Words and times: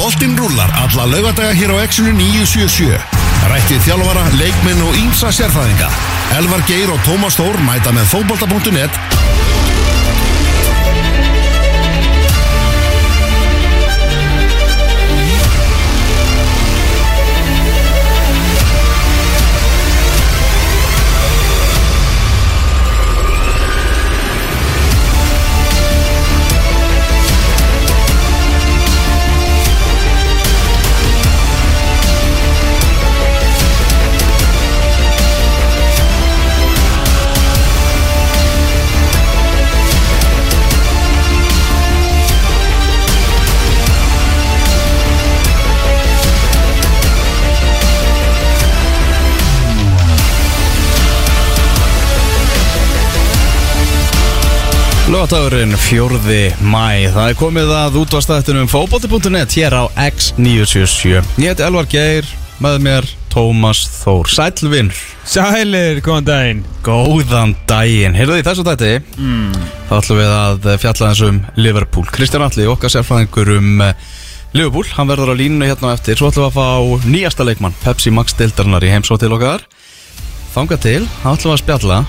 Boltinn 0.00 0.32
rúlar 0.32 0.70
alla 0.80 1.04
laugadaga 1.04 1.52
hér 1.52 1.76
á 1.76 1.84
Exxonu 1.84 2.14
977. 2.16 2.96
Rættið 3.52 3.82
þjálfara, 3.84 4.22
leikminn 4.40 4.80
og 4.80 4.96
ímsa 4.96 5.28
sérfæðinga. 5.28 5.90
Elvar 6.38 6.64
Geir 6.64 6.88
og 6.94 7.02
Tómas 7.04 7.36
Þór 7.36 7.60
mæta 7.68 7.92
með 7.92 8.08
fótbolta.net 8.14 8.96
Lögatagurinn 55.10 55.74
4. 55.74 56.18
mæ 56.62 57.10
Það 57.10 57.24
er 57.24 57.34
komið 57.34 57.70
að 57.74 57.96
útvastættunum 57.98 58.68
fókbóti.net 58.70 59.56
hér 59.58 59.74
á 59.74 59.84
X977 60.06 61.40
Ég 61.42 61.50
heiti 61.50 61.64
Elvar 61.66 61.88
Geir, 61.90 62.28
með 62.62 62.76
mér 62.84 63.08
Tómas 63.32 63.80
Þór. 63.90 64.30
Sælvinn 64.30 64.92
Sælir, 65.26 65.98
góðan 66.06 66.28
daginn. 66.28 66.60
Góðan 66.86 67.56
daginn. 67.66 68.14
Heyrðu 68.14 68.36
því 68.38 68.44
þessu 68.46 68.66
dæti 68.68 68.92
mm. 69.16 69.58
Þá 69.88 69.92
ætlum 69.98 70.20
við 70.20 70.36
að 70.36 70.70
fjalla 70.84 71.10
þess 71.10 71.26
um 71.26 71.42
Liverpool. 71.58 72.06
Kristján 72.14 72.46
Alli, 72.46 72.70
okkar 72.70 72.94
sérfræðingur 72.94 73.52
um 73.56 73.84
eh, 73.88 74.08
Liverpool, 74.54 74.86
hann 74.94 75.10
verður 75.10 75.34
á 75.34 75.40
línu 75.42 75.66
hérna 75.66 75.90
á 75.90 75.94
eftir. 75.98 76.22
Svo 76.22 76.30
ætlum 76.30 76.46
við 76.46 76.52
að 76.52 77.02
fá 77.02 77.10
nýjasta 77.10 77.50
leikmann 77.50 77.78
Pepsi 77.82 78.14
Max 78.14 78.38
Dildarnar 78.38 78.86
í 78.86 78.94
heimsótt 78.94 79.26
til 79.26 79.34
okkar. 79.34 79.66
Þanga 80.54 80.78
til, 80.86 81.00
þá 81.24 81.30
ætlum 81.34 81.50
við 81.50 81.58
að 81.58 81.62
spjalla 81.66 82.02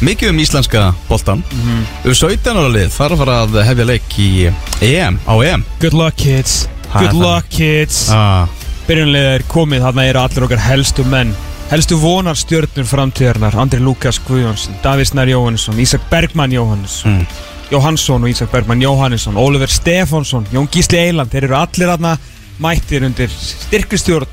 Mikið 0.00 0.30
um 0.30 0.38
íslenska 0.38 0.94
boltan 1.08 1.42
mm 1.42 1.60
-hmm. 1.60 2.06
Um 2.08 2.14
17 2.14 2.56
ára 2.56 2.68
lið 2.68 2.88
þarf 2.94 3.12
að 3.12 3.18
fara 3.18 3.42
að 3.42 3.64
hefja 3.64 3.84
leik 3.84 4.18
í 4.18 4.52
EM, 4.80 5.18
á 5.26 5.34
EM. 5.44 5.64
Good 5.80 5.92
luck 5.92 6.16
kids. 6.16 6.68
Ha, 6.88 7.00
Good 7.00 7.10
það- 7.10 7.22
luck 7.22 7.48
kids. 7.48 8.10
Ah, 8.10 8.46
Byrjunlega 8.86 9.34
er 9.34 9.42
komið, 9.42 9.82
þarna 9.82 10.04
eru 10.04 10.18
allir 10.18 10.44
okkar 10.44 10.58
helstu 10.58 11.04
menn. 11.04 11.34
Helstu 11.68 11.98
vonar 12.00 12.34
stjörnur 12.34 12.86
framtíðarnar 12.88 13.54
Andri 13.60 13.80
Lukas 13.80 14.18
Guðjónsson, 14.24 14.74
Davíð 14.82 15.04
Snær 15.10 15.28
Jóhannesson 15.28 15.78
Ísak 15.78 16.00
Bergmann 16.10 16.52
Jóhannesson 16.52 17.18
mm. 17.18 17.26
Jóhannsson 17.70 18.22
og 18.24 18.30
Ísak 18.30 18.50
Bergmann 18.50 18.80
Jóhannesson 18.80 19.36
Oliver 19.36 19.68
Stefánsson, 19.68 20.46
Jón 20.52 20.68
Gísli 20.72 20.96
Eiland 20.96 21.30
Þeir 21.30 21.44
eru 21.44 21.58
allir 21.60 21.92
þarna 21.92 22.14
mættir 22.58 23.04
undir 23.04 23.28
styrkustjórn 23.28 24.26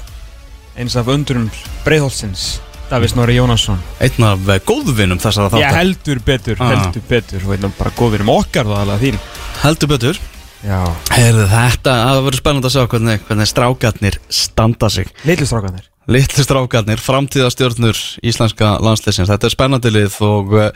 eins 0.80 0.96
af 0.96 1.12
undurum 1.12 1.50
Breiðholtsins 1.84 2.62
Davíð 2.86 3.16
Snorri 3.16 3.36
Jónasson. 3.40 3.80
Einn 4.04 4.26
af 4.28 4.50
eh, 4.54 4.60
góðvinum 4.62 5.18
þessara 5.22 5.50
þáttar 5.50 5.80
heldur 5.80 6.20
betur, 6.26 6.60
Ah. 6.62 6.70
heldur 6.76 7.02
betur. 7.10 7.42
Og 7.48 7.56
einnig 7.56 7.74
bara 7.80 7.94
góðir 7.98 8.22
um 8.22 8.30
okkar 8.36 8.70
þá 8.70 8.76
alveg 8.84 9.02
þín. 9.08 9.20
Heldur 9.64 9.90
betur. 9.96 10.20
Heyrðu 10.66 11.46
þetta, 11.50 11.92
það 11.94 12.22
verður 12.26 12.40
spennandi 12.42 12.70
að 12.70 12.74
sjá 12.74 12.86
hvernig, 12.90 13.26
hvernig 13.28 13.50
strákarnir 13.50 14.16
standa 14.34 14.90
sig. 14.90 15.12
Litlu 15.26 15.46
strákanir 15.46 15.84
Litlu 16.10 16.44
strákarnir, 16.46 17.02
framtíðastjórnur 17.02 17.98
íslenska 18.26 18.76
landsleysins 18.82 19.30
Þetta 19.30 19.48
er 19.50 19.54
spennandi 19.54 19.92
lið 19.94 20.18
og 20.26 20.54
uh, 20.54 20.68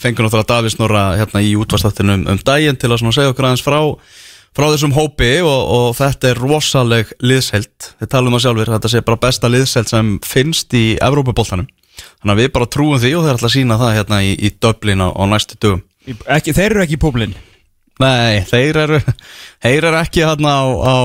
fengur 0.00 0.24
náttúrulega 0.24 0.48
Davís 0.48 0.76
Snorra 0.76 1.02
hérna 1.20 1.42
í 1.44 1.50
útvastáttunum 1.60 2.24
um, 2.28 2.40
daginn 2.44 2.76
til 2.80 2.88
að 2.92 3.04
segja 3.12 3.32
okkur 3.34 3.48
aðeins 3.50 3.64
frá 3.64 3.80
frá 4.58 4.68
þessum 4.72 4.94
hópi 4.96 5.32
og, 5.46 5.58
og 5.78 5.88
þetta 5.98 6.32
er 6.32 6.42
rosaleg 6.42 7.12
liðsheld. 7.22 7.92
Þið 8.02 8.12
talum 8.14 8.34
að 8.38 8.44
sjálfur, 8.44 8.72
þetta 8.74 8.92
sé 8.92 9.04
bara 9.06 9.22
besta 9.22 9.50
liðsheld 9.52 9.92
sem 9.92 10.16
finnst 10.26 10.74
í 10.74 10.86
Evrópuboltanum 10.98 11.68
Þannig 11.98 12.32
að 12.34 12.40
við 12.40 12.48
bara 12.54 12.70
trúum 12.70 13.00
því 13.02 13.12
og 13.18 13.26
þeir 13.26 13.36
ætla 13.36 13.48
að 13.48 13.54
sína 13.54 13.78
það 13.80 13.94
hérna 13.98 14.22
í, 14.22 14.32
í 14.38 14.50
Dublin 14.62 15.04
á, 15.04 15.08
á 15.10 15.22
næstu 15.30 15.58
dögum. 15.58 15.84
Ekki, 16.08 16.54
Þeir 16.56 16.72
eru 16.72 16.82
ekki 16.84 16.96
í 16.96 17.02
públin 17.02 17.36
Nei, 17.98 18.44
þeir 18.46 18.78
eru, 18.84 18.98
þeir 19.64 19.88
eru 19.90 19.98
ekki 19.98 20.22
hérna 20.22 20.54
á, 20.62 20.66
á, 20.70 20.96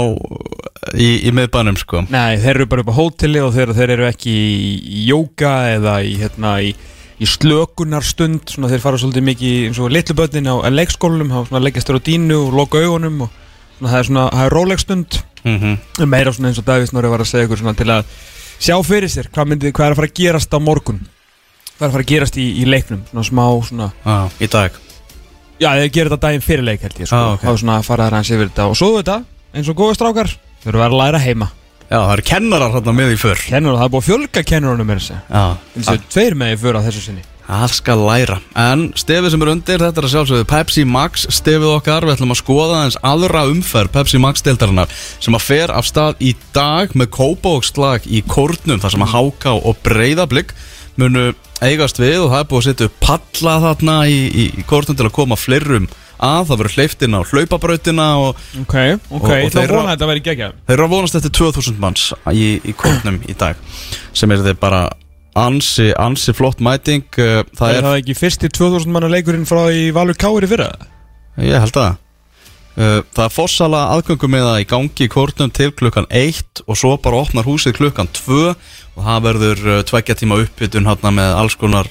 í, 0.94 1.08
í 1.26 1.32
miðbænum 1.34 1.78
sko. 1.82 2.04
Nei, 2.14 2.38
þeir 2.42 2.60
eru 2.60 2.68
bara 2.70 2.84
upp 2.86 2.92
á 2.94 3.00
hóteli 3.00 3.42
og 3.42 3.54
þeir, 3.56 3.74
þeir 3.74 3.96
eru 3.96 4.10
ekki 4.12 4.34
í, 4.34 5.06
jóka 5.10 5.54
eða 5.74 5.96
í, 6.06 6.14
hérna, 6.22 6.54
í, 6.62 6.76
í 7.18 7.30
slökunarstund. 7.30 8.46
Svona 8.54 8.70
þeir 8.70 8.84
fara 8.86 9.02
svolítið 9.02 9.26
mikið 9.32 9.56
eins 9.72 9.82
og 9.82 9.90
litlu 9.94 10.18
börnin 10.22 10.52
á 10.54 10.70
leikskólanum, 10.70 11.34
þá 11.34 11.50
svona 11.50 11.64
leggjast 11.66 11.90
þeir 11.90 11.98
á 11.98 12.08
dínu 12.12 12.40
og 12.44 12.60
loka 12.62 12.84
augunum 12.86 13.26
og 13.26 13.42
svona, 13.78 13.90
það 13.90 14.00
er 14.00 14.08
svona, 14.10 14.28
það 14.34 14.46
er 14.46 14.56
rólegstund 14.58 15.20
mm 15.44 16.08
meira 16.08 16.32
svona 16.34 16.50
eins 16.50 16.60
og 16.60 16.66
Davíð 16.68 16.90
Snorri 16.90 17.10
var 17.12 17.24
að 17.24 17.30
segja 17.30 17.48
ykkur 17.48 17.60
svona 17.60 17.76
til 17.76 17.90
að 17.92 18.06
sjá 18.60 18.78
fyrir 18.84 19.12
sér 19.12 19.28
hvað, 19.34 19.50
myndi, 19.50 19.72
hvað 19.72 19.86
er 19.86 19.92
að 19.92 20.00
fara 20.00 20.08
að 20.08 20.16
gerast 20.20 20.54
á 20.56 20.60
morgun. 20.64 21.02
Hvað 21.78 21.84
er 21.84 21.88
að 21.88 21.96
fara 21.98 22.06
að 22.06 22.12
gerast 22.14 22.38
í, 22.38 22.46
í 22.62 22.66
leiknum? 22.66 23.04
Svona 23.10 23.26
smá 23.28 23.46
svona 23.68 23.90
ah, 24.06 24.30
Í 24.40 24.48
dag. 24.48 24.72
Já 25.60 25.70
þeir 25.80 25.92
gera 25.94 26.10
þetta 26.10 26.28
daginn 26.28 26.46
fyrir 26.46 26.64
leik 26.64 26.82
held 26.82 27.02
ég 27.02 27.10
sko. 27.10 27.18
Ah, 27.18 27.34
ok. 27.36 27.44
þá 27.44 27.60
svona 27.64 27.82
fara 27.84 28.08
þær 28.08 28.18
hans 28.20 28.32
yfir 28.32 28.50
þetta. 28.50 28.70
Og 28.70 28.80
svo 28.80 28.94
þetta 28.98 29.20
eins 29.54 29.70
og 29.70 29.78
góða 29.78 29.98
strákar 30.00 30.34
eru 30.66 30.86
að 30.86 30.98
læra 30.98 31.22
heima. 31.24 31.50
Já, 31.90 32.00
það 32.00 32.14
eru 32.16 32.26
kennarar 32.32 32.74
hérna 32.74 32.96
með 32.96 33.14
í 33.14 33.20
för. 33.22 33.44
Kennar 33.50 33.78
það 33.78 33.86
er 33.86 33.94
búið 33.94 34.04
að 34.04 34.10
fjölga 34.10 34.44
kennarunum 34.50 34.90
með 34.90 35.06
Já, 35.12 35.44
finnst 35.76 35.92
þau 35.92 36.10
tveir 36.16 36.40
með 36.40 36.56
í 36.56 36.60
för 36.64 36.80
á 36.80 36.86
þessu 36.88 37.06
sinni 37.10 37.33
það 37.62 37.74
skal 37.78 38.02
læra. 38.08 38.38
En 38.60 38.84
stefið 39.00 39.34
sem 39.34 39.42
er 39.46 39.52
undir, 39.54 39.80
þetta 39.84 40.02
er 40.02 40.08
að 40.08 40.14
sjálfsögðu 40.14 40.48
Pepsi 40.50 40.84
Max 40.90 41.26
stefið 41.38 41.70
okkar. 41.78 42.08
Við 42.08 42.16
ætlum 42.18 42.34
að 42.36 42.42
skoða 42.42 42.82
eins 42.86 42.98
aðra 43.06 43.46
umferð 43.52 43.94
Pepsi 43.96 44.22
Max 44.22 44.42
deildarinnar 44.46 44.92
Sem 45.24 45.36
að 45.38 45.46
fer 45.48 45.74
af 45.74 45.88
stað 45.90 46.22
í 46.24 46.34
dag 46.56 46.94
með 47.00 47.12
kópavókslag 47.18 48.06
í 48.10 48.22
kórnum 48.28 48.80
Þar 48.84 48.96
sem 48.96 49.06
að 49.06 49.14
háká 49.16 49.54
og 49.60 49.78
breyðablík 49.86 50.54
munu 51.00 51.32
eigast 51.66 51.98
við 51.98 52.20
og 52.22 52.30
það 52.30 52.42
er 52.44 52.48
búið 52.52 52.60
að 52.62 52.66
setja 52.68 52.88
upp 52.90 52.98
palla 53.02 53.54
þarna 53.64 53.94
í, 54.06 54.18
í, 54.30 54.44
í 54.62 54.66
kórnum 54.70 54.98
til 55.00 55.08
að 55.08 55.16
koma 55.16 55.38
fleirum 55.40 55.88
að. 56.24 56.46
Það 56.48 56.60
verður 56.60 56.76
hleyft 56.78 57.06
inn 57.08 57.16
á 57.18 57.22
hlaupabrautina 57.26 58.06
og 58.22 58.44
ok, 58.62 58.76
ok, 59.10 59.10
Og- 59.10 59.24
og 59.26 59.56
þeirra- 59.56 59.86
þetta 59.90 60.10
Þeir 60.70 60.76
eru 60.78 60.86
að 60.86 60.94
vonast 60.94 61.18
eftir 61.18 61.34
2000 61.40 61.80
manns 61.82 62.04
í, 62.30 62.46
í 62.62 62.76
kórnum 62.78 63.18
í 63.26 63.34
dag 63.42 63.58
sem 64.14 64.32
er 64.32 64.44
þeir 64.46 64.60
bara 64.62 64.84
ansi, 65.40 65.90
ansi 66.00 66.34
flott 66.36 66.62
mæting 66.64 67.06
uh, 67.18 67.42
það 67.54 67.60
það 67.60 67.70
er 67.70 67.78
er, 67.78 67.88
það 67.88 67.98
ekki 68.02 68.16
fyrsti 68.20 68.52
2000 68.54 68.94
manna 68.94 69.12
leikurinn 69.12 69.48
frá 69.50 69.66
í 69.74 69.90
Valur 69.96 70.18
Káir 70.20 70.48
í 70.48 70.50
fyrra? 70.52 70.70
Ég 71.42 71.58
held 71.64 71.80
að. 71.82 72.00
Uh, 72.74 73.00
það 73.14 73.26
er 73.26 73.34
fossala 73.34 73.82
aðgöngum 73.96 74.34
með 74.34 74.48
það 74.48 74.62
í 74.62 74.70
gangi 74.70 75.06
í 75.06 75.12
kórnum 75.14 75.52
til 75.54 75.70
klukkan 75.78 76.08
1 76.10 76.64
og 76.66 76.80
svo 76.80 76.96
bara 77.02 77.22
opnar 77.22 77.46
húsið 77.46 77.78
klukkan 77.78 78.10
2 78.18 78.40
og 78.50 79.04
það 79.04 79.28
verður 79.28 79.68
uh, 79.68 79.82
tveggja 79.90 80.18
tíma 80.18 80.40
uppbytun 80.42 80.90
með 80.90 81.36
alls 81.38 81.58
konar 81.60 81.90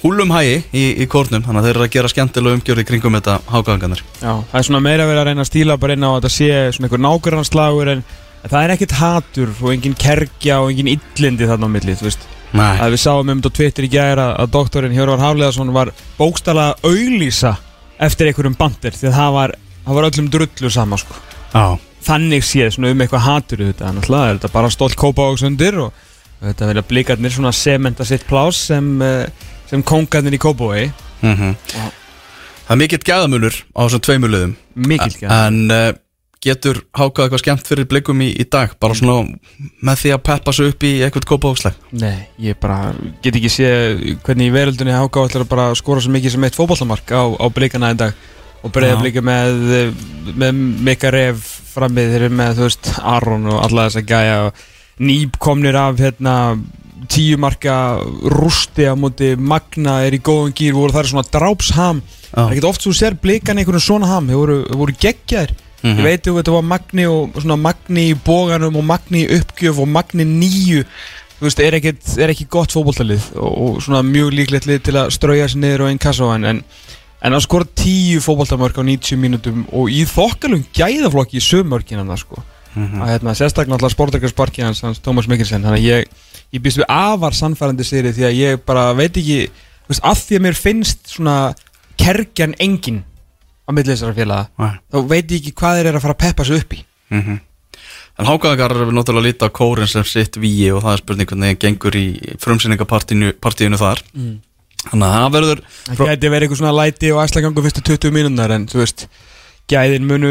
húlumhægi 0.00 0.58
í, 0.72 0.84
í 1.00 1.06
kórnum 1.08 1.44
þannig 1.44 1.60
að 1.60 1.68
þeir 1.68 1.76
eru 1.76 1.86
að 1.86 1.94
gera 1.96 2.10
skemmtilega 2.12 2.56
umgjörði 2.56 2.84
kringum 2.88 3.16
þetta 3.18 3.38
háganganir 3.52 4.00
já, 4.20 4.32
það 4.32 4.58
er 4.60 4.66
svona 4.68 4.82
meira 4.84 5.08
verið 5.08 5.20
að 5.20 5.28
reyna 5.28 5.44
að 5.44 5.50
stíla 5.50 5.76
bara 5.80 5.96
inn 5.96 6.04
á 6.04 6.10
að 6.10 6.16
þetta 6.16 6.32
sé 6.36 6.48
svona 6.76 6.88
einhver 6.88 7.02
nákvæmstlagur 7.04 7.92
en 7.92 8.04
en 8.40 8.52
það 8.52 8.62
er 8.62 8.74
ekkert 8.74 8.96
hatur 9.00 9.50
og 9.58 9.72
engin 9.74 9.96
kerkja 9.98 10.60
og 10.64 10.72
engin 10.72 10.94
illindi 10.94 11.48
þarna 11.48 11.68
á 11.68 11.74
milli, 11.74 11.96
þú 11.98 12.08
veist 12.08 12.24
Nei, 12.56 12.76
að 12.82 12.96
við 12.96 13.02
sáum 13.04 13.28
um 13.28 13.38
þetta 13.38 13.52
á 13.52 13.56
Twitter 13.58 13.86
í 13.86 13.90
gæra 13.92 14.26
að 14.42 14.52
doktorinn 14.56 14.94
Hjörvar 14.96 15.22
Hafleðarsson 15.22 15.72
var 15.74 15.92
bókstala 16.18 16.70
að 16.72 16.90
auglýsa 16.90 17.54
eftir 18.00 18.30
einhverjum 18.30 18.56
bandir 18.58 18.96
því 18.96 19.10
að 19.10 19.18
það 19.20 19.36
var, 19.36 19.54
það 19.84 19.98
var 19.98 20.08
öllum 20.10 20.30
drullu 20.34 20.72
sama 20.74 20.98
sko. 20.98 21.14
á, 21.54 21.78
þannig 22.06 22.46
séð 22.46 22.72
svona 22.74 22.90
um 22.94 23.04
eitthvað 23.04 23.26
hatur 23.28 23.64
þetta, 23.68 23.90
en 23.90 24.02
alltaf 24.02 24.26
er 24.26 24.40
þetta 24.40 24.52
bara 24.56 24.72
stolt 24.74 24.98
kópavóks 24.98 25.46
undir 25.46 25.78
og 25.84 25.92
þetta 26.40 26.72
vilja 26.72 26.86
blikarnir 26.90 27.34
svona 27.34 27.52
sementa 27.54 28.06
sitt 28.08 28.26
plás 28.28 28.64
sem, 28.70 28.90
eh, 29.02 29.48
sem 29.70 29.82
kongarnir 29.82 30.34
í 30.34 30.42
kópavogi. 30.42 30.90
Mm 31.22 31.56
Já. 31.74 31.90
Það 32.70 32.76
er 32.76 32.78
mikill 32.78 33.02
gæðamunur 33.02 33.56
á 33.74 33.80
þessum 33.82 34.02
tveimur 34.06 34.30
liðum. 34.30 34.56
Mikil 34.74 35.14
gæð 35.18 35.30
En 35.34 35.70
uh, 35.74 35.92
getur 36.40 36.80
hákað 36.96 37.26
eitthvað 37.26 37.42
skemmt 37.42 37.68
fyrir 37.68 37.88
blikum 37.88 38.20
í, 38.24 38.30
í 38.32 38.46
dag? 38.48 38.72
Bara 38.80 38.96
svona 38.96 39.36
með 39.84 40.02
því 40.02 40.12
að 40.14 40.22
peppa 40.30 40.54
sig 40.56 40.72
upp 40.72 40.86
í 40.88 40.92
eitthvað 41.04 41.28
kópavóksleg 41.28 41.76
Nei, 42.00 42.26
ég 42.40 42.58
bara 42.62 42.94
get 43.20 43.36
ekki 43.36 43.52
séð 43.52 44.02
hvernig 44.24 44.48
í 44.48 44.54
veröldunni 44.54 44.96
Háká 44.96 45.26
ætlar 45.26 45.44
að 45.44 45.52
bara 45.52 45.70
skora 45.78 46.00
svo 46.00 46.14
mikið 46.14 46.36
sem 46.36 46.48
eitt 46.48 46.56
fótballamark 46.56 47.12
á, 47.12 47.22
á 47.36 47.46
blikana 47.52 47.92
í 47.92 48.00
dag. 48.00 48.16
Og 48.60 48.72
breyða 48.72 48.98
blika 49.00 49.22
með, 49.24 49.94
með 50.36 50.58
Mika 50.84 51.12
Ref 51.12 51.46
framið 51.72 52.10
þeir 52.12 52.24
eru 52.26 52.36
með, 52.40 52.58
þú 52.58 52.66
veist, 52.66 52.90
Aron 53.08 53.48
og 53.48 53.62
alla 53.64 53.86
þessa 53.88 54.02
gæja 54.04 54.36
og 54.48 54.66
nýp 55.00 55.38
komnir 55.40 55.78
af 55.80 56.00
hérna 56.00 56.34
tíu 57.10 57.38
marka 57.40 57.74
rústi 58.28 58.84
á 58.84 58.92
móti 58.98 59.32
Magna 59.36 60.02
er 60.04 60.16
í 60.16 60.20
góðum 60.20 60.52
gýr 60.56 60.76
voru 60.76 60.92
það 60.92 61.08
svona 61.12 61.30
drápsham. 61.32 62.02
Það 62.30 62.44
er 62.44 62.52
ekkert 62.52 62.68
oft 62.68 62.84
svo 62.84 62.92
sér 62.96 63.16
blikan 63.22 63.60
einhvern 63.60 63.82
svona 63.82 64.10
ham 64.12 64.28
þeir 64.28 64.40
voru, 64.42 64.94
þeir 65.00 65.56
voru 65.80 65.96
geggjaðir 65.96 66.04
ég 66.04 66.10
veit 66.10 66.26
þú 66.26 66.36
þetta 66.36 66.54
var 66.56 66.68
magni 66.68 67.06
og 67.08 67.40
svona 67.40 67.56
magni 67.56 68.04
í 68.10 68.18
bóganum 68.26 68.76
og 68.76 68.86
magni 68.86 69.24
í 69.24 69.40
uppgjöf 69.40 69.80
og 69.80 69.88
magni 69.88 70.26
nýju. 70.28 70.84
Þú 71.40 71.46
veist, 71.46 71.60
er, 71.64 71.76
ekkit, 71.78 72.14
er 72.20 72.32
ekki 72.34 72.46
gott 72.52 72.74
fótboltalið 72.74 73.30
og, 73.40 73.52
og 73.64 73.82
svona 73.84 74.02
mjög 74.04 74.34
líklegt 74.36 74.68
lið 74.68 74.82
til 74.84 74.96
að 75.00 75.12
strauja 75.16 75.48
sér 75.48 75.62
niður 75.62 75.86
á 75.86 75.90
einn 75.90 76.00
kassa 76.02 76.28
en, 76.34 76.44
en, 76.44 76.62
en 77.24 77.36
að 77.36 77.44
skora 77.46 77.68
tíu 77.80 78.20
fótboltamörk 78.20 78.76
á 78.76 78.84
90 78.84 79.20
mínútum 79.20 79.62
og 79.72 79.88
í 79.88 80.02
þokkalum 80.08 80.66
gæðaflokki 80.76 81.40
í 81.40 81.44
sömörkina 81.44 82.04
það 82.04 82.24
sko. 82.26 82.44
Að 82.76 83.08
hérna, 83.10 83.34
sérstaklega 83.34 83.78
alltaf 83.78 83.96
sportarkarsparki 83.96 84.62
hans, 84.62 84.84
hans 84.84 85.00
Tómas 85.02 85.26
Mikkelsen. 85.26 85.64
Þannig 85.64 85.80
að 85.80 85.88
ég, 85.88 86.20
ég 86.54 86.62
býst 86.62 86.78
við 86.78 86.86
afar 86.92 87.34
sannfærandi 87.34 87.86
séri 87.88 88.12
því 88.14 88.28
að 88.28 88.36
ég 88.36 88.62
bara 88.68 88.90
veit 88.94 89.16
ekki 89.16 89.40
þú 89.48 89.94
veist, 89.94 90.04
að 90.06 90.20
því 90.26 90.38
að 90.38 90.44
mér 90.44 90.60
finnst 90.60 91.14
svona 91.16 91.36
kergjan 92.00 92.54
engin 92.62 93.02
á 93.70 93.72
milli 93.76 93.94
þessara 93.94 94.16
félaga 94.18 94.74
þá 94.90 94.98
veit 95.14 95.30
ég 95.30 95.38
ekki 95.38 95.54
hvað 95.62 95.78
þeir 95.78 95.90
eru 95.92 96.00
að 96.00 96.04
fara 96.08 96.16
að 96.18 96.22
peppa 96.26 96.44
sig 96.50 96.60
upp 96.64 96.74
í. 96.74 96.80
En 98.20 98.28
hákaðakar 98.28 98.74
er 98.74 98.90
náttúrulega 98.92 99.22
að 99.22 99.28
líta 99.30 99.48
á 99.48 99.56
kórin 99.56 99.88
sem 99.88 100.04
sitt 100.04 100.36
víi 100.36 100.68
og 100.74 100.82
það 100.84 100.92
er 100.92 101.02
spurning 101.04 101.30
hvernig 101.30 101.54
það 101.54 101.60
gengur 101.64 101.96
í 101.96 102.06
frumsýningapartíinu 102.42 103.78
þar. 103.80 104.02
Þannig 104.90 105.06
að 105.06 105.14
það 105.14 105.32
verður 105.36 105.62
það 105.86 106.06
gæti 106.10 106.30
verið 106.32 106.44
eitthvað 106.46 106.60
svona 106.60 106.76
læti 106.76 107.10
og 107.14 107.22
æslagangu 107.24 107.64
fyrstu 107.64 107.82
20 107.84 108.14
mínúndar 108.16 108.54
en 108.56 108.66
þú 108.68 108.80
veist 108.82 109.06
gæðin 109.70 110.06
munu 110.08 110.30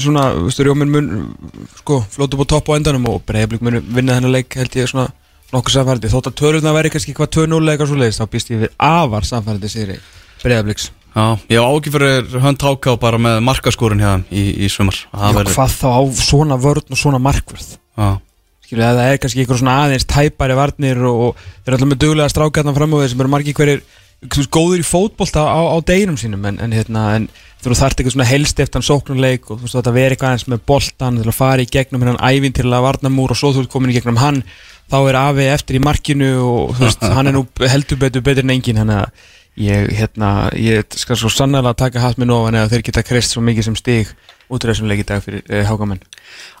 svona, 0.00 0.28
þú 0.34 0.44
veist, 0.48 0.60
rjóminn 0.64 0.92
mun 0.92 1.08
sko, 1.76 2.00
flóta 2.10 2.38
upp 2.38 2.46
á 2.46 2.52
topp 2.54 2.70
á 2.72 2.76
endanum 2.78 3.08
og 3.10 3.24
breyðablík 3.28 3.64
munu 3.64 3.82
vinna 3.84 4.16
þennan 4.16 4.32
leik 4.32 4.54
held 4.56 4.78
ég 4.78 4.88
svona 4.88 5.10
nokkuð 5.52 5.74
samfærandi, 5.74 6.12
þótt 6.12 6.30
að 6.30 6.38
törðuna 6.40 6.74
veri 6.76 6.92
kannski 6.92 7.14
hvað 7.16 7.30
2-0 7.36 7.58
eða 7.58 7.74
eitthvað 7.74 7.90
svo 7.90 7.98
leiðist, 8.00 8.22
þá 8.22 8.32
býst 8.32 8.50
ég 8.52 8.62
við 8.64 8.72
afar 8.88 9.28
samfærandi 9.28 9.70
sigri 9.72 9.98
breyðablíks 10.42 10.90
Já, 11.18 11.26
ég 11.50 11.58
á 11.58 11.66
ákveð 11.66 11.96
fyrir 11.96 12.40
hönd 12.44 12.62
háká 12.62 12.94
bara 13.00 13.18
með 13.18 13.40
markaskórin 13.42 14.02
hérna 14.04 14.24
í, 14.30 14.44
í 14.62 14.68
Já, 14.70 15.34
verður- 15.34 15.54
hvað 15.56 15.72
þá 15.74 15.88
á 15.90 16.02
svona 16.14 16.58
vörn 16.62 16.94
og 16.94 17.00
svona 17.00 17.18
markvörð? 17.22 17.72
Já, 17.98 18.10
Skilju, 18.68 18.84
það 18.84 19.00
er 19.02 19.18
kannski 19.18 19.42
eitthvað 19.42 19.60
svona 19.62 19.78
aðeins 19.82 20.04
tæpari 20.06 20.54
varnir 20.58 20.98
og, 21.08 21.38
þeir 21.64 21.72
eru 21.72 21.78
alltaf 21.78 21.90
með 21.90 22.02
duglega 22.04 22.32
strákarnar 22.34 22.76
fram 22.76 22.94
á 22.94 23.00
þeir 23.00 23.10
sem 23.14 23.22
eru 23.24 23.32
margir 23.32 23.56
hverjir 23.58 23.82
þú 24.28 24.44
góður 24.52 24.82
í 24.82 24.86
fótbolta 24.86 25.44
á, 25.46 25.60
á 25.72 25.76
deginum 25.86 26.18
sínum 26.20 26.44
en, 26.50 26.58
en, 26.60 26.74
hérna, 26.74 27.04
en 27.16 27.28
þú 27.62 27.74
þarft 27.78 28.00
eitthvað 28.00 28.14
svona 28.16 28.28
helst 28.28 28.60
eftir 28.62 28.84
sóknuleik 28.84 29.46
og 29.48 29.58
þú 29.60 29.66
veist 29.66 29.78
þetta 29.78 29.94
verið 29.94 30.14
eitthvað 30.16 30.32
aðeins 30.32 30.48
með 30.52 30.64
boltan 30.66 31.20
til 31.20 31.28
að 31.30 31.38
fara 31.38 31.64
í 31.64 31.70
gegnum 31.70 32.04
hennan 32.04 32.20
ævin 32.22 32.54
til 32.54 32.66
að 32.66 32.84
varnamúr 32.86 33.34
og 33.34 33.38
svo 33.38 33.52
þú 33.54 33.64
ert 33.64 33.72
komin 33.72 33.92
í 33.94 33.96
gegnum 33.96 34.18
hann 34.20 34.42
þá 34.90 34.98
er 35.00 35.18
afi 35.22 35.48
eftir 35.54 35.78
í 35.78 35.82
markinu 35.82 36.30
og 36.44 36.76
þú 36.76 36.86
veist, 36.86 37.06
hann 37.16 37.30
er 37.30 37.38
nú 37.38 37.44
heldur 37.62 38.02
betur 38.04 38.26
betur 38.26 38.46
en 38.46 38.54
engin 38.58 38.82
hann 38.82 38.94
að 39.00 39.24
ég, 39.58 39.90
hérna, 39.98 40.32
ég 40.56 40.86
skal 40.98 41.18
svo 41.18 41.30
sannlega 41.32 41.74
taka 41.78 42.02
hatt 42.04 42.18
með 42.20 42.32
ofan 42.36 42.58
eða 42.60 42.70
þeir 42.72 42.84
geta 42.88 43.02
krist 43.06 43.34
svo 43.34 43.42
mikið 43.44 43.68
sem 43.68 43.76
stig 43.78 44.10
út 44.48 44.64
úr 44.64 44.70
þessum 44.72 44.88
leik 44.88 45.02
í 45.02 45.06
dag 45.08 45.22
fyrir 45.24 45.42
eh, 45.50 45.64
hákamenn 45.68 46.00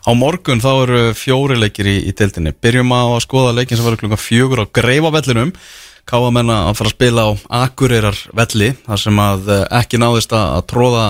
Á 0.04 0.10
morgun 0.16 0.60
þá 0.64 0.70
eru 0.82 1.00
fjóri 1.16 1.56
leikir 1.60 1.86
í, 1.88 1.96
í 2.08 2.12
deildinni. 2.16 2.54
Byrjum 2.56 2.92
að 2.96 3.18
skoða 3.24 3.54
leikin 3.58 3.76
sem 3.78 3.84
verður 3.86 4.02
klukkan 4.02 4.20
fjögur 4.22 4.62
á 4.64 4.72
greifavellinum. 4.78 5.50
Káamenn 6.08 6.48
að 6.54 6.70
fara 6.78 6.88
að 6.88 6.94
spila 6.94 7.24
á 7.28 7.30
Akureyrar 7.66 8.16
velli 8.36 8.70
þar 8.86 9.02
sem 9.02 9.18
að 9.20 9.50
eh, 9.52 9.64
ekki 9.82 10.00
náðist 10.00 10.32
að, 10.36 10.62
tróða 10.72 11.08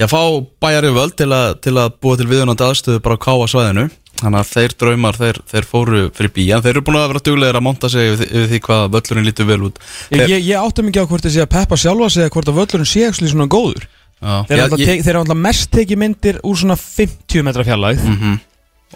Já, 0.00 0.06
fá 0.08 0.22
bæjar 0.62 0.86
í 0.88 0.92
völd 0.96 1.12
til, 1.18 1.28
að- 1.36 1.58
til 1.62 1.74
að 1.76 1.90
búa 2.00 2.16
til 2.16 2.26
viðunandi 2.30 2.64
aðstöðu 2.64 3.02
bara 3.04 3.18
á 3.20 3.24
káa 3.26 3.44
svæðinu 3.52 3.82
Þannig 4.22 4.38
að 4.42 4.50
þeir 4.52 4.74
draumar, 4.78 5.18
þeir, 5.18 5.38
þeir 5.50 5.66
fóru 5.66 6.02
fyrir 6.14 6.32
bíja 6.36 6.60
Þeir 6.62 6.72
eru 6.76 6.82
búin 6.86 6.98
að 7.00 7.08
vera 7.12 7.22
duglegir 7.26 7.58
að 7.58 7.64
monta 7.66 7.90
sig 7.90 8.12
yfir, 8.12 8.28
yfir 8.30 8.46
því 8.52 8.60
hvað 8.68 8.84
völlurinn 8.94 9.26
lítur 9.26 9.48
vel 9.48 9.58
út. 9.66 9.80
Ég, 10.12 10.22
ég, 10.30 10.44
ég 10.52 10.62
átta 10.62 10.84
mikið 10.86 11.02
á 11.02 11.10
hvort 11.10 11.26
sé 11.26 11.42
að 11.42 11.50
peppa 11.56 11.78
sjálfa 11.82 12.08
sig 12.14 12.22
eða 12.26 12.34
hvort 12.36 12.52
að 12.52 12.58
völlurinn 12.60 12.90
sé 12.92 13.04
ekki 13.08 13.32
svona 13.32 13.48
góður. 13.50 13.88
Já, 14.22 14.34
Þeir 14.46 14.54
eru 14.56 14.62
alltaf, 14.68 14.82
ég- 14.86 15.10
alltaf 15.18 15.40
mest 15.42 15.70
tekið 15.74 15.98
myndir 15.98 16.38
úr 16.46 16.56
svona 16.60 16.76
50 16.78 17.42
metra 17.42 17.64
fjarlægð. 17.66 18.04
Mhm. 18.12 18.38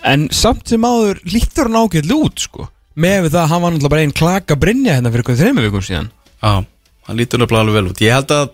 En 0.04 0.28
samt 0.30 0.68
sem 0.68 0.82
áður 0.86 1.20
lítur 1.24 1.66
hann 1.66 1.80
ágætt 1.82 2.12
út 2.12 2.38
sko. 2.38 2.68
Með 2.96 3.30
það 3.32 3.42
að 3.42 3.48
hann 3.50 3.62
var 3.62 3.72
náttúrulega 3.72 3.92
bara 3.92 4.04
einn 4.06 4.12
klaka 4.16 4.56
brinja 4.56 4.94
hérna 4.96 5.10
fyrir 5.12 5.24
eitthvað 5.24 5.40
þreymur 5.42 5.66
vikum 5.66 5.84
síðan. 5.84 6.10
Já, 6.42 6.64
hann 7.08 7.16
lítur 7.18 7.40
nefnilega 7.42 7.64
alveg 7.64 7.74
vel 7.80 7.90
út. 7.90 8.00
Ég 8.04 8.12
held 8.14 8.32
að, 8.36 8.50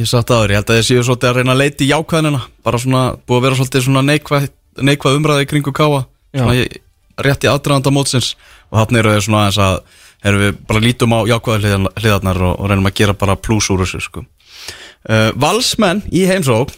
ég 0.00 0.08
satt 0.10 0.32
aður, 0.34 0.50
ég 0.52 0.60
held 0.60 0.72
að 0.72 0.80
ég 0.80 0.88
séu 0.88 1.04
svolítið 1.06 1.30
að 1.30 1.36
reyna 1.40 1.54
að 1.54 1.60
leita 1.62 1.84
í 1.84 1.90
jákvæðinina 1.92 2.42
Bara 2.64 2.78
svona, 2.78 3.02
búið 3.24 3.38
að 3.38 3.44
vera 3.46 3.58
svolítið 3.60 3.84
svona 3.86 4.02
neikvæð, 4.10 4.48
neikvæð 4.84 5.18
umræði 5.20 5.48
kringu 5.50 5.72
káa 5.76 6.04
rétt 7.20 7.44
í 7.44 7.50
aðdraðanda 7.50 7.92
mótsins. 7.92 8.34
Og 8.70 8.78
þannig 8.80 9.02
eru 9.02 9.24
svona 9.24 9.46
aðeins 9.46 9.64
að 9.64 9.80
Erum 10.20 10.42
við 10.42 10.56
bara 10.68 10.80
lítum 10.84 11.14
á 11.16 11.24
jákvæði 11.24 11.70
hliðarnar 11.96 12.42
og, 12.44 12.58
og 12.60 12.66
reynum 12.68 12.88
að 12.90 12.98
gera 12.98 13.14
bara 13.16 13.38
pluss 13.40 13.70
úr 13.72 13.80
þessu 13.80 14.02
sko. 14.04 14.20
uh, 15.08 15.30
Valsmenn 15.32 16.02
í 16.12 16.26
heimsók 16.28 16.74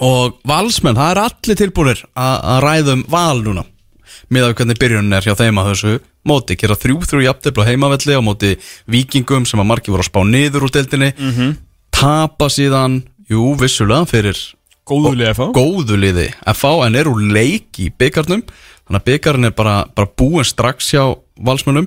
Og 0.00 0.38
valsmenn, 0.48 0.96
það 0.96 1.10
er 1.10 1.20
allir 1.20 1.58
tilbúinir 1.60 1.98
að 2.16 2.36
að 2.54 2.62
ræða 2.64 2.94
um 2.96 3.02
val 3.12 3.42
núna. 3.44 3.64
Með 4.32 4.46
að 4.46 4.54
hvernig 4.60 4.78
byrjunin 4.80 5.16
er 5.18 5.26
hjá 5.26 5.34
þeim 5.36 5.58
að 5.60 5.68
þessu 5.72 5.92
móti, 6.24 6.56
gera 6.56 6.78
þrjú 6.80 7.02
þrjú 7.10 7.24
jafntefla 7.26 7.66
heimavelli 7.66 8.16
á 8.16 8.22
móti 8.24 8.54
vikingum 8.88 9.44
sem 9.48 9.60
að 9.60 9.68
margir 9.68 9.92
voru 9.92 10.06
að 10.06 10.08
spá 10.08 10.22
niður 10.24 10.64
úr 10.64 10.72
deildinni. 10.72 11.10
Tapa 11.92 12.48
síðan, 12.48 13.02
jú, 13.28 13.52
vissulega 13.60 14.08
fyrir 14.08 14.40
Góðulega 14.88 15.34
fá. 15.38 15.44
góðu 15.54 15.96
liði 16.00 16.28
FH 16.50 16.86
en 16.88 16.96
er 16.98 17.10
úr 17.10 17.20
leik 17.34 17.78
í 17.78 17.90
byggarnum 17.94 18.42
þannig 18.42 18.98
að 18.98 19.06
byggarinn 19.06 19.46
er 19.46 19.54
bara, 19.54 19.76
bara 19.94 20.10
búin 20.18 20.46
strax 20.46 20.90
hjá 20.90 21.04
valsmönnum. 21.38 21.86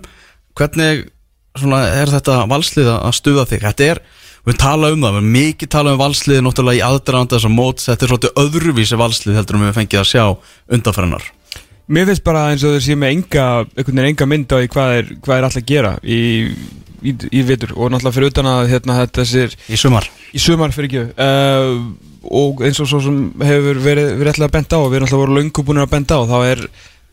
Hvernig 0.56 1.10
svona, 1.60 1.82
er 1.92 2.12
þetta 2.14 2.46
valslið 2.52 2.92
að 2.96 3.18
stuða 3.18 3.48
þig? 3.50 3.66
Þetta 3.66 3.90
er, 3.92 4.02
við 4.48 4.60
tala 4.64 4.94
um 4.96 5.04
það, 5.04 5.20
við 5.20 5.32
mikið 5.36 5.74
tala 5.76 5.96
um 5.96 6.00
valslið 6.00 6.44
náttúrulega 6.46 6.80
í 6.80 6.86
aðdraðanda 6.88 7.36
þess 7.36 7.50
að 7.50 7.58
móts. 7.58 7.90
Þetta 7.90 8.08
er 8.08 8.14
svolítið 8.14 8.40
öðruvísi 8.46 9.02
valslið 9.02 9.42
heldur 9.42 9.60
um 9.60 9.68
við 9.68 9.76
fengið 9.82 10.02
að 10.02 10.12
sjá 10.14 10.24
undanfæranar 10.78 11.34
Mér 11.86 12.08
finnst 12.10 12.24
bara 12.26 12.48
eins 12.50 12.64
og 12.66 12.74
þeir 12.74 12.82
sé 12.82 12.96
með 12.98 13.12
enga, 13.14 14.26
mynd 14.26 14.50
á 14.50 14.58
hvað 14.74 14.94
er, 14.96 15.10
hvað 15.22 15.36
er 15.36 15.46
alltaf 15.46 15.62
að 15.62 15.68
gera 15.70 15.92
í, 16.02 16.22
í, 17.06 17.12
í 17.14 17.44
vitur 17.46 17.76
og 17.76 17.92
náttúrulega 17.94 18.16
fyrir 18.16 18.32
utan 18.32 18.50
að 18.50 18.72
hérna, 18.72 18.96
þetta 19.04 19.26
sér 19.30 19.54
í 19.70 19.78
sumar. 19.78 20.08
Í 20.34 20.42
sumar 20.42 20.74
fyrir 20.74 20.90
ekki 20.90 21.04
uh, 21.14 21.76
og 22.32 22.66
eins 22.66 22.82
og 22.84 22.90
svo 22.90 23.02
sem 23.04 23.22
hefur 23.44 23.80
verið, 23.84 24.12
verið 24.20 24.34
alltaf 24.34 24.54
benda 24.56 24.80
á 24.80 24.84
og 24.84 24.90
við 24.90 25.00
erum 25.00 25.08
alltaf 25.08 25.24
voru 25.24 25.38
löngu 25.40 25.66
búin 25.66 25.82
að 25.84 25.94
benda 25.94 26.20
á 26.20 26.22
þá 26.30 26.38
er 26.50 26.66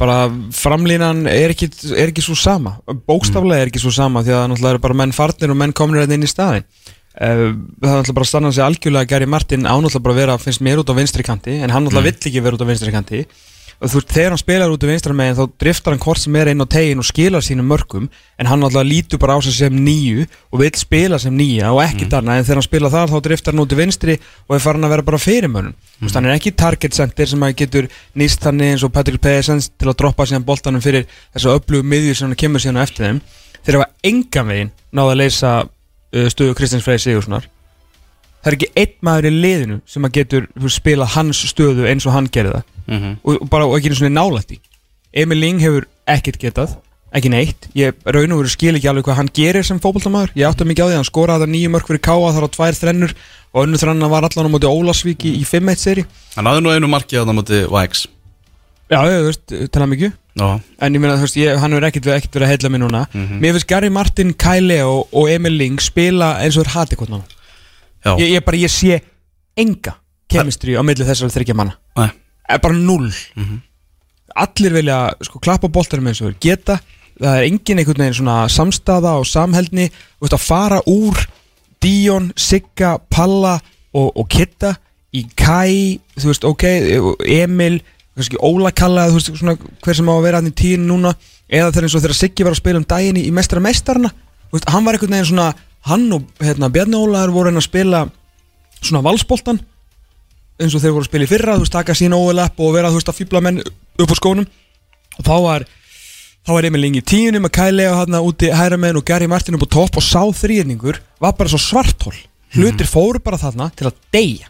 bara 0.02 0.16
framlínan 0.56 1.26
er 1.30 1.52
ekki, 1.54 1.68
er 1.94 2.10
ekki 2.10 2.24
svo 2.24 2.34
sama. 2.38 2.78
Bókstaflega 3.06 3.62
er 3.62 3.70
ekki 3.70 3.82
svo 3.82 3.92
sama 3.94 4.24
því 4.24 4.34
að 4.34 4.48
náttúrulega 4.50 4.74
eru 4.76 4.82
bara 4.88 4.98
menn 4.98 5.14
farnir 5.14 5.52
og 5.52 5.60
menn 5.60 5.76
komnir 5.76 6.02
hérna 6.02 6.18
inn 6.18 6.26
í 6.26 6.30
staðin 6.30 6.66
uh, 7.20 7.52
það 7.82 7.88
er 7.88 8.00
náttúrulega 8.00 8.18
bara 8.18 8.30
stannan 8.30 8.54
sig 8.54 8.64
algjörlega 8.64 9.10
Gary 9.12 9.28
Martin 9.28 9.66
ánáttúrulega 9.68 10.04
bara 10.06 10.14
að 10.16 10.20
vera, 10.22 10.38
finnst 10.42 10.64
mér 10.64 10.82
út 10.82 10.92
á 10.92 10.98
vinstri 10.98 11.26
kanti 11.26 11.58
en 11.58 11.72
hann 11.72 11.86
náttúrulega 11.86 12.10
vill 12.10 12.30
ekki 12.30 12.44
vera 12.44 12.58
út 12.58 12.64
á 12.64 12.70
vinstri 12.70 12.94
kanti 12.94 13.24
þú 13.90 13.98
veist, 13.98 14.12
þegar 14.14 14.30
hann 14.30 14.40
spilar 14.40 14.70
út 14.70 14.84
á 14.84 14.86
vinstra 14.86 15.14
megin 15.16 15.34
þá 15.34 15.56
driftar 15.58 15.94
hann 15.94 16.02
hvort 16.02 16.20
sem 16.22 16.36
er 16.38 16.50
inn 16.52 16.62
á 16.62 16.66
tegin 16.70 17.00
og 17.02 17.06
skilar 17.08 17.42
sínum 17.42 17.66
mörgum 17.66 18.04
en 18.38 18.46
hann 18.46 18.60
náttúrulega 18.62 18.86
lítur 18.86 19.18
bara 19.18 19.34
á 19.34 19.42
sig 19.42 19.56
sem 19.56 19.74
nýju 19.74 20.26
og 20.52 20.60
vil 20.60 20.70
spila 20.78 21.18
sem 21.18 21.34
nýja 21.34 21.72
og 21.74 21.82
ekkert 21.82 22.14
annað. 22.18 22.38
En 22.38 22.46
þegar 22.46 22.60
hann 22.60 22.68
spila 22.68 22.90
þar 22.92 23.10
þá 23.10 23.18
driftar 23.26 23.54
hann 23.56 23.62
út 23.64 23.74
í 23.74 23.78
vinstri 23.80 24.18
og 24.46 24.54
er 24.54 24.62
farin 24.62 24.86
að 24.86 24.94
vera 24.94 25.06
bara 25.08 25.18
fyrirmönnum. 25.18 25.74
Mm. 25.74 26.04
veist, 26.06 26.14
hann 26.14 26.28
er 26.28 26.36
ekki 26.36 26.54
target 26.54 26.94
center 26.94 27.26
sem 27.32 27.42
að 27.42 27.56
getur 27.62 27.88
nýst 28.14 28.46
hann 28.46 28.62
eins 28.62 28.84
og 28.86 28.92
Patrick 28.94 29.22
Pessens 29.22 29.72
til 29.74 29.90
að 29.90 29.98
droppa 29.98 30.28
síðan 30.28 30.46
boltanum 30.46 30.84
fyrir 30.84 31.08
þessu 31.34 31.56
öflugu 31.56 31.82
miðjur 31.82 32.20
sem 32.20 32.30
hann 32.30 32.38
kemur 32.38 32.62
síðan 32.62 32.82
eftir 32.84 33.08
þeim. 33.08 33.22
Þeir 33.66 33.80
hafa 33.80 33.90
engan 34.06 34.52
veginn 34.52 34.72
náða 34.94 35.16
að 35.16 35.20
leysa 35.24 35.56
uh, 35.62 36.28
stöðu 36.30 36.54
Kristins 36.58 36.86
Frey 36.86 37.02
Sigurssonar 37.02 37.50
það 38.42 38.50
er 38.50 38.56
ekki 38.56 38.70
einn 38.82 38.94
maður 39.06 39.28
í 39.28 39.32
liðinu 39.36 39.76
sem 39.86 40.06
að 40.06 40.16
getur 40.18 40.48
þú 40.58 40.70
spilað 40.74 41.12
hans 41.14 41.42
stöðu 41.46 41.86
eins 41.86 42.06
og 42.08 42.16
hann 42.16 42.30
gerði 42.32 42.56
það 42.56 42.71
Mhm. 42.86 43.18
og, 43.24 43.42
og 43.42 43.50
bara 43.50 43.66
og 43.66 43.76
ekki 43.78 43.90
einu 43.90 43.98
svona 44.00 44.16
nálægt 44.20 44.56
í 44.56 44.60
Emil 45.12 45.38
Ling 45.38 45.60
hefur 45.60 45.86
ekkert 46.08 46.40
getað 46.40 46.76
ekki 47.12 47.28
neitt, 47.28 47.68
ég 47.76 47.92
raun 48.08 48.32
og 48.32 48.40
veru 48.40 48.48
skil 48.48 48.78
ekki 48.78 48.88
alveg 48.88 49.04
hvað 49.04 49.18
hann 49.18 49.28
gerir 49.36 49.62
sem 49.62 49.76
fótboltamaður. 49.78 50.32
Ég 50.32 50.48
átti 50.48 50.64
mikið 50.64 50.80
á 50.80 50.88
því, 50.88 50.96
hann 50.96 51.04
skoraði 51.04 51.44
þetta 51.44 51.52
nýju 51.52 51.72
mörg 51.74 51.90
fyrir 51.90 52.00
Káa 52.00 52.30
þar 52.32 52.46
á 52.48 52.54
tvær 52.56 52.78
þrennur. 52.78 53.12
Og 53.52 53.66
önnu 53.66 53.76
þrenna 53.76 54.08
var 54.08 54.24
allan 54.24 54.48
á 54.48 54.54
móti 54.54 54.64
Ólasvík 54.64 55.26
í, 55.28 55.34
í 55.36 55.44
5-1 55.44 55.76
seri. 55.76 56.06
Hann 56.38 56.48
hafði 56.48 56.64
nú 56.64 56.72
einu 56.72 56.88
marki 56.88 57.20
á 57.20 57.28
það 57.28 57.36
móti 57.36 57.60
Vax 57.68 58.06
já, 58.92 59.00
ég 59.08 59.26
veist, 59.28 59.54
tala 59.72 59.88
mikið 59.90 60.12
Já, 60.32 60.46
en 60.80 60.96
ég 60.96 61.02
meina, 61.02 61.18
þú 61.20 61.26
veist, 61.26 61.36
ég, 61.36 61.58
hann 61.60 61.74
hefur 61.74 61.86
ekkert, 61.90 62.06
ekkert 62.14 62.36
verið 62.38 62.46
að 62.46 62.52
heilla 62.54 62.70
mig 62.72 62.80
núna. 62.80 63.02
Mhm. 63.12 63.40
mér 63.42 63.52
finnst 63.56 63.68
Gary 63.68 63.90
Martin, 63.92 64.32
Kyle 64.32 64.66
Leo 64.66 65.06
og 65.12 65.28
Emil 65.28 65.58
Ling 65.58 65.80
spila 65.80 66.38
eins 66.40 66.56
og 66.56 66.64
þeir 66.64 66.72
hati 66.72 66.96
já, 66.96 68.16
ég, 68.18 68.32
ég 68.40 68.44
bara, 68.44 68.56
ég 68.56 68.72
sé 68.72 69.02
enga 69.56 69.94
kemistri 70.28 70.72
á 70.72 70.82
milli 70.82 71.04
þessar 71.04 71.28
þryggja 71.28 71.54
manna. 71.54 71.76
Nei. 71.96 72.10
Er 72.54 72.62
bara 72.64 72.74
null 72.78 73.10
Mhm. 73.36 73.60
allir 74.36 74.72
vilja 74.72 74.98
sko 75.22 75.38
klappa 75.38 75.68
boltarum 75.68 76.06
eins 76.08 76.22
og 76.24 76.34
geta. 76.40 76.78
Það 77.20 77.36
er 77.38 77.44
engin 77.46 77.78
einhvern 77.78 77.98
veginn 77.98 78.14
svona 78.16 78.36
samstaða 78.48 79.18
og 79.20 79.26
samheldni. 79.28 79.90
Þú 79.90 80.24
veist 80.26 80.36
að 80.38 80.46
fara 80.46 80.80
úr 80.88 81.26
Dion, 81.82 82.32
Sigga, 82.36 82.98
Palla 83.10 83.60
og, 83.94 84.12
og 84.16 84.28
Kitta 84.28 84.76
í 85.14 85.26
Kai 85.36 85.98
þú 86.16 86.30
veist 86.30 86.44
ok, 86.48 86.64
Emil 87.26 87.80
kannski 88.16 88.38
Óla 88.40 88.72
Kalla, 88.74 89.08
þú 89.08 89.18
veist 89.18 89.32
svona 89.36 89.56
hver 89.58 89.94
sem 89.96 90.08
á 90.08 90.14
að 90.14 90.22
vera 90.22 90.40
í 90.40 90.52
tíðin 90.52 90.86
núna. 90.88 91.14
Eða 91.50 91.72
þegar 91.72 91.82
eins 91.88 91.94
og 91.96 92.02
þegar 92.02 92.16
Siggi 92.16 92.44
var 92.44 92.52
að 92.54 92.60
spila 92.62 92.80
um 92.80 92.84
daginn 92.88 93.16
í, 93.20 93.30
mestara 93.32 93.60
mestarna 93.60 94.08
þú 94.08 94.56
veist, 94.56 94.70
hann 94.72 94.84
var 94.84 94.94
einhvern 94.96 95.12
veginn 95.16 95.30
svona 95.32 95.54
hann 95.88 96.12
og 96.12 96.22
hérna, 96.40 96.70
Bjarni 96.72 96.96
Ólaður 96.96 97.32
voru 97.34 97.52
að 97.52 97.66
spila 97.66 98.10
svona 98.80 99.02
valsboltan 99.04 99.60
eins 100.60 100.74
og 100.74 100.82
þeir 100.82 100.94
voru 100.96 101.04
að 101.04 101.10
spila 101.10 101.26
í 101.26 101.30
fyrra 101.30 101.54
þú 101.56 101.64
veist, 101.64 101.76
taka 101.76 101.96
sín 101.98 102.16
overlap 102.16 102.60
og 102.60 102.74
vera 102.74 102.90
þú 102.90 102.98
veist 102.98 103.12
að 103.12 103.18
fýbla 103.20 103.42
menn 103.44 103.62
upp 103.62 104.12
á 104.12 104.16
skónum. 104.18 104.50
Og 105.18 105.24
þá 105.28 105.34
var 105.46 105.66
þá 106.42 106.52
var 106.56 106.68
Emil 106.68 106.84
Ingi 106.88 107.02
í 107.02 107.08
tíunum 107.12 107.46
með 107.46 107.54
Kælega 107.58 107.96
hann 108.00 108.18
úti 108.20 108.50
hæra 108.52 108.78
menn 108.80 108.98
og 108.98 109.06
Gary 109.06 109.28
Martin 109.30 109.56
upp 109.58 109.66
á 109.68 109.74
topp 109.78 110.00
og 110.00 110.06
sá 110.06 110.22
þrýrningur 110.42 111.00
var 111.22 111.36
bara 111.38 111.52
svo 111.52 111.60
svartól 111.62 112.16
hlutir 112.52 112.88
fóru 112.88 113.22
bara 113.22 113.40
þarna 113.40 113.70
til 113.76 113.88
að 113.88 113.98
deyja. 114.12 114.48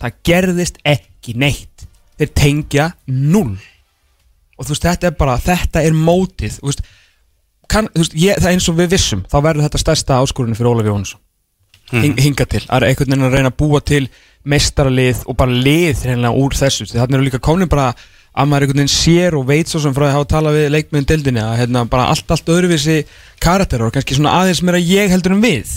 Það 0.00 0.20
gerðist 0.26 0.78
ekki 0.86 1.34
neitt. 1.38 1.88
Þeir 2.16 2.30
tengja 2.34 2.90
null 3.06 3.58
og 4.56 4.64
þú 4.64 4.72
veist 4.72 4.86
þetta 4.86 5.10
er 5.10 5.16
bara 5.18 5.36
þetta 5.42 5.82
er 5.84 5.96
mótið 5.96 6.58
þú 6.58 6.70
veist, 6.70 6.82
kann, 7.70 7.90
þú 7.92 8.02
veist 8.02 8.16
ég, 8.16 8.40
það 8.40 8.48
er 8.48 8.56
eins 8.56 8.68
og 8.72 8.78
við 8.80 8.92
vissum 8.94 9.24
þá 9.28 9.36
verður 9.38 9.66
þetta 9.66 9.82
stærsta 9.82 10.20
áskorunni 10.22 10.58
fyrir 10.58 10.72
Ólaf 10.72 10.90
Jónsson 10.90 11.22
hing, 11.92 12.16
hinga 12.18 12.46
til, 12.50 12.64
að 12.72 12.88
einhvern 12.88 13.12
veginn 13.12 13.28
að 13.28 13.36
reyna 13.36 13.52
að 13.52 13.58
búa 13.60 13.82
til 13.84 14.06
mestaralið 14.46 15.24
og 15.26 15.38
bara 15.38 15.54
lið 15.54 16.04
reynilega 16.06 16.44
úr 16.44 16.56
þessu, 16.56 16.86
þarna 16.92 17.18
eru 17.18 17.26
líka 17.26 17.42
komin 17.42 17.70
bara 17.70 17.90
að 18.36 18.50
maður 18.50 18.66
einhvern 18.66 18.82
veginn 18.82 18.92
sér 18.92 19.36
og 19.38 19.46
veit 19.48 19.70
svo 19.70 19.80
sem 19.82 19.94
frá 19.96 20.10
að 20.10 20.14
hafa 20.18 20.28
talað 20.34 20.58
við 20.58 20.70
leikmiðin 20.74 21.08
dildinni 21.08 21.42
að 21.42 21.58
hérna 21.62 21.84
bara 21.88 22.10
allt, 22.12 22.28
allt 22.30 22.52
öðruvísi 22.52 23.00
karakter 23.42 23.86
og 23.86 23.94
kannski 23.94 24.18
svona 24.18 24.36
aðeins 24.42 24.62
meira 24.66 24.82
ég 24.82 25.12
heldur 25.12 25.36
en 25.36 25.42
við. 25.44 25.72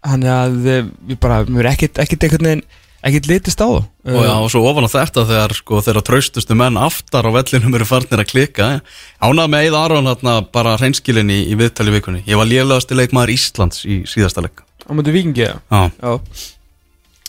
Þannig 0.00 0.32
að 0.34 0.70
eh, 0.72 0.86
við 1.10 1.20
bara, 1.22 1.42
við 1.46 1.60
erum 1.62 1.72
ekkert, 1.74 2.00
ekkert 2.02 2.26
einhvern 2.26 2.48
veginn 2.50 2.68
ekkert 3.06 3.28
litist 3.30 3.60
á 3.60 3.68
það 3.68 3.84
Og 4.10 4.24
já, 4.24 4.32
og 4.32 4.48
svo 4.52 4.62
ofan 4.68 4.88
á 4.88 4.90
þetta 4.92 5.24
þegar 5.28 5.54
sko 5.56 5.80
þeirra 5.84 6.02
traustustu 6.04 6.56
menn 6.56 6.78
aftar 6.80 7.28
á 7.28 7.30
vellinum 7.32 7.76
eru 7.76 7.88
farnir 7.88 8.22
að 8.22 8.30
klikka 8.32 8.68
Ánað 9.20 9.52
með 9.52 9.66
Eið 9.68 9.76
Aron 9.80 10.10
hérna 10.10 10.36
bara 10.52 10.76
hreinskilin 10.80 11.32
í, 11.32 11.42
í 11.52 11.56
viðtali 11.60 11.94
vikunni. 11.96 12.24
Ég 12.28 12.40
var 12.40 12.48
lélegasti 12.48 12.96
leikmaður 12.96 13.34
Íslands 13.36 13.84
í 13.88 14.02
síðasta 14.08 14.44
leik 14.44 14.64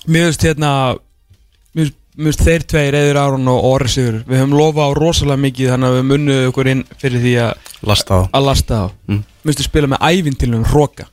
Mér 0.07 0.29
finnst 0.29 0.45
hérna 0.47 0.71
Mér 1.75 1.91
finnst- 2.17 2.43
þeir 2.45 2.63
tveir, 2.67 2.93
Eður 2.97 3.17
Aron 3.21 3.47
og 3.47 3.63
Orri 3.71 3.87
Sigur 3.91 4.21
Við 4.27 4.41
höfum 4.41 4.55
lofað 4.57 4.89
á 4.91 4.97
rosalega 4.97 5.41
mikið 5.45 5.69
Þannig 5.73 5.89
að 5.91 5.97
við 5.99 6.07
munnuð 6.11 6.47
okkur 6.51 6.69
inn 6.73 6.83
fyrir 7.01 7.21
því 7.23 7.33
að 7.45 7.69
lasta 7.91 8.17
á 8.17 8.21
að 8.33 8.45
lasta 8.49 8.75
á 8.81 8.85
Mm. 9.07 9.23
Mér 9.45 9.53
finnst 9.55 9.63
spila 9.69 9.87
með 9.87 10.03
ævintilum 10.11 10.65
hróka 10.71 11.07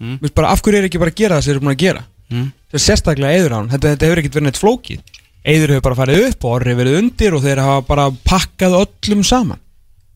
Mm. 0.00 0.14
Mér 0.18 0.20
finnst 0.28 0.34
bara 0.38 0.52
af 0.54 0.62
hverju 0.62 0.78
er 0.78 0.84
ekki 0.88 0.98
bara 1.02 1.10
að 1.10 1.16
gera 1.18 1.36
það 1.38 1.42
sem 1.42 1.50
þeir 1.50 1.56
eru 1.58 1.64
búin 1.66 1.74
að 1.74 1.82
gera? 1.82 2.02
Mm. 2.30 2.52
Sérstaklega 2.78 3.32
Eður 3.38 3.52
Aron. 3.56 3.68
Þetta, 3.72 3.88
þetta 3.96 4.06
hefur 4.06 4.18
ekkert 4.22 4.34
verið 4.38 4.46
neitt 4.46 4.60
flókið. 4.62 5.00
Eður 5.48 5.68
hefur 5.74 5.82
bara 5.88 5.96
farið 5.98 6.26
upp 6.28 6.44
og 6.44 6.52
Orri 6.58 6.74
verið 6.78 6.98
undir 7.00 7.34
Og 7.34 7.42
þeir 7.42 7.58
hafa 7.64 7.80
bara 7.88 8.04
pakkað 8.28 8.76
öllum 8.84 9.24
saman 9.24 9.58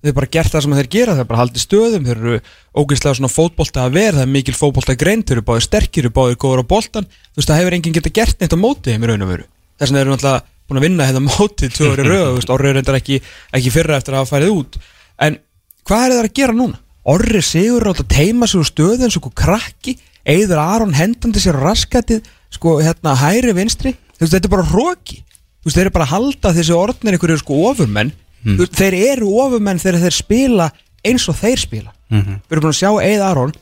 Þeir 0.02 0.14
bara 0.16 0.28
gert 0.34 0.52
það 0.52 0.64
sem 0.64 0.72
þeir 0.78 0.88
gera 0.90 1.16
Þeir 1.18 1.26
bara 1.28 1.40
haldið 1.42 1.62
stöðum 1.62 2.06
Þeir 2.08 2.16
eru 2.18 2.38
ógeðslega 2.74 3.18
svona 3.18 3.30
fótbolta 3.30 3.84
að 3.86 3.98
er 4.02 4.18
mikil 4.26 4.54
fótbolta 4.56 4.96
greint 4.98 5.28
Þeir 5.28 5.38
eru 5.38 5.46
báðir 5.46 5.66
sterkir, 5.66 6.02
þeir 6.02 6.08
eru 6.08 6.14
báðir 6.16 6.38
góður 6.42 6.62
á 6.62 6.72
boltan. 6.72 7.06
Þú 7.06 7.38
veist, 7.38 7.50
það 7.50 7.60
hefur 7.60 7.76
enginn 7.78 7.96
getað 7.96 8.16
gert 8.18 8.42
neitt 8.42 8.56
á 8.56 8.58
móti 8.58 8.90
þeim 8.90 9.06
í 9.06 9.10
raun 9.12 9.24
og 9.26 9.30
veru. 9.30 9.46
Þess 9.78 9.92
vegna 9.92 10.02
eru 10.02 10.12
náttúrulega 10.12 10.44
búin 10.66 10.80
að 10.80 10.86
vinna 10.86 11.08
þetta 11.08 11.22
mótið 11.28 11.74
tvö 11.76 11.90
veist, 12.36 12.52
Orri 12.52 12.70
er 12.70 12.78
reyndar 12.78 12.98
ekki, 12.98 13.18
ekki 13.54 13.74
fyrra 13.74 13.98
eftir 13.98 14.16
að 14.16 14.22
hafa 14.24 14.34
farið 14.34 14.54
út. 14.56 14.78
En 15.22 15.38
hvað 15.86 16.04
er 16.06 16.14
það 16.16 16.26
að 16.26 16.36
gera 16.40 16.56
núna? 16.58 16.80
Orri 17.12 17.42
sigur 17.46 17.90
átt 17.90 18.02
að 18.02 18.12
teima 18.14 18.48
sig 18.50 18.62
úr 18.62 18.68
stöðu 18.68 19.06
eins 19.06 19.18
og 19.18 19.30
krakki 19.38 19.96
Eður 20.22 20.60
Aron 20.62 20.94
hendandi 20.94 21.40
sér 21.42 21.58
raskatið 21.58 22.22
sko, 22.54 22.76
hérna, 22.78 23.16
hæri 23.18 23.50
vinstri. 23.56 23.96
Þetta 24.20 24.46
er 24.46 24.52
bara 24.52 24.68
hróki 24.70 25.22
Þú 25.62 25.68
veist, 25.68 25.76
þeir 25.76 25.84
eru 25.84 25.94
bara 25.94 26.06
að 26.08 26.12
halda 26.16 26.50
þessi 26.56 26.74
orðnir 26.74 27.14
einhverju 27.14 27.38
sko 27.38 27.56
ofurmenn 27.68 28.08
mm. 28.44 28.62
Þeir 28.78 28.96
eru 29.12 29.32
ofurmenn 29.42 29.80
þegar 29.82 30.04
þeir 30.06 30.16
spila 30.16 30.68
eins 31.06 31.28
og 31.30 31.38
þeir 31.38 31.62
spila. 31.62 31.92
Mhm. 32.10 32.42
Við 32.46 32.56
erum 32.56 32.66
búin 32.66 32.74
að 32.74 32.80
sjá 32.80 32.90
Eið 33.02 33.24
Aron 33.26 33.54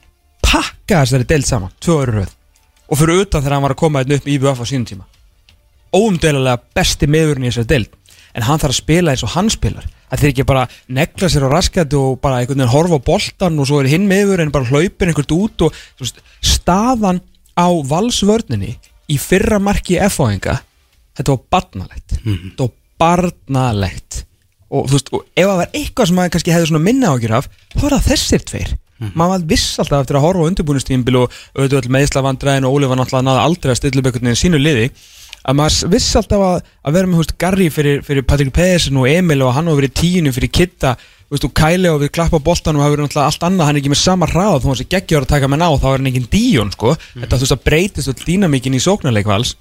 pakka 0.44 1.04
þessari 1.04 1.28
deild 1.28 1.46
saman, 1.46 1.72
tvö 1.80 2.02
ári 2.02 2.16
röð. 2.18 2.34
Og 2.90 2.98
fyrir 2.98 3.22
utan 3.22 3.42
þegar 3.42 3.54
hann 3.54 3.62
var 3.62 3.74
að 3.76 3.82
koma 3.82 4.02
einn 4.02 4.16
upp 4.16 4.26
í 4.26 4.34
IBF 4.34 4.60
á 4.60 4.66
sínum 4.66 4.86
tíma. 4.88 5.06
Óumdælulega 5.94 6.60
besti 6.74 7.06
meðurinn 7.06 7.46
í 7.46 7.50
þessari 7.52 7.70
deild. 7.70 7.96
En 8.34 8.46
hann 8.46 8.58
þarf 8.62 8.74
að 8.74 8.82
spila 8.82 9.12
eins 9.12 9.24
og 9.26 9.32
hann 9.34 9.50
spilar. 9.50 9.86
Það 10.10 10.22
þeir 10.22 10.32
ekki 10.32 10.46
bara 10.46 10.68
negla 10.88 11.28
sér 11.30 11.46
á 11.46 11.48
raskat 11.50 11.94
og 11.98 12.20
bara 12.22 12.40
einhvern 12.40 12.62
veginn 12.62 12.74
horfa 12.74 12.98
á 12.98 13.06
boltan 13.06 13.58
og 13.58 13.66
svo 13.66 13.80
er 13.80 13.90
hinn 13.90 14.06
meður 14.10 14.42
en 14.42 14.52
bara 14.54 14.66
hlaupin 14.70 15.10
einhvert 15.10 15.34
út 15.34 15.66
og 15.66 15.74
veist, 15.98 16.18
staðan 16.42 17.22
á 17.58 17.68
valsvörninni 17.70 18.76
í 19.10 19.18
fyrra 19.18 19.58
marki 19.62 19.98
F-áinga 19.98 20.60
þetta 21.18 21.34
var 21.34 21.42
barnalegt. 21.50 22.18
Þetta 22.22 22.66
var 22.66 22.74
barnalegt 23.00 24.24
og 24.70 24.86
þú 24.88 24.96
veist, 24.96 25.12
og 25.12 25.24
ef 25.34 25.46
það 25.46 25.60
var 25.60 25.74
eitthvað 25.80 26.10
sem 26.10 26.18
maður 26.20 26.34
kannski 26.36 26.54
hefði 26.54 26.70
svona 26.70 26.84
minna 26.86 27.12
ágjur 27.14 27.36
af 27.40 27.50
þá 27.74 27.84
er 27.84 27.94
það 27.96 28.08
þessir 28.10 28.46
tveir. 28.50 28.74
Maður 29.00 29.32
var 29.32 29.46
viss 29.48 29.78
alltaf 29.80 30.02
eftir 30.04 30.18
að 30.18 30.24
horfa 30.26 30.42
á 30.44 30.48
undirbúinustímbil 30.50 31.16
og 31.22 31.38
auðvitað 31.56 31.78
öll 31.80 31.94
meðslavandræðin 31.94 32.66
og 32.68 32.74
Óli 32.76 32.90
var 32.90 33.00
náttúrulega 33.00 33.26
náða 33.30 33.46
aldrei 33.46 33.72
að 33.72 33.78
stilla 33.80 34.04
veginn 34.04 34.36
sínu 34.36 34.60
liði 34.60 34.90
að 35.40 35.56
maður 35.56 35.94
viss 35.94 36.18
alltaf 36.20 36.42
að, 36.44 36.58
að 36.84 36.98
vera 36.98 37.08
með 37.08 37.22
húst, 37.22 37.32
Garri 37.40 37.70
fyrir, 37.72 38.02
fyrir 38.04 38.26
Patrik 38.28 38.52
Pedersen 38.52 39.00
og 39.00 39.08
Emil 39.08 39.40
og 39.46 39.54
hann 39.56 39.70
var 39.70 39.78
verið 39.80 39.96
tíinu 40.02 40.34
fyrir 40.36 40.52
Kitta 40.52 40.92
veist, 41.30 41.46
og 41.46 41.54
Kæli 41.56 41.88
og 41.88 42.02
við 42.02 42.12
klappa 42.16 42.42
boltanum 42.44 42.82
og 42.82 42.86
það 42.86 42.94
verið 42.94 43.06
náttúrulega 43.06 43.32
allt 43.32 43.46
annað, 43.48 43.66
hann 43.68 43.78
er 43.78 43.80
ekki 43.80 43.92
með 43.94 44.02
sama 44.02 44.28
ráð 44.30 44.58
þó 44.60 44.68
hann 44.68 44.80
sé 44.82 44.88
geggjör 44.90 45.24
að 45.24 45.32
taka 45.32 45.50
með 45.50 45.62
ná, 45.62 45.68
þá 45.80 45.88
er 45.90 45.96
hann 45.96 46.10
engin 46.10 46.28
díón 46.34 46.72
sko. 46.74 46.94
þetta 47.14 47.38
þú 47.38 47.46
veist 47.46 47.56
að 47.56 47.64
breytist 47.70 48.12
öll 48.12 48.26
dýnamíkin 48.26 48.76
í 48.76 48.82
sóknarleikvals 48.84 49.54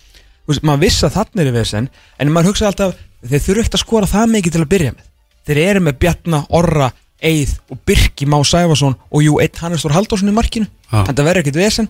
veist, 0.50 0.66
maður 0.66 0.84
viss 0.86 1.06
að 1.06 1.16
þannig 1.18 1.50
er 1.50 1.56
vesen 1.56 1.90
en 2.20 2.34
maður 2.34 2.52
hugsa 2.52 2.70
alltaf, 2.70 2.98
þeir 3.26 3.44
þurfu 3.46 3.64
ekkert 3.64 3.78
að 3.78 3.84
skora 3.84 4.10
það 4.10 4.34
mikið 4.36 4.56
til 4.56 4.64
að 4.64 4.72
byrja 4.74 4.96
með. 4.96 5.08
Þeir 5.50 5.62
eru 5.64 5.82
með 5.86 5.98
Bjarna, 6.04 6.42
Orra, 6.60 6.92
Eið 7.20 7.56
og 7.70 7.82
Birki 7.88 8.28
Má 8.30 8.38
Sæfarsson 8.48 8.96
og 9.10 9.26
jú, 9.26 9.40
einn 9.44 9.60
Hannes 9.60 9.84
Þór 9.84 9.98
Halldórsson 9.98 10.32
í 10.32 10.36
markinu. 10.36 10.70
Já. 10.90 11.04
en 11.04 11.16
það 11.16 11.28
verður 11.28 11.44
ekkert 11.44 11.60
vesen. 11.60 11.90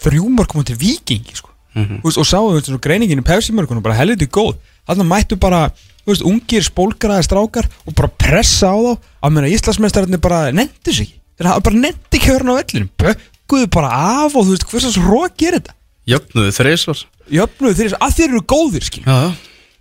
Þrjúmar 0.00 0.46
komið 0.48 0.70
til 0.70 0.78
vikingi 0.80 1.34
sko. 1.34 1.50
Mhm. 1.74 2.00
Þú 2.00 2.06
veist, 2.06 2.20
og 2.22 2.28
sáum 2.28 2.54
við 2.54 2.78
greiningin 2.80 3.20
í 3.20 3.26
pefsimörkunum 3.26 3.82
bara 3.82 3.98
helviti 3.98 4.26
góð. 4.30 4.56
Þannig 4.86 5.10
mættu 5.10 5.36
bara 5.40 5.72
veist, 6.06 6.22
ungir 6.22 6.62
spólgraði 6.62 7.26
strákar 7.26 7.68
og 7.86 7.94
bara 7.94 8.08
pressa 8.08 8.70
á 8.70 8.76
þá. 8.78 8.92
Að 9.24 9.50
Íslandsmeistararnir 9.50 10.20
bara 10.20 10.52
nendi 10.52 10.92
sig 10.92 11.14
þeir 11.38 11.50
hafa 11.50 11.64
bara 11.66 11.76
að 11.76 12.26
vera 12.30 12.54
á 12.54 12.58
vellinum. 12.60 12.90
Bögguðu 13.00 13.70
bara 13.74 13.90
af 14.24 14.36
og 14.36 14.46
þú 14.46 14.54
veist 14.54 14.66
hvers 14.70 14.86
að 14.90 15.08
rók 15.08 15.42
er 15.42 15.58
þetta? 15.58 15.74
Jöfnuðu 16.06 16.52
þreysvar 16.58 17.00
jöfnuðu 17.30 17.74
þeir 17.80 17.96
að 18.00 18.14
þeir 18.18 18.28
eru 18.30 18.44
góðir 18.54 18.84
skil 18.88 19.04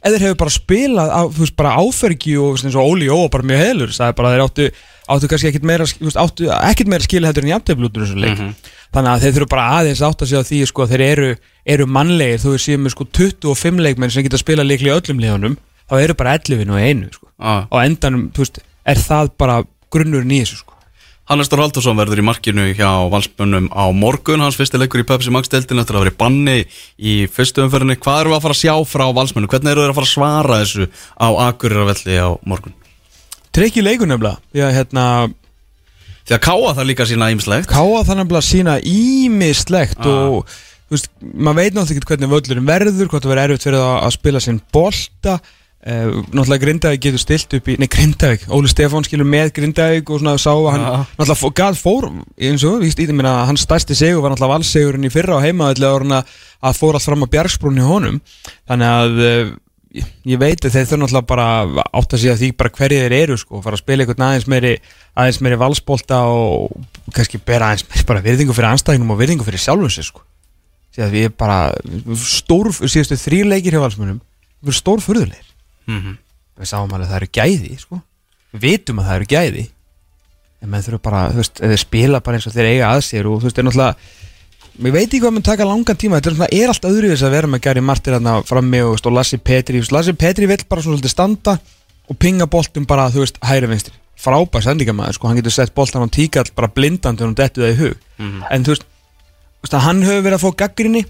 eða 0.03 0.17
þeir 0.17 0.25
hefur 0.27 0.39
bara 0.43 0.53
spilað 0.53 1.11
á, 1.15 1.21
þú 1.31 1.43
veist, 1.45 1.55
bara 1.55 1.75
áfergi 1.79 2.33
og 2.37 2.53
veist, 2.55 2.65
eins 2.67 2.75
og 2.75 2.89
Óli 2.91 3.07
Jó 3.07 3.17
bara 3.31 3.43
mjög 3.47 3.61
heilur 3.63 3.93
það 3.95 4.07
er 4.11 4.17
bara 4.17 4.31
þeir 4.33 4.43
áttu, 4.43 4.65
áttu 5.15 5.29
kannski 5.31 5.47
ekkit 5.51 5.67
meira 5.67 5.87
áttu 6.23 6.49
ekkit 6.51 6.91
meira 6.91 7.03
skil 7.07 7.23
heldur 7.23 7.47
en 7.47 7.53
jafnteflutur 7.53 8.03
þessu 8.03 8.19
leik 8.19 8.41
þannig 8.93 9.11
að 9.13 9.23
þeir 9.23 9.35
þurfa 9.37 9.51
bara 9.55 9.67
aðeins 9.79 10.01
átt 10.03 10.21
að 10.21 10.31
segja 10.33 10.43
því 10.49 10.59
sko, 10.69 10.83
að 10.83 10.91
þeir 10.93 11.05
eru, 11.07 11.29
eru 11.75 11.87
mannlegir 11.87 12.43
þú 12.43 12.51
veist, 12.55 12.67
séum 12.67 12.83
með 12.83 12.95
sko 12.97 13.07
25 13.19 13.79
leikmenn 13.87 14.13
sem 14.13 14.27
geta 14.27 14.37
spilað 14.41 14.69
leikli 14.69 14.91
í 14.91 14.93
öllum 14.93 15.23
leikunum 15.23 15.55
þá 15.89 15.95
eru 15.99 16.17
bara 16.19 16.35
11 16.39 16.69
og 16.69 16.79
einu 16.79 17.09
sko. 17.11 17.27
Já. 17.39 17.55
og 17.69 17.79
endanum, 17.83 18.27
þú 18.35 18.43
veist, 18.45 18.59
er 18.87 19.01
það 19.01 19.31
bara 19.39 19.57
grunnurinn 19.93 20.31
í 20.35 20.43
þessu 20.43 20.61
sko. 20.61 20.72
Hannes 21.31 21.47
Þór 21.47 21.61
Haldursson 21.63 21.95
verður 21.95 22.19
í 22.19 22.23
markinu 22.27 22.65
hjá 22.75 22.89
valsbönnum 23.11 23.69
á 23.71 23.87
morgun, 23.95 24.41
hans 24.43 24.57
fyrsti 24.59 24.75
leikur 24.81 24.99
í 24.99 25.05
Pepsi 25.07 25.31
Max 25.31 25.47
deildin 25.53 25.79
eftir 25.79 25.95
að 25.95 26.03
vera 26.03 26.11
í 26.11 26.17
banni 26.19 26.55
í 26.99 27.13
fyrstu 27.31 27.63
umferðinni. 27.63 27.95
Hvað 28.03 28.25
eru 28.25 28.33
að 28.35 28.43
fara 28.43 28.57
að 28.57 28.59
sjá 28.59 28.73
frá 28.91 29.05
valsbönnum? 29.15 29.47
Hvernig 29.53 29.71
eru 29.71 29.85
þeir 29.85 29.93
að 29.93 29.99
fara 30.01 30.09
að 30.09 30.11
svara 30.11 30.57
þessu 30.63 30.89
á 31.15 31.27
Akureyravelli 31.45 32.17
á 32.19 32.29
morgun? 32.43 32.75
Trekki 33.55 33.85
leikur 33.85 34.09
nefnilega 34.11 34.67
að 34.67 34.75
hérna, 34.81 35.05
Því 36.23 36.35
að 36.37 36.43
káa 36.45 36.69
það 36.75 36.85
líka 36.87 37.05
sína 37.07 37.31
ímslegt. 37.33 37.67
káa 37.67 38.03
það 38.07 38.19
nefnilega 38.21 38.47
sína 38.47 38.75
ímislegt 38.87 39.99
Ah. 39.99 40.07
og 40.07 40.45
þú 40.47 40.95
veist, 40.95 41.09
maður 41.35 41.57
veit 41.59 41.73
náttúrulega 41.75 41.99
ekki 41.99 42.07
hvernig 42.11 42.31
völlurinn 42.31 42.67
verður, 42.69 43.07
hvort 43.11 43.23
það 43.23 43.31
verður 43.33 43.43
erfitt 43.51 43.63
fyrir 43.67 43.79
það 43.83 43.97
að 44.07 44.13
spila 44.15 44.39
sinn 44.39 44.61
bolta 44.71 45.33
Uh, 45.83 46.21
náttúrulega 46.31 46.61
Grindavík 46.63 47.01
getur 47.03 47.19
stilt 47.19 47.53
upp 47.57 47.65
í 47.67 47.73
nei 47.75 47.89
Grindavík, 47.91 48.45
Óli 48.55 48.69
Stefán 48.71 49.03
skilur 49.03 49.27
með 49.27 49.49
Grindavík 49.57 50.07
og 50.15 50.21
svona 50.21 50.37
sá 50.39 50.53
að 50.55 50.69
hann 50.71 50.79
Já. 50.85 50.93
náttúrulega 51.19 51.49
gað 51.59 51.75
fór 51.81 52.05
eins 52.39 52.63
og 52.69 52.77
víst 52.85 52.95
því 53.01 53.11
minna 53.17 53.33
hans 53.49 53.65
stærsti 53.65 53.91
segur 53.99 54.21
var 54.23 54.31
náttúrulega 54.31 54.53
valsegurinn 54.53 55.03
í 55.03 55.11
fyrra 55.11 55.35
á 55.35 55.43
heimaðalli 55.43 55.83
að 55.89 56.31
að 56.63 56.79
fór 56.79 56.95
allt 56.95 57.03
fram 57.09 57.25
á 57.27 57.33
bjargsbrunni 57.35 57.83
honum. 57.83 58.21
Þannig 58.71 58.87
að 58.95 59.19
uh, 59.27 59.51
ég- 59.99 60.07
ég 60.31 60.39
veit 60.39 60.63
að 60.63 60.71
þeir 60.77 60.87
þurfa 60.87 61.01
náttúrulega 61.03 61.27
bara 61.33 61.47
að 61.67 61.83
sig 62.23 62.31
að 62.31 62.39
því 62.45 62.51
bara 62.63 62.73
hverju 62.79 63.01
þeir 63.03 63.17
eru 63.19 63.37
sko, 63.43 63.59
fara 63.61 63.75
að 63.75 63.83
spila 63.83 64.03
einhvern 64.07 64.25
aðeins 64.29 64.47
meiri 64.47 64.73
aðeins 65.19 65.41
meiri 65.43 65.59
valsbolta 65.59 66.21
og 66.31 66.79
kannski 67.11 67.43
bera 67.43 67.73
aðeins 67.73 67.83
meiri 67.91 68.07
bara 68.07 68.23
virðingu 68.23 68.55
fyrir 68.55 68.71
anstæðinum 68.71 69.11
og 69.11 69.19
virðingu 69.19 69.43
fyrir 69.43 69.59
sjálfum 69.59 69.91
sér 69.91 70.07
sko 70.07 70.23
því 75.85 75.93
að 75.93 76.03
við 76.03 76.63
Mm 76.63 76.69
sáum 76.69 76.91
alveg 76.93 77.07
að 77.07 77.13
það 77.13 77.17
eru 77.21 77.29
gæði 77.33 77.77
sko. 77.81 78.01
við 78.53 78.61
vitum 78.61 78.99
að 78.99 79.07
það 79.07 79.15
eru 79.15 79.29
gæði. 79.33 79.63
En 80.63 80.69
menn 80.69 80.83
þurfa 80.85 81.01
bara, 81.03 81.21
þú 81.31 81.39
veist, 81.41 81.59
þeir 81.59 81.81
spila 81.81 82.19
bara 82.23 82.37
eins 82.37 82.47
og 82.47 82.53
þeir 82.53 82.69
eiga 82.69 82.91
að 82.93 83.01
sér 83.07 83.27
og 83.27 83.39
þú 83.41 83.49
veist, 83.49 83.57
er 83.57 83.65
náttúrulega 83.67 83.95
ég 84.83 84.93
veit 84.93 85.07
ekki 85.07 85.19
hvað 85.21 85.33
mun 85.33 85.45
taka 85.45 85.65
langan 85.65 85.97
tíma. 85.97 86.19
Þetta 86.21 86.45
er, 86.45 86.61
er 86.61 86.71
allt 86.71 86.85
öðruvis 86.89 87.23
að 87.25 87.33
vera 87.35 87.49
með 87.49 87.63
Gary 87.65 87.81
Martin 87.81 88.15
þarna 88.15 88.35
frammi 88.47 88.79
og, 88.85 89.01
og 89.01 89.13
Lassi 89.17 89.37
Petri. 89.37 89.81
Lassi 89.91 90.13
Petri 90.13 90.47
vill 90.49 90.61
bara 90.69 90.81
svona 90.81 90.97
svolítið 90.97 91.13
standa 91.13 91.57
og 92.09 92.17
pinga 92.21 92.47
boltum 92.47 92.85
bara, 92.85 93.09
þú 93.11 93.25
veist, 93.25 93.41
hæri 93.43 93.69
vinstri. 93.69 93.93
Frábær 94.23 94.63
sendingamæður, 94.63 95.17
sko, 95.17 95.27
hann 95.27 95.41
getur 95.41 95.51
sett 95.51 95.73
boltan 95.75 96.05
á 96.05 96.07
tíkall 96.13 96.47
bara 96.55 96.69
blindandi 96.71 97.25
og 97.25 97.31
hann 97.31 97.37
dettu 97.37 97.65
það 97.65 97.73
í 97.73 97.79
hug. 97.81 98.07
En 98.53 98.63
þú 98.63 98.75
veist, 98.75 98.85
þú 98.85 99.67
veist 99.67 99.77
hann 99.83 100.03
hefur 100.05 100.23
verið 100.29 100.37
að 100.37 100.43
fá 100.45 100.59
gaggrinni 100.63 101.03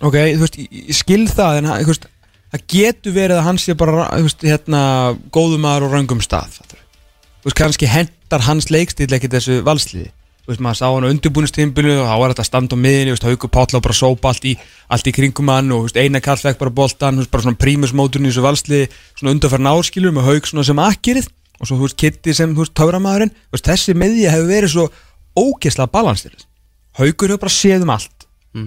Ok, 0.00 0.16
þú 0.16 0.40
veist, 0.46 0.56
ég, 0.56 0.94
skil 0.96 1.26
það 1.28 1.58
en 1.60 1.70
þú 1.84 1.90
veist, 1.90 2.06
það 2.50 2.64
getur 2.74 3.16
verið 3.16 3.38
að 3.38 3.46
hann 3.46 3.60
sé 3.62 3.76
bara 3.78 4.06
veist, 4.16 4.44
hérna, 4.44 4.80
góðum 5.34 5.64
maður 5.64 5.88
og 5.88 5.96
röngum 5.96 6.22
stað 6.24 6.58
veist, 7.44 7.56
kannski 7.58 7.90
hendar 7.90 8.46
hans 8.46 8.70
leikstíl 8.72 9.10
ekki 9.16 9.30
þessu 9.30 9.60
valsliði. 9.66 10.10
Veist, 10.48 10.62
maður 10.64 10.78
sá 10.80 10.86
hann 10.88 11.06
á 11.06 11.12
undirbúinustímbinu 11.12 11.96
og 12.00 12.08
þá 12.08 12.14
var 12.18 12.32
þetta 12.32 12.42
að 12.42 12.48
standa 12.48 12.78
á 12.78 12.82
miðinni, 12.82 13.16
Haukur 13.22 13.52
Páll 13.54 13.76
á 13.76 13.80
bara 13.84 13.96
sópa 13.96 14.32
allt 14.32 14.46
í, 14.48 14.54
allt 14.90 15.06
í 15.06 15.12
kringum 15.14 15.52
hann 15.52 15.70
og 15.76 15.90
Karl 15.92 16.40
fekk 16.40 16.58
bara 16.58 16.72
veist, 16.74 16.98
bara 16.98 17.44
svona 17.44 17.60
prímusmóturinn 17.60 18.26
í 18.26 18.32
þessu 18.32 18.46
valsliði, 18.46 18.88
svona 19.14 19.34
undarfærin 19.36 19.70
áskilur 19.70 20.16
með 20.16 20.26
Hauk 20.26 20.50
svona 20.50 20.66
sem 20.66 20.82
akkirið 20.82 21.28
og 21.60 21.68
svo, 21.68 21.76
þú 21.76 21.84
veist, 21.84 21.98
Kitty 22.00 22.34
sem, 22.34 22.56
þú 22.56 22.64
veist, 22.64 23.36
veist, 23.52 23.68
þessi 23.68 23.94
miðja 23.94 24.32
hefur 24.34 24.50
verið 24.50 24.74
svo 24.74 24.88
ógeðslega 25.38 25.92
balanstil 25.92 26.34
Haukur 26.98 27.30
hefur 27.30 27.44
bara 27.44 27.54
séð 27.54 27.84
um 27.86 27.94
allt 27.94 28.19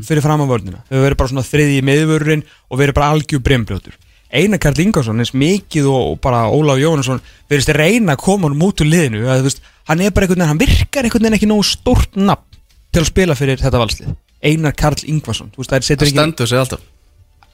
fyrir 0.07 0.23
fram 0.23 0.43
á 0.43 0.47
vörnina. 0.47 0.81
Hefur 0.89 1.05
verið 1.07 1.19
bara 1.19 1.31
svona 1.31 1.45
þriði 1.47 1.77
í 1.77 1.85
miðvörurinn 1.85 2.43
og 2.69 2.79
verið 2.79 2.97
bara 2.97 3.11
algjör 3.13 3.43
brembrjótur 3.43 3.97
Einar 4.33 4.57
Karl 4.57 4.79
Ingarsson 4.81 5.21
eins 5.21 5.33
mikið 5.37 5.87
og, 5.91 6.05
og 6.13 6.21
bara 6.23 6.47
Ólaf 6.49 6.79
Jónasson 6.81 7.21
verðist 7.51 7.69
að 7.69 7.81
reyna 7.83 8.15
að 8.15 8.23
koma 8.23 8.49
hann 8.49 8.63
út 8.65 8.81
úr 8.81 8.89
liðinu 8.89 9.27
að, 9.27 9.43
þú 9.43 9.49
veist, 9.49 9.61
hann 9.91 10.01
er 10.01 10.13
bara 10.15 10.25
einhvern 10.25 10.41
veginn, 10.41 10.49
hann 10.49 10.61
virkar 10.63 11.05
einhvern 11.05 11.27
veginn 11.27 11.37
ekki 11.37 11.49
nógu 11.51 11.67
stórt 11.69 12.17
nafn 12.17 12.57
til 12.93 13.03
að 13.03 13.09
spila 13.11 13.37
fyrir 13.37 13.61
þetta 13.61 13.81
valslið. 13.83 14.15
Einar 14.43 14.73
Karl 14.79 15.05
Ingvarsson 15.05 15.53
þú 15.53 15.61
veist, 15.61 15.75
það 15.75 15.85
setur 15.85 16.07
Það 16.07 16.09
ekki 16.09 16.17
stendur 16.17 16.49
sig 16.49 16.63
alltaf. 16.63 16.87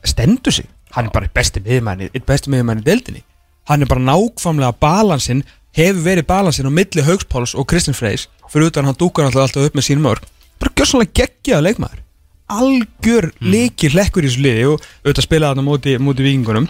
Stendur 0.07 0.55
sig? 0.55 0.69
Hann 0.95 1.09
er 1.09 1.15
bara 1.17 1.31
besti 1.35 1.65
miðjumann 1.65 2.07
í 2.07 2.23
besti 2.31 2.53
miðjumann 2.53 2.79
í 2.79 2.87
deildinni. 2.87 3.25
Hann 3.67 3.83
er 3.83 3.91
bara 3.91 4.05
nákvæmlega 4.07 4.71
balansinn 4.79 5.43
hefur 5.75 6.03
verið 6.05 6.27
balansinn 6.29 6.69
á 6.69 6.73
milli 6.73 7.03
Haugspáls 7.05 7.55
og 7.59 7.67
Kristinn 7.69 7.97
Freys 7.97 8.27
fyrir 8.49 8.71
utan 8.71 8.87
hann 8.87 8.97
dúkar 8.97 9.27
alltaf 9.27 9.45
alltaf 9.45 9.67
upp 9.67 9.75
með 9.77 9.85
sín 9.85 10.01
mörg 10.01 10.25
bara 10.59 10.73
gjössanlega 10.73 11.13
geggjaða 11.21 11.65
leikmaður 11.67 12.01
algjör 12.49 13.29
leikir 13.43 13.93
hlekkur 13.95 14.25
í 14.25 14.31
þessu 14.31 14.43
liði 14.45 14.65
og 14.71 14.83
auðvitað 15.03 15.27
spilaði 15.27 15.63
á 15.63 15.69
móti, 15.69 15.95
móti 16.01 16.25
vikingunum 16.25 16.67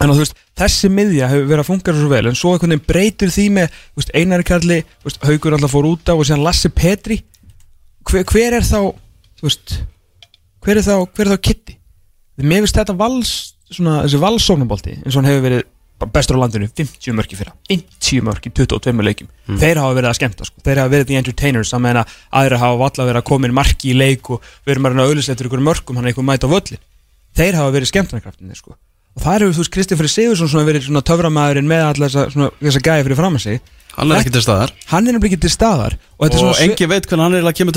en 0.00 0.12
þú 0.14 0.22
veist, 0.22 0.38
þessi 0.56 0.90
miðja 0.92 1.28
hefur 1.30 1.48
verið 1.50 1.64
að 1.64 1.70
funka 1.70 1.94
svo 1.96 2.10
vel 2.10 2.22
en 2.30 2.38
svo 2.38 2.54
einhvern 2.54 2.74
veginn 2.74 2.86
breytir 2.88 3.32
því 3.34 3.46
með 3.56 3.80
veist, 3.98 4.14
Einari 4.16 4.46
Karli, 4.48 4.80
veist, 5.04 5.20
Haugur 5.26 5.56
alltaf 5.56 5.74
fór 5.74 5.90
út 5.90 6.08
á 6.08 6.14
og 6.14 6.24
síðan 6.24 6.44
Lassi 6.46 6.70
Petri. 6.72 7.20
Hver, 8.08 8.24
hver 8.24 8.56
er 8.56 8.64
þá 8.64 8.78
veist, 9.44 9.76
hver 10.64 10.80
er 10.80 10.86
þá, 10.86 10.94
hver 11.04 11.28
er 11.28 11.34
þá 11.34 11.44
Kitty 11.44 11.76
mér 12.40 12.64
finnst 12.64 12.78
þetta 12.78 12.96
vals 12.96 13.34
svona, 13.70 14.00
þessi 14.06 14.20
valsóknabolti 14.22 14.96
eins 15.00 15.14
og 15.14 15.20
hann 15.20 15.30
hefur 15.30 15.46
verið 15.46 15.66
bestur 16.08 16.38
á 16.38 16.42
landinu 16.44 16.68
50 16.68 17.12
mörki 17.12 17.36
fyrra. 17.36 17.52
50 17.68 18.22
mörki, 18.24 18.50
22 18.56 19.04
leikjum. 19.04 19.28
Þeir 19.60 19.76
hafa 19.82 19.94
verið 19.98 20.08
að 20.10 20.16
skemmta 20.16 20.44
sko. 20.44 20.56
þeir 20.64 20.78
hafa 20.80 20.88
verið 20.94 21.06
the 21.06 21.16
entertainers. 21.16 21.74
Að 21.74 22.04
aðra 22.32 22.58
hafa 22.58 22.76
valla 22.80 23.04
verið 23.10 23.20
að 23.20 23.28
koma 23.28 23.46
inn 23.46 23.54
marki 23.54 23.90
í 23.90 23.96
leik 23.96 24.30
og 24.30 24.40
verið 24.64 24.80
maður 24.80 24.96
að 25.00 25.10
auðvitað 25.10 25.34
eftir 25.34 25.46
ykkur 25.50 25.60
mörkum 25.60 25.96
hann 25.96 26.04
er 26.04 26.12
eitthvað 26.12 26.28
mæta 26.30 26.46
á 26.48 26.54
völlin 26.54 26.82
þeir 27.36 27.54
hafa 27.54 27.70
verið 27.74 27.90
skemmtanakraftinni 27.90 28.56
sko. 28.56 28.74
og 29.16 29.22
það 29.22 29.32
hefur 29.34 29.54
þú 29.54 29.58
veist 29.58 29.74
Kristoffer 29.74 30.08
Sigursson 30.08 30.48
svona 30.48 30.66
verið 30.66 30.82
svona 30.86 31.02
töframæðurinn 31.02 31.68
með 31.68 31.82
alla 31.86 32.06
þessa, 32.08 32.30
svona, 32.30 32.50
þessa 32.60 32.80
gæði 32.80 33.04
fyrir 33.06 33.16
fram 33.18 33.34
að 33.34 33.42
sig. 33.42 33.60
Hann 33.90 34.10
er 34.12 34.20
ekki 34.20 34.30
til 34.30 34.42
staðar. 34.42 34.70
hann 34.86 35.08
er 35.08 35.14
ekki 35.18 35.40
til 35.40 35.50
staðar. 35.50 35.96
Og 36.18 36.30
Og 36.30 36.38
svona 36.38 36.58
engi 36.62 36.86
veit 36.86 37.06
hvernig 37.06 37.24
hann 37.26 37.34
er 37.34 37.42
að 37.42 37.56
kemur 37.58 37.74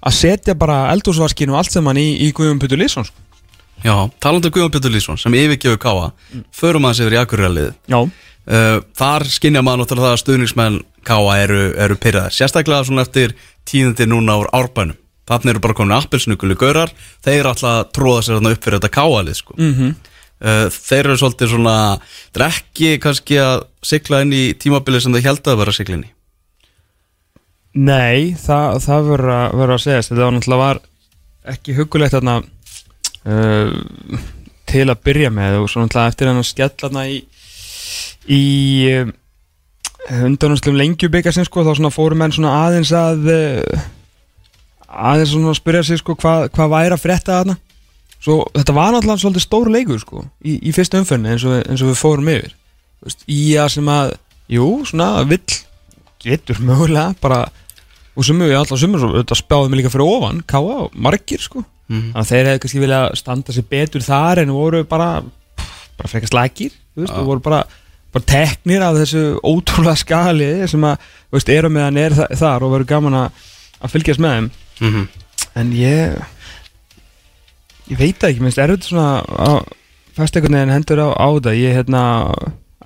að 0.00 0.08
að, 0.08 0.12
að, 0.12 0.12
að 0.12 0.18
setja 0.20 0.54
bara 0.54 0.92
eldúsvaskinu 0.94 1.52
og 1.52 1.58
allt 1.58 1.72
sem 1.72 1.86
hann 1.86 2.00
í, 2.00 2.08
í 2.26 2.32
Guðjum 2.32 2.58
Putur 2.58 2.80
Lýsson 2.80 3.04
sko. 3.04 3.16
Já, 3.80 4.10
talandi 4.20 4.50
um 4.50 4.52
Guðjón 4.52 4.72
Pétur 4.74 4.92
Lýsson 4.92 5.18
sem 5.20 5.34
yfirgefur 5.34 5.78
Káa 5.80 6.10
Förum 6.52 6.84
aðeins 6.84 7.00
yfir 7.00 7.16
í 7.16 7.20
Akureyriðið 7.20 7.70
Já, 7.88 8.00
uh, 8.04 8.80
Þar 8.98 9.24
skinja 9.32 9.62
maður 9.64 9.82
náttúrulega 9.84 10.08
það 10.10 10.16
að 10.16 10.20
stuðningsmenn 10.24 10.76
Káa 11.08 11.36
eru, 11.40 11.62
eru 11.80 11.96
pyrraðir 11.96 12.36
Sérstaklega 12.36 12.84
svona 12.84 13.06
eftir 13.06 13.32
tíðindi 13.68 14.08
núna 14.10 14.36
úr 14.42 14.50
árbænum 14.52 14.98
Þannig 15.30 15.54
eru 15.54 15.64
bara 15.64 15.78
komin 15.78 15.96
appelsnuguli 15.96 16.58
gaurar 16.60 16.92
Þeir 17.24 17.48
alltaf 17.48 17.70
að 17.70 17.82
tróða 17.96 18.26
sér 18.26 18.40
upp 18.52 18.64
fyrir 18.64 18.80
þetta 18.80 18.94
Káalið 18.98 19.40
sko. 19.40 19.56
Mhm. 19.56 19.96
uh, 20.44 20.64
Þeir 20.76 21.04
eru 21.06 21.18
svolítið 21.22 21.54
svona 21.54 21.76
Þetta 22.04 22.44
er 22.44 22.48
ekki 22.50 22.94
kannski 23.00 23.40
að 23.40 23.64
sigla 23.80 24.24
inn 24.26 24.36
í 24.36 24.44
tímabilið 24.60 25.06
sem 25.06 25.16
þeir 25.16 25.30
held 25.30 25.46
að 25.48 25.62
vera 25.64 25.72
að 25.72 25.80
sigla 25.80 25.96
inn 26.00 26.08
í 26.10 26.12
nei, 27.74 28.32
það, 28.40 28.78
það 28.84 29.10
verður 29.12 29.74
að, 29.76 29.82
segja 29.84 30.06
þetta 30.08 30.24
var 30.24 30.36
náttúrulega 30.36 30.70
ekki 31.50 31.76
hugulegt 31.78 32.14
þarna 32.16 32.40
uh, 33.24 34.24
til 34.70 34.86
að 34.86 35.02
byrja 35.06 35.30
með. 35.34 35.60
Og 35.62 35.70
svo 35.70 35.84
náttúrulega 35.84 36.14
eftir 36.14 36.30
hann 36.30 36.42
að 36.42 36.50
skella 36.50 37.06
í 37.08 37.20
í 38.30 38.42
uh, 39.00 39.08
undanúslum 40.20 40.76
lengjubikarsinn 40.78 41.48
sko, 41.48 41.64
þá 41.66 41.72
svona 41.78 41.94
fóru 41.94 42.18
menn 42.18 42.34
svona 42.34 42.52
aðeins 42.66 42.92
að 42.96 43.30
uh, 43.32 43.88
aðeins 44.90 45.34
að 45.38 45.58
spyrja 45.58 45.82
sig 45.86 46.00
sko 46.00 46.16
hvað, 46.18 46.48
hvað 46.54 46.72
væri 46.74 46.96
að 46.96 47.04
frétta 47.04 47.40
þarna. 47.40 47.58
Svo 48.20 48.42
þetta 48.52 48.76
var 48.76 48.92
náttúrulega 48.92 49.22
svolítið 49.22 49.46
stór 49.46 49.70
leikur 49.72 50.00
sko 50.02 50.24
í, 50.44 50.58
í 50.68 50.74
fyrsta 50.76 51.00
umförni 51.00 51.32
eins 51.32 51.46
og, 51.48 51.56
eins 51.62 51.80
og 51.84 51.92
við 51.92 52.00
fórum 52.02 52.28
yfir. 52.34 52.52
Þú 53.00 53.08
veist, 53.08 53.26
í 53.32 53.42
að 53.56 53.70
sem 53.76 53.90
að 53.94 54.14
jú, 54.52 54.66
svona 54.90 55.10
vill 55.30 55.40
getur 56.24 56.60
mögulega 56.60 57.14
bara 57.20 57.48
og 58.16 58.26
sumu, 58.26 58.48
ég 58.50 58.58
alltaf 58.58 58.80
sumur 58.80 59.04
þetta 59.20 59.38
spjáðum 59.38 59.76
líka 59.78 59.92
fyrir 59.92 60.06
ofan, 60.06 60.42
káa 60.46 60.86
og 60.86 60.96
margir 60.96 61.40
sko 61.40 61.64
Mhm. 61.90 62.12
þannig 62.12 62.22
að 62.22 62.30
þeir 62.30 62.46
hefði 62.46 62.60
kannski 62.62 62.80
vilja 62.84 62.98
standa 63.18 63.52
sér 63.52 63.64
betur 63.66 64.02
þar 64.06 64.38
en 64.44 64.52
voru 64.54 64.84
bara 64.86 65.22
bara 65.98 66.08
veist, 66.08 67.12
Já. 67.12 67.18
og 67.18 67.26
voru 67.26 67.40
bara 67.42 67.64
bara 68.12 68.24
teknir 68.26 68.82
af 68.82 68.94
þessu 68.98 69.40
ótrúlega 69.42 69.96
skali 69.98 70.68
sem 70.68 70.80
að, 70.86 70.98
veist, 71.32 71.48
eru 71.48 71.70
meðan 71.70 71.98
er 71.98 72.14
þa 72.14 72.26
þar 72.38 72.66
og 72.66 72.72
verður 72.74 72.90
gaman 72.94 73.14
að 73.14 73.30
að 73.80 73.92
fylgjast 73.94 74.20
með 74.20 74.36
þeim 74.36 74.50
mm 74.80 74.90
-hmm. 74.94 75.06
en 75.60 75.72
ég 75.72 76.24
ég 77.90 77.98
veit 77.98 78.18
það 78.18 78.30
ekki, 78.30 78.40
minnst 78.40 78.58
er 78.58 78.74
þetta 78.74 78.88
svona 78.88 79.22
að 79.24 79.60
fæst 80.16 80.36
einhvern 80.36 80.58
veginn 80.58 80.74
hendur 80.74 81.02
á, 81.06 81.08
á 81.16 81.26
þetta 81.34 81.54
ég 81.58 81.74
hérna 81.74 82.02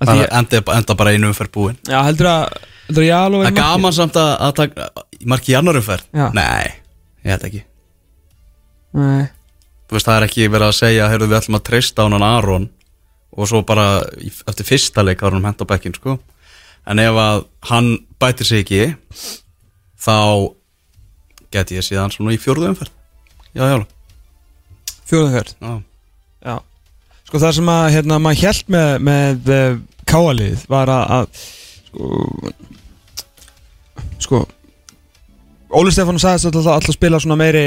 því, 0.01 0.27
enda, 0.31 0.61
enda 0.77 0.95
bara 0.95 1.11
einu 1.11 1.27
umferð 1.29 1.51
búin 1.51 1.77
já, 1.85 2.01
heldur 2.03 2.27
að 2.27 2.57
Jaló 2.93 3.39
Það 3.41 3.47
er 3.49 3.55
gaman 3.57 3.93
samt 3.97 4.17
að, 4.21 4.31
að 4.45 4.51
taka 4.59 4.89
Marki 5.25 5.53
í 5.53 5.55
annar 5.57 5.79
umferð. 5.79 6.05
Já. 6.13 6.27
Nei, 6.37 6.67
ég 7.25 7.31
held 7.33 7.45
ekki. 7.49 7.63
Nei, 8.95 9.23
Þú 9.89 9.97
veist, 9.97 10.07
það 10.07 10.17
er 10.19 10.25
ekki 10.27 10.45
verið 10.49 10.67
að 10.69 10.77
segja 10.79 11.07
Heyrðu, 11.11 11.27
við 11.31 11.37
ætlum 11.39 11.57
að 11.59 11.63
treysta 11.67 12.01
á 12.01 12.07
hann 12.07 12.23
Aron 12.25 12.69
Og 13.35 13.49
svo 13.49 13.59
bara 13.67 13.85
í- 14.23 14.31
eftir 14.47 14.65
fyrsta 14.69 15.03
leik 15.03 15.19
var 15.25 15.35
hann 15.35 15.43
hent 15.45 15.59
á 15.61 15.65
bekkin, 15.67 15.93
sko. 15.97 16.15
En 16.87 16.99
ef 17.03 17.17
að 17.19 17.41
hann 17.71 17.89
bætir 18.21 18.47
sig 18.47 18.63
ekki 18.63 18.95
Þá 19.99 20.15
Geti 21.51 21.75
ég 21.77 21.85
síðan 21.87 22.11
svona 22.13 22.33
í 22.35 22.39
fjórðu 22.41 22.69
umferð. 22.71 22.91
Já, 23.55 23.63
já, 23.71 23.77
fjóðanferð 25.07 25.53
já. 25.61 25.73
Já, 26.45 26.55
sko 27.29 27.39
það 27.39 27.53
sem 27.59 27.69
að 27.71 27.85
hérna, 27.95 28.17
maður 28.19 28.41
held 28.43 28.71
með, 28.75 28.89
með 29.07 29.51
uh, 29.55 29.77
káalið 30.11 30.65
var 30.71 30.91
að, 30.91 31.13
að 31.15 31.39
sko, 31.87 32.09
sko 34.25 34.45
Óli 35.75 35.91
Stefán 35.91 36.19
sagðist 36.21 36.51
alltaf 36.51 36.91
að 36.91 36.95
spila 36.95 37.19
svona 37.21 37.39
meiri 37.39 37.65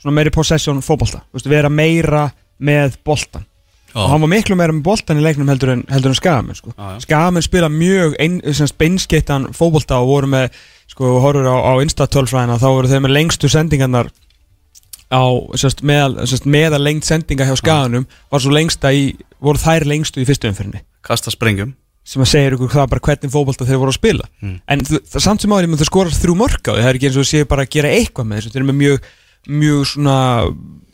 svona 0.00 0.16
meiri 0.16 0.32
possession 0.34 0.80
veist, 0.80 1.48
vera 1.48 1.68
meira 1.68 2.28
með 2.58 2.98
boltan 3.04 3.46
og 3.94 4.10
hann 4.12 4.22
var 4.22 4.30
miklu 4.30 4.56
meira 4.58 4.74
með 4.74 4.84
boltan 4.86 5.18
í 5.18 5.24
leiknum 5.24 5.48
heldur 5.50 5.72
en, 5.74 5.80
heldur 5.90 6.12
en 6.12 6.18
Skagamenn 6.18 6.58
sko. 6.58 6.72
Já, 6.76 6.92
já. 6.94 7.00
Skagamenn 7.06 7.42
spila 7.42 7.70
mjög 7.72 8.14
beinskittan 8.78 9.48
fótbolta 9.56 9.98
og 9.98 10.10
voru 10.12 10.30
með 10.30 10.58
sko, 10.90 11.16
horfur 11.24 11.48
á, 11.50 11.56
á 11.58 11.72
Insta-tölfræðina 11.82 12.58
þá 12.62 12.68
voru 12.68 12.90
þeir 12.90 13.04
með 13.06 13.16
lengstu 13.16 13.50
sendingarnar 13.50 14.12
á 15.10 15.22
semst, 15.58 15.82
meðal, 15.82 16.20
semst, 16.30 16.46
meðal 16.46 16.82
lengt 16.84 17.08
sendinga 17.08 17.48
hjá 17.48 17.56
Skaganum 17.58 18.06
var 18.30 18.42
svo 18.42 18.54
lengsta 18.54 18.92
í, 18.94 19.10
voru 19.42 19.58
þær 19.58 19.88
lengstu 19.90 20.22
í 20.22 20.28
fyrstu 20.28 20.52
umfyrinni 20.52 20.84
Kasta 21.06 21.34
sprengjum 21.34 21.74
sem 22.10 22.24
að 22.24 22.30
segja 22.32 22.50
ykkur 22.56 22.72
það 22.74 22.90
bara 22.90 23.04
hvernig 23.06 23.32
fótbolta 23.32 23.68
þeir 23.68 23.80
voru 23.80 23.94
að 23.94 24.00
spila. 24.00 24.28
Mm. 24.42 24.58
en 24.66 24.84
það, 24.88 25.22
samt 25.22 25.44
sem 25.44 25.54
áður 25.54 25.78
þeir 25.78 25.90
skorast 25.92 26.24
þrjú 26.24 26.36
mörk 26.40 26.60
á 26.66 26.72
því. 26.72 26.82
Það 26.82 26.90
er 26.90 26.98
ekki 26.98 27.10
eins 27.10 27.16
og 27.16 27.24
þeir 27.24 27.32
séu 27.32 27.50
bara 27.50 27.66
að 27.66 27.74
gera 27.76 27.96
eitthvað 27.96 28.30
með 28.30 28.40
þessu. 28.40 28.52
Þeir 28.52 28.62
eru 28.62 28.70
með 28.70 28.80
mjög, 28.80 29.10
mjög 29.60 29.84
svona 29.92 30.16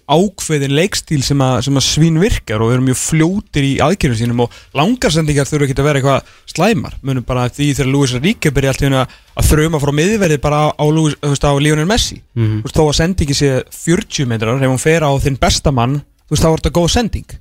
ákveðin 0.06 0.74
leikstíl 0.76 1.18
sem 1.26 1.40
að, 1.42 1.56
sem 1.66 1.78
að 1.80 1.82
svín 1.82 2.18
virkar 2.22 2.62
og 2.62 2.70
eru 2.70 2.84
mjög 2.86 2.98
fljótir 3.00 3.64
í 3.66 3.72
aðgerðum 3.82 4.18
sínum 4.20 4.42
og 4.44 4.58
langarsendingar 4.78 5.48
þurfa 5.48 5.66
ekki 5.66 5.76
að 5.80 5.88
vera 5.88 6.02
eitthvað 6.02 6.28
slæmar. 6.52 6.94
Munum 7.02 7.26
bara 7.26 7.48
því 7.50 7.72
þegar 7.72 7.90
Luis 7.90 8.14
Ríke 8.14 8.52
byrja 8.54 8.74
allt 8.74 8.84
í 8.84 8.86
hennu 8.86 9.00
að 9.02 9.48
þrauma 9.48 9.80
frá 9.82 9.92
miðverði 9.98 10.38
bara 10.44 10.60
á, 10.70 10.84
þú 10.84 11.08
veist, 11.10 11.48
á 11.48 11.52
Lionel 11.58 11.88
Messi. 11.90 12.20
Mhm. 12.38 12.60
þú 12.62 12.68
veist, 12.68 12.78
þó 12.78 12.84
að 12.86 12.98
sendingi 13.00 13.34
sé 13.34 13.50
40 13.72 14.30
metrar 14.30 14.62
ef 14.62 14.70
hún 14.70 14.84
fer 14.84 15.02
á 15.02 15.10
þinn 15.18 15.40
besta 15.42 15.74
mann 15.74 15.98
þú 16.26 16.36
veist, 16.36 16.44
þá 16.44 16.50
er 16.52 16.60
þetta 16.60 16.76
góð 16.78 16.88
sending 16.94 17.36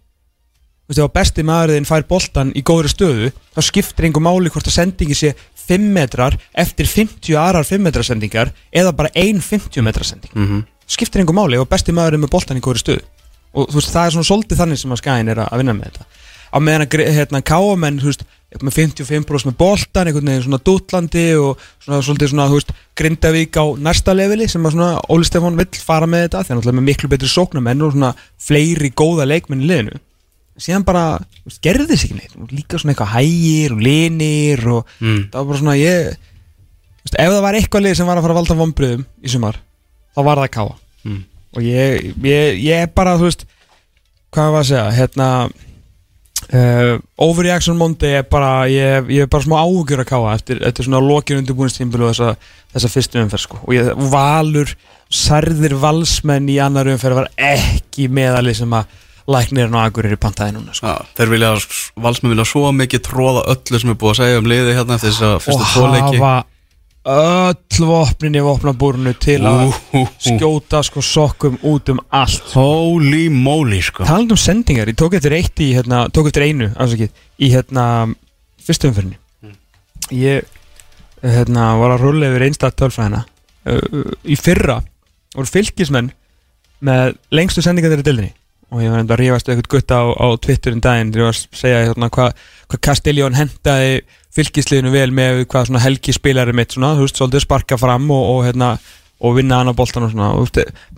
þú 0.86 0.93
veist, 0.93 1.00
ef 1.00 1.08
að 1.08 1.15
besti 1.17 1.45
maðurinn 1.48 1.89
fær 1.89 2.06
boltan 2.10 2.54
í 2.54 2.62
góðri 2.65 2.93
stöðu 2.93 3.34
þá 3.56 3.62
skiptir 3.65 4.08
einhver 4.08 4.26
máli 4.26 4.54
hvort 4.54 4.69
að 4.69 4.78
sendingi 4.78 5.17
sé 5.17 5.34
5 5.65 5.89
metrar 5.95 6.38
eftir 6.54 6.86
50 6.86 7.38
aðrar 7.41 7.65
5 7.65 7.82
metra 7.82 8.06
sendingar 8.06 8.54
eða 8.69 8.93
bara 8.93 9.13
ein 9.17 9.41
50 9.41 9.82
metra 9.86 10.06
sending. 10.06 10.32
Mm 10.38 10.63
skiptir 10.88 11.21
einhver 11.21 11.38
máli 11.38 11.58
ef 11.58 11.65
að 11.65 11.74
besti 11.74 11.95
maðurinn 11.95 12.24
með 12.26 12.34
boltan 12.36 12.60
í 12.60 12.63
góðri 12.63 12.84
stöðu. 12.84 13.04
Og 13.56 13.69
þú 13.71 13.80
veist, 13.80 13.91
það 13.93 14.06
er 14.06 14.15
svona 14.15 14.30
svolítið 14.30 14.62
þannig 14.62 14.82
sem 14.82 14.93
að 14.93 15.02
skæðin 15.02 15.32
er 15.32 15.41
að 15.41 15.52
að 15.52 15.62
vinna 15.62 15.76
með 15.76 15.86
þetta. 15.89 16.08
Á 16.56 16.58
meðan 16.63 16.86
að 16.86 17.13
hérna, 17.15 17.41
káamenn 17.43 18.00
þú 18.00 18.12
veist, 18.12 18.26
með 18.62 18.76
55% 18.78 19.50
með 19.50 19.56
boltan, 19.60 20.10
einhvern 20.10 20.30
veginn 20.30 20.45
svona 20.45 20.60
dútlandi 20.69 21.26
og 21.39 21.63
svona 21.84 22.02
svolítið 22.06 22.32
svona, 22.32 22.48
þú 22.52 22.60
veist, 22.60 22.74
Grindavík 22.95 23.60
á 23.60 23.65
næsta 23.88 24.15
leveli 24.15 24.48
sem 24.52 24.67
að 24.67 24.76
svona 24.76 24.91
Óli 25.12 25.28
Stefán 25.28 25.60
vill 25.60 25.82
fara 25.88 26.08
með 26.08 26.28
þetta, 26.28 26.43
þegar 26.45 26.60
náttúrulega 26.60 26.80
með 26.80 26.88
miklu 26.91 27.12
betri 27.12 27.32
sóknamenn 27.32 27.84
og 27.84 27.95
svona 27.95 28.13
fleiri 28.48 28.91
góða 28.95 29.28
leikmenn 29.28 29.65
í 29.65 29.71
liðinu. 29.71 30.00
Síðan 30.58 30.86
bara, 30.88 31.20
gerði 31.62 31.98
sig 32.00 32.10
ekki 32.12 32.15
neitt, 32.22 32.36
líka 32.56 32.78
svona 32.80 32.94
eitthvað 32.94 33.13
hægir 33.18 33.74
og 33.76 33.82
linir 33.84 34.62
og 34.72 34.86
Mm. 35.02 35.26
það 35.32 35.36
var 35.41 35.46
bara 35.50 35.60
svona, 35.60 35.76
ég, 35.76 36.15
veist, 37.04 37.18
ef 37.20 37.32
það 37.34 37.41
var 37.44 37.54
eitthvað 37.60 37.84
lið 37.84 37.96
sem 38.00 38.08
var 38.08 38.18
að 38.18 38.22
fara 38.24 38.34
að 38.34 38.39
valda 38.39 38.56
vombriðum 38.62 39.06
í 39.24 39.30
sumar, 39.34 39.60
þá 40.15 40.24
var 40.24 40.38
það 40.38 40.52
káa 40.56 40.76
Mm. 41.06 41.24
og 41.58 41.62
ég, 41.62 42.15
ég, 42.24 42.63
ég 42.63 42.94
bara, 42.96 43.18
þú 43.20 43.28
veist 43.28 43.46
hvað 44.32 44.52
var 44.56 44.63
að 44.63 44.70
segja, 44.72 44.91
hérna 44.96 45.28
uh, 46.54 47.00
overreaction 47.18 47.78
Monday 47.78 48.18
er 48.20 48.24
bara, 48.30 48.65
ég, 48.72 49.08
ég 49.12 49.26
er 49.26 49.32
bara 49.32 49.44
smá 49.46 49.58
áhugjur 49.62 50.04
að 50.04 50.10
káa 50.12 50.34
eftir, 50.36 50.62
eftir 50.68 50.88
svona 50.88 51.02
lokinu 51.04 51.41
undirbúinistímbilu 51.44 52.08
og 52.10 52.13
þessa, 52.15 52.36
þessa 52.76 52.91
fyrstu 52.96 53.22
umferð 53.24 53.44
sko. 53.46 53.60
og 53.63 53.74
ég, 53.76 53.91
valur, 54.12 54.72
særðir 55.12 55.76
valsmenn 55.80 56.48
í 56.52 56.58
annar 56.63 56.88
umferð 56.91 57.22
var 57.24 57.32
ekki 57.38 58.08
meðalið 58.12 58.62
sem 58.63 58.74
að 58.80 59.02
læknirinn 59.32 59.76
og 59.76 59.86
agurir 59.86 60.16
í 60.16 60.20
pantaði 60.22 60.58
núna 60.58 60.76
sko. 60.76 60.92
Já, 60.92 61.14
þeir 61.18 61.32
vilja, 61.34 61.54
valsmenn 62.06 62.36
vilja 62.36 62.48
svo 62.50 62.74
mikið 62.76 63.06
tróða 63.08 63.46
öllu 63.56 63.82
sem 63.82 63.94
er 63.94 63.98
búið 64.02 64.14
að 64.14 64.20
segja 64.22 64.42
um 64.42 64.52
liði 64.52 64.76
hérna 64.78 65.00
eftir 65.00 65.14
þess 65.14 65.26
að 65.26 65.34
og 65.36 65.46
fyrstu 65.48 65.72
tvoleiki 65.74 66.20
hafa 66.20 66.36
öll 67.16 67.86
vopnin 67.86 68.38
í 68.38 68.42
vopnabúrunu 68.42 69.12
til 69.22 69.38
að 69.46 69.68
Úhúhú. 69.68 70.06
skjóta 70.18 70.80
sko 70.86 71.04
sokkum 71.06 71.60
út 71.62 71.92
um 71.94 72.00
allt. 72.10 72.48
Holy 72.56 73.28
moly 73.30 73.82
sko. 73.86 74.08
Talandi 74.08 74.34
um 74.34 74.42
sendingar, 74.42 74.90
ég 74.90 74.98
tók 74.98 75.18
eftir 75.20 75.36
eitt 75.38 75.62
í 75.62 75.70
hérna, 75.78 76.08
tók 76.10 76.32
eftir 76.32 76.48
einu, 76.48 76.72
afsakið, 76.74 77.14
í 77.38 77.52
hérna 77.54 77.86
fyrstu 78.66 78.90
umfyrinni 78.90 79.20
ég 80.14 80.46
hérna 81.26 81.74
var 81.80 81.96
að 81.96 82.06
rulla 82.06 82.30
yfir 82.30 82.46
einstætt 82.48 82.78
tölfræðina. 82.80 83.24
Uh, 83.66 84.14
í 84.30 84.38
fyrra 84.38 84.80
voru 85.34 85.50
fylgismenn 85.50 86.12
með 86.86 87.16
lengstu 87.34 87.64
sendingar 87.66 87.96
þeirra 87.96 88.06
dildinni 88.06 88.34
og 88.73 88.82
ég 88.84 88.91
var 88.91 89.01
enda 89.04 89.15
að 89.15 89.21
rífast 89.21 89.49
eitthvað 89.49 89.71
gutta 89.75 90.01
á, 90.01 90.06
á 90.15 90.28
Twitter 90.41 90.75
um 90.75 90.84
daginn. 90.84 91.13
Þegar 91.13 91.23
ég 91.23 91.30
var 91.30 91.38
að 91.38 91.60
segja 91.62 91.82
hérna 91.86 92.12
hvað 92.17 92.45
hva 92.65 92.82
Castelljón 92.89 93.38
hendaði 93.38 93.95
fylgisliðinu 94.36 94.91
vel 94.93 95.10
með 95.15 95.41
hvað 95.51 95.69
svona 95.69 95.84
helgi 95.86 96.15
spilari 96.15 96.56
mitt 96.56 96.75
svona, 96.75 96.95
þú 96.97 97.08
veist, 97.08 97.19
svolítið 97.19 97.45
sparka 97.45 97.80
fram 97.80 98.10
og, 98.12 98.23
og 98.34 98.45
hérna 98.47 98.75
og 99.25 99.38
vinna 99.38 99.62
hann 99.62 99.71
á 99.71 99.78
boltan 99.78 100.08
og 100.08 100.12
svona 100.12 100.34
og, 100.36 100.49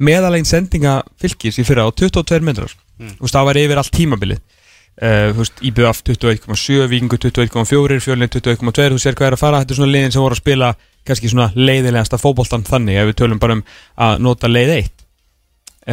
meðalegin 0.01 0.49
sendinga 0.49 0.99
fylgis 1.21 1.59
í 1.61 1.65
fyrra 1.67 1.85
á 1.85 1.89
22 1.93 2.41
metrar. 2.45 2.73
Mm. 2.97 3.17
þú 3.19 3.27
veist, 3.27 3.35
það 3.35 3.49
var 3.49 3.61
yfir 3.61 3.81
allt 3.83 3.93
tímabilið. 3.93 4.43
Uh, 4.97 5.29
þú 5.29 5.43
veist, 5.43 5.59
IBF 5.69 5.99
21,7 6.07 6.87
Víkingu 6.89 7.19
21,4, 7.21 7.99
Fjölin 8.01 8.31
21,2 8.33 8.87
þú 8.95 9.01
sér 9.03 9.17
hvað 9.17 9.27
er 9.27 9.35
að 9.35 9.43
fara, 9.43 9.59
þetta 9.61 9.75
er 9.75 9.77
svona 9.77 9.93
liðin 9.93 10.15
sem 10.15 10.23
voru 10.23 10.33
að 10.33 10.41
spila 10.41 10.71
kannski 11.05 11.29
svona 11.29 11.51
leiðilegasta 11.53 12.17
fótboltan 12.17 12.65
þannig 12.65 12.97
ef 12.97 13.11
við 13.11 13.19
tölum 13.21 13.41
bara 13.41 13.59
um 13.59 13.61
að 14.07 14.23
nota 14.25 14.49
leið 14.49 14.73
1 14.79 14.87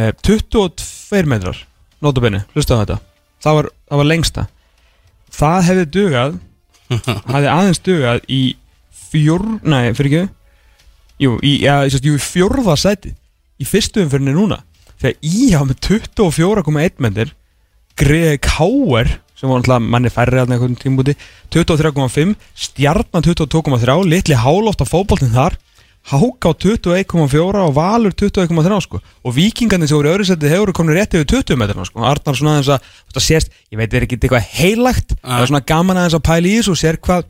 uh, 0.01 0.09
22 0.25 0.94
metrar 1.29 1.59
notabenni, 2.03 2.43
hlusta 2.53 2.77
á 2.77 2.81
þetta. 2.83 2.99
Það 3.43 3.57
var, 3.59 3.69
það 3.89 4.01
var 4.01 4.09
lengsta. 4.09 4.45
Það 5.35 5.59
hefði 5.69 5.85
dugað 5.95 6.37
hafði 7.31 7.51
aðeins 7.51 7.81
dugað 7.85 8.23
í 8.31 8.41
fjór, 9.09 9.45
nei, 9.65 9.93
fyrir 9.97 10.11
ekki 10.11 10.23
jú, 11.21 11.35
í, 11.41 11.57
ja, 11.63 11.81
ég 11.85 11.93
sést, 11.93 12.05
jú, 12.05 12.15
í 12.17 12.23
fjórða 12.23 12.75
sæti 12.79 13.13
í 13.61 13.67
fyrstu 13.67 14.03
umfyrinni 14.03 14.35
núna. 14.35 14.61
Þegar 15.01 15.15
íhá 15.27 15.61
með 15.67 15.79
24,1 15.89 17.03
metr 17.03 17.33
Greði 17.99 18.39
Káer 18.43 19.13
sem 19.35 19.51
var 19.51 19.59
alltaf 19.59 19.83
manni 19.83 20.11
færri 20.11 20.39
að 20.39 20.53
einhvern 20.55 20.77
tímbúti 20.79 21.15
23,5, 21.51 22.35
Stjarnan 22.55 23.25
22,3 23.25 23.97
litli 24.07 24.37
hálóft 24.39 24.83
á 24.83 24.87
fótboltin 24.87 25.33
þar 25.35 25.57
Háka 26.05 26.51
á 26.51 26.53
21,4 26.53 27.61
og 27.65 27.71
Valur 27.73 28.13
21,3 28.13 28.81
sko. 28.85 28.99
Og 29.25 29.33
vikingarnir 29.33 29.89
sem 29.89 29.97
voru 29.97 30.11
í 30.11 30.13
öðru 30.13 30.27
seti 30.29 30.51
hefur 30.51 30.71
komin 30.75 30.93
rétt 30.99 31.15
yfir 31.17 31.25
20 31.41 31.57
metrana 31.57 31.87
sko. 31.87 32.03
Arnar 32.05 32.37
svona 32.37 32.57
aðeins 32.59 32.69
að 32.75 32.89
þetta 33.09 33.23
sést, 33.25 33.55
ég 33.73 33.79
veit 33.81 33.93
er 33.93 34.05
ekki 34.05 34.19
eitthvað 34.19 34.51
heilagt? 34.53 35.15
Það 35.23 35.41
er 35.41 35.51
svona 35.51 35.65
gaman 35.73 36.01
aðeins 36.01 36.17
að 36.19 36.25
pæla 36.29 36.51
í 36.51 36.59
þessu 36.59 36.75
og 36.75 36.81
sér 36.83 36.99
hvað, 37.01 37.25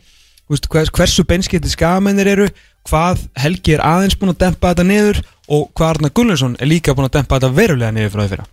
veist, 0.52 0.68
hvers, 0.74 0.92
hversu 1.00 1.28
beinskipti 1.30 1.72
skamennir 1.72 2.32
eru 2.34 2.50
hvað 2.90 3.24
Helgi 3.40 3.78
er 3.78 3.86
aðeins 3.86 4.18
búin 4.20 4.34
að 4.36 4.44
dempa 4.44 4.74
þetta 4.74 4.88
niður 4.90 5.22
og 5.48 5.70
hvað 5.72 5.96
Arnar 5.96 6.14
Gullarsson 6.18 6.60
er 6.60 6.70
líka 6.70 6.94
búin 6.98 7.08
að 7.08 7.18
dempa 7.20 7.40
þetta 7.40 7.56
verulega 7.56 7.96
niður 7.96 8.14
frá 8.14 8.22
því 8.26 8.34
fyrra 8.34 8.50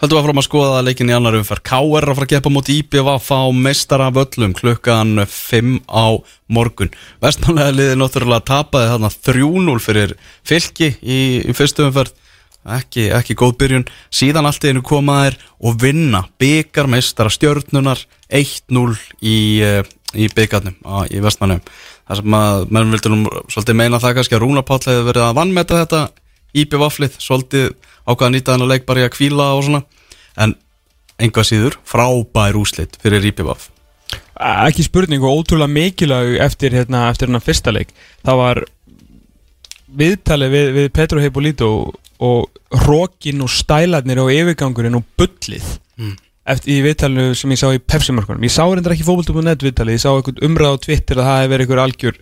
Haldum 0.00 0.18
við 0.18 0.26
fram 0.26 0.40
að 0.40 0.46
skoða 0.46 0.80
leikin 0.86 1.12
í 1.12 1.14
annar 1.16 1.36
umferð. 1.38 1.62
K.R. 1.68 2.08
að 2.08 2.16
fara 2.18 2.26
að 2.26 2.32
gefa 2.34 2.52
móti 2.52 2.78
IPVF 2.80 3.28
á 3.30 3.42
meistara 3.54 4.08
völlum 4.14 4.56
klukkan 4.58 5.22
5 5.26 5.76
á 5.86 6.06
morgun. 6.52 6.90
Vestmanlega 7.22 7.76
liði 7.76 8.00
náttúrulega 8.00 8.48
tapaði 8.50 8.90
þarna 8.94 9.12
3-0 9.28 9.78
fyrir 9.84 10.16
fylki 10.42 10.92
í, 11.00 11.20
í 11.46 11.56
fyrstu 11.56 11.86
umferð. 11.88 12.18
Ekki, 12.62 13.08
ekki 13.10 13.34
góð 13.34 13.56
byrjun. 13.58 13.88
Síðan 14.14 14.46
allt 14.46 14.62
einu 14.62 14.84
komaðir 14.86 15.34
og 15.58 15.80
vinna 15.82 16.28
byggar 16.38 16.86
meistara 16.90 17.32
stjörnunar 17.34 18.04
1-0 18.30 18.84
í, 19.18 19.38
eh, 19.66 19.82
í 20.14 20.28
byggarnum 20.30 20.78
í 21.10 21.22
Vestmanlega 21.24 21.66
það 22.12 22.20
sem 22.20 22.36
að 22.36 22.64
menn 22.74 22.92
vildi 22.92 23.12
nú 23.12 23.20
svolítið 23.50 23.78
meina 23.78 24.00
það 24.02 24.18
kannski 24.18 24.36
að 24.36 24.44
Rúna 24.44 24.64
Páll 24.66 24.82
hefði 24.84 25.06
verið 25.08 25.26
að 25.26 25.36
vannmeta 25.38 25.80
þetta 25.82 26.00
IPVF-lið 26.62 27.18
svolítið 27.22 27.68
ákvaða 28.06 28.28
að 28.28 28.34
nýta 28.36 28.54
þennan 28.54 28.72
leik 28.72 28.86
bara 28.88 29.02
í 29.02 29.06
að 29.06 29.14
kvíla 29.16 29.48
og 29.56 29.64
svona. 29.66 29.82
En 30.36 30.56
einhvað 31.22 31.48
síður 31.50 31.78
frábær 31.86 32.58
úslit 32.58 32.98
fyrir 33.02 33.30
IPVF 33.32 33.68
ekki 34.42 34.82
spurning 34.82 35.22
og 35.22 35.42
ótrúlega 35.44 35.70
mikilvæg 35.70 36.34
eftir 36.42 36.74
hérna, 36.74 37.04
eftir 37.12 37.28
hérna 37.28 37.40
fyrsta 37.40 37.70
leik. 37.72 37.92
Það 38.26 38.38
var 38.40 38.60
viðtalið 40.02 40.52
við, 40.52 40.70
við 40.76 40.88
Petro 40.96 41.22
Heibolito 41.22 41.68
og 42.22 42.48
hrókin 42.84 43.42
og 43.44 43.50
stælarnir 43.52 44.20
og 44.22 44.32
yfirgangurinn 44.34 44.98
og 44.98 45.06
bullið 45.20 45.78
Mm. 46.00 46.14
eftir 46.48 46.72
í 46.72 46.82
viðtalinu 46.86 47.34
sem 47.36 47.50
ég 47.52 47.58
sá 47.60 47.66
í 47.68 47.78
Pepsi-markunum 47.78 48.42
ég 48.46 48.50
sá 48.50 48.64
reyndar 48.64 48.94
ekki 48.94 49.04
fókbaltum.net 49.04 49.60
viðtalið 49.60 49.98
ég 49.98 50.00
sá 50.00 50.08
einhvern 50.14 50.40
umræð 50.48 50.72
á 50.72 50.82
Twitter 50.86 51.20
að 51.20 51.26
það 51.28 51.36
hefði 51.36 51.50
verið 51.52 51.66
einhver 51.66 51.82
algjör 51.82 52.16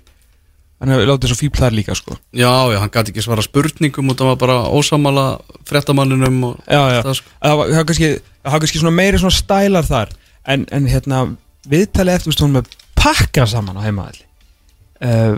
hann 0.80 0.94
hefði 0.94 1.10
látið 1.10 1.32
svo 1.32 1.38
fíbl 1.42 1.60
þar 1.60 1.76
líka 1.76 1.96
sko. 1.98 2.16
Já, 2.32 2.50
já, 2.72 2.78
hann 2.80 2.92
gæti 2.92 3.12
ekki 3.12 3.24
svara 3.24 3.44
spurningum 3.44 4.12
og 4.12 4.18
það 4.18 4.32
var 4.32 4.40
bara 4.40 4.58
ósamala 4.72 5.26
fréttamanninum 5.68 6.40
og 6.48 6.56
já, 6.64 6.80
já. 6.96 7.00
það 7.04 7.18
sko. 7.20 7.36
Það 7.44 7.60
var 7.60 7.86
kannski, 7.90 8.10
kannski 8.48 8.82
svona 8.82 8.96
meiri 8.96 9.20
svona 9.20 9.36
stælar 9.36 9.88
þar. 9.88 10.14
En, 10.48 10.64
en 10.72 10.88
hérna 10.88 11.24
viðtalið 11.68 12.16
eftir 12.16 12.32
veist 12.32 12.42
hún 12.44 12.56
með 12.56 12.70
pakka 13.00 13.46
saman 13.48 13.78
á 13.80 13.84
heimaðalli 13.84 14.24
uh, 15.04 15.36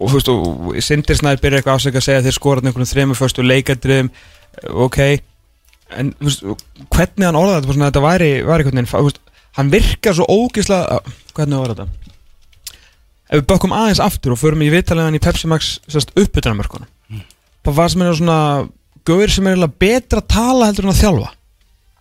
og 0.00 0.08
þú 0.10 0.16
veist 0.16 0.30
og 0.32 0.78
Sindir 0.84 1.18
Snær 1.18 1.40
byrjar 1.40 1.60
eitthvað 1.60 1.80
ásækja 1.80 2.00
að 2.00 2.06
segja 2.08 2.24
þeir 2.26 2.36
skoraði 2.38 2.70
einhvern 2.70 2.90
þremur 2.90 3.18
förstu 3.18 3.44
leikadriðum 3.44 4.10
uh, 4.10 4.86
ok. 4.86 4.98
En 6.00 6.14
veist 6.22 6.44
hvernig 6.88 7.28
hann 7.28 7.38
orðaði 7.38 7.68
þetta 7.68 7.90
þetta 7.90 8.04
væri, 8.06 8.30
væri 8.48 8.68
veist, 8.72 9.20
hann 9.58 9.72
virkar 9.72 10.16
svo 10.16 10.26
ógislega 10.28 10.98
uh, 10.98 11.18
hvernig 11.36 11.62
var 11.62 11.74
þetta 11.74 12.01
ef 13.32 13.40
við 13.40 13.48
bökkum 13.48 13.74
aðeins 13.74 14.02
aftur 14.04 14.34
og 14.34 14.40
förum 14.40 14.62
í 14.64 14.70
viðtalið 14.72 15.08
hann 15.08 15.16
í 15.16 15.22
Pepsi 15.24 15.48
Max 15.50 15.74
uppbytunarmörkunum 15.88 16.88
það 17.62 17.78
var 17.78 17.92
sem 17.92 18.04
er 18.04 18.18
svona 18.18 18.40
gauðir 19.08 19.32
sem 19.32 19.48
er 19.50 19.62
betra 19.80 20.20
að 20.20 20.28
tala 20.34 20.68
heldur 20.68 20.88
en 20.88 20.92
að 20.92 21.00
þjálfa? 21.00 21.30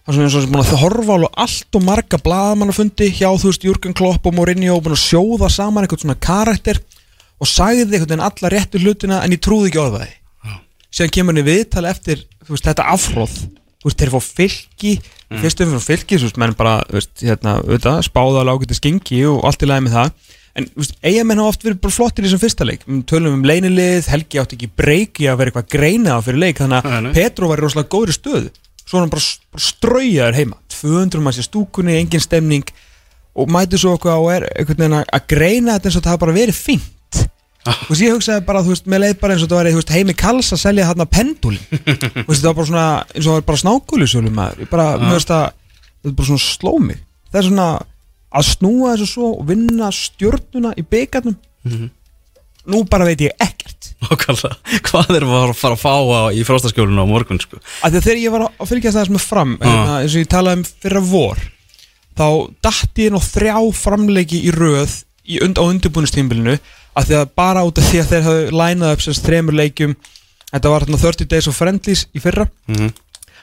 Það 0.01 0.11
er 0.11 0.17
svona 0.17 0.27
eins 0.27 0.35
og 0.35 0.43
sem 0.43 0.53
búin 0.53 0.63
að 0.63 0.81
horfa 0.81 1.15
alveg 1.15 1.41
allt 1.45 1.77
og 1.77 1.85
marga 1.85 2.19
blaðamannafundi 2.25 3.11
hjá 3.13 3.29
þú 3.29 3.51
veist 3.51 3.67
Jürgen 3.67 3.95
Klopp 3.97 4.25
og 4.27 4.35
Mourinho 4.35 4.75
og 4.75 4.83
búin 4.85 4.97
að 4.97 5.03
sjóða 5.05 5.49
saman 5.53 5.85
eitthvað 5.85 6.03
svona 6.05 6.17
karakter 6.17 6.81
og 7.41 7.49
sagði 7.49 7.85
einhvern 7.85 8.09
veginn 8.09 8.25
alla 8.25 8.51
réttu 8.53 8.81
hlutina 8.81 9.21
en 9.21 9.35
ég 9.35 9.41
trúði 9.45 9.71
ekki 9.71 9.81
orðaði 9.81 10.09
síðan 10.91 11.13
kemur 11.15 11.35
henni 11.35 11.47
viðtal 11.47 11.87
eftir 11.89 12.25
veist, 12.49 12.65
þetta 12.65 12.87
afhróð 12.91 13.37
þú 13.81 13.87
veist, 13.87 14.01
þeir 14.01 14.11
fá 14.13 14.19
fylki 14.25 14.93
mm. 14.97 15.39
fyrstu 15.41 15.67
fyrir 15.67 15.85
fylki, 15.85 16.19
þú 16.19 16.27
veist, 16.27 16.39
menn 16.41 16.57
bara 16.57 16.75
veist, 16.91 17.13
hérna, 17.23 17.57
auðvitað, 17.63 18.01
spáða 18.09 18.43
lágætti 18.49 18.77
skingi 18.77 19.21
og 19.29 19.45
allt 19.47 19.63
í 19.63 19.69
lagi 19.69 19.85
með 19.87 19.97
það 19.97 20.30
en 20.57 20.67
þú 20.67 20.81
veist, 20.83 20.95
eigamenn 21.03 21.41
hafa 21.41 21.53
oft 21.53 21.65
verið 21.65 21.81
bara 21.85 21.95
flottir 21.95 22.25
í 22.25 22.27
þessum 22.29 22.41
fyrsta 22.43 22.67
leik. 22.67 22.85
Tölum 23.09 23.37
um 23.39 23.43
leinilið, 23.47 24.07
Helgi 24.11 24.41
átti 24.41 24.57
ekki 24.59 24.69
breyki 24.81 25.27
að 25.31 25.37
vera 25.41 25.51
eitthvað 25.53 25.69
greina 25.75 26.15
á 26.15 26.19
fyrir 26.25 26.41
leik 26.43 26.61
þannig 26.61 26.87
að 26.91 27.03
nei. 27.07 27.11
Petro 27.15 27.49
var 27.51 27.61
í 27.61 27.65
rosalega 27.65 27.93
góðri 27.95 28.15
stöðu. 28.17 28.49
Svo 28.85 28.97
var 28.97 29.05
hann 29.05 29.13
bara, 29.13 29.27
bara 29.55 29.65
straujaður 29.67 30.39
heima. 30.41 30.57
200 30.75 31.23
manns 31.23 31.39
í 31.39 31.45
stúkunni, 31.47 31.99
engin 32.01 32.23
stemning. 32.23 32.65
Og 33.39 33.47
mæti 33.47 33.79
svo 33.79 33.93
okkur 33.95 34.11
og 34.17 34.31
er 34.33 34.49
að- 34.51 35.27
greina 35.31 35.77
þetta 35.77 35.87
eins 35.87 35.95
og 35.95 36.03
það 36.03 36.11
hafa 36.15 36.25
bara 36.25 36.35
verið 36.35 36.57
fínt. 36.57 36.89
Og 37.61 37.93
svo 37.93 38.01
ég 38.07 38.15
hugsaði 38.15 38.41
bara, 38.45 38.63
þú 38.65 38.73
veist, 38.73 38.87
með 38.89 39.03
leið 39.03 39.19
bara 39.21 39.35
eins 39.35 39.43
og 39.45 39.49
það 39.51 39.67
þú 39.69 39.79
veist, 39.79 39.91
heimi 39.93 40.13
kalls 40.17 40.47
að 40.55 40.61
selja 40.63 40.87
þarna 40.89 41.05
pendulin 41.05 41.61
þú 42.25 42.25
veist, 42.25 42.41
það 42.41 42.47
var 42.49 42.55
bara 42.57 42.69
svona, 42.71 42.85
eins 43.13 43.21
og 43.21 43.29
það 43.29 43.35
var 43.37 43.45
bara 43.51 43.61
snákulisölu 43.61 44.31
maður, 44.33 44.63
ég 44.65 44.71
bara, 44.71 44.87
mér 44.97 45.13
veist 45.13 45.33
að 45.35 45.43
þetta 45.51 46.09
er 46.09 46.15
bara 46.17 46.29
svona 46.31 46.41
sló 46.41 46.73
mig 46.81 46.97
það 47.29 47.37
er 47.41 47.47
svona 47.51 47.67
að 48.31 48.47
snúa 48.53 48.93
þessu 48.95 49.07
svo 49.11 49.31
og 49.39 49.47
vinna 49.49 49.89
stjörnuna 49.95 50.71
í 50.79 50.83
byggarnum 50.87 51.35
nú 52.71 52.83
bara 52.89 53.05
veit 53.09 53.21
ég 53.25 53.33
ekkert. 53.41 53.89
Nákvæmlega, 54.01 54.55
hvað 54.87 55.15
er 55.17 55.23
að 55.25 55.53
fara 55.57 55.75
að 55.75 55.81
fá 55.81 55.93
á, 55.93 56.21
í 56.33 56.41
fróstaskjólinu 56.45 57.01
á 57.05 57.07
morgun 57.09 57.39
sko? 57.41 57.57
Þegar 57.83 58.17
ég 58.21 58.33
var 58.33 58.45
að 58.49 58.69
fylgja 58.69 58.93
það 58.95 59.07
sem 59.09 59.17
er 59.19 59.23
fram 59.25 59.55
hérna, 59.61 59.97
eins 60.01 60.15
og 60.15 60.21
ég 60.23 60.29
talaði 60.31 60.59
um 60.61 60.63
fyrra 60.85 61.01
vor 61.05 61.41
þá 62.17 62.25
datt 62.65 63.01
ég 63.01 63.13
nú 63.13 63.21
þrjá 63.23 63.55
framleiki 63.77 64.41
í 64.45 64.53
röð 64.55 64.95
í 65.31 65.37
und 65.45 65.57
á 65.61 65.63
undirbúinustímbilinu 65.65 66.57
að 66.97 67.07
því 67.07 67.17
að 67.21 67.29
bara 67.39 67.63
út 67.67 67.77
af 67.79 67.87
því 67.87 68.01
að 68.01 68.09
þeir 68.11 68.25
hafðu 68.27 68.55
lænað 68.61 68.95
upp 68.97 69.03
semst 69.05 69.25
þremur 69.25 69.57
leikjum 69.61 69.93
þetta 70.51 70.71
var 70.73 70.85
þarna 70.85 71.01
30 71.05 71.29
Days 71.31 71.47
of 71.47 71.55
Friendlies 71.61 72.05
í 72.17 72.21
fyrra 72.23 72.47
Mhm. 72.67 72.89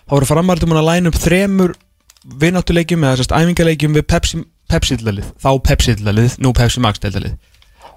þá 0.09 0.11
voru 0.13 0.29
framartum 0.29 0.75
að 0.77 0.89
læna 0.91 1.09
upp 1.13 1.19
þremur 1.23 1.75
vináttuleikjum 2.43 3.07
eða 3.09 3.17
semst 3.23 3.33
æfingaleikjum 3.39 3.95
við 3.97 4.07
Pepsi, 4.11 4.43
Pepsi-dlalið 4.73 5.31
þá 5.43 5.51
Pepsi-dlalið, 5.69 6.37
nú 6.45 6.53
Pepsi 6.57 6.83
Max-dlalið 6.85 7.39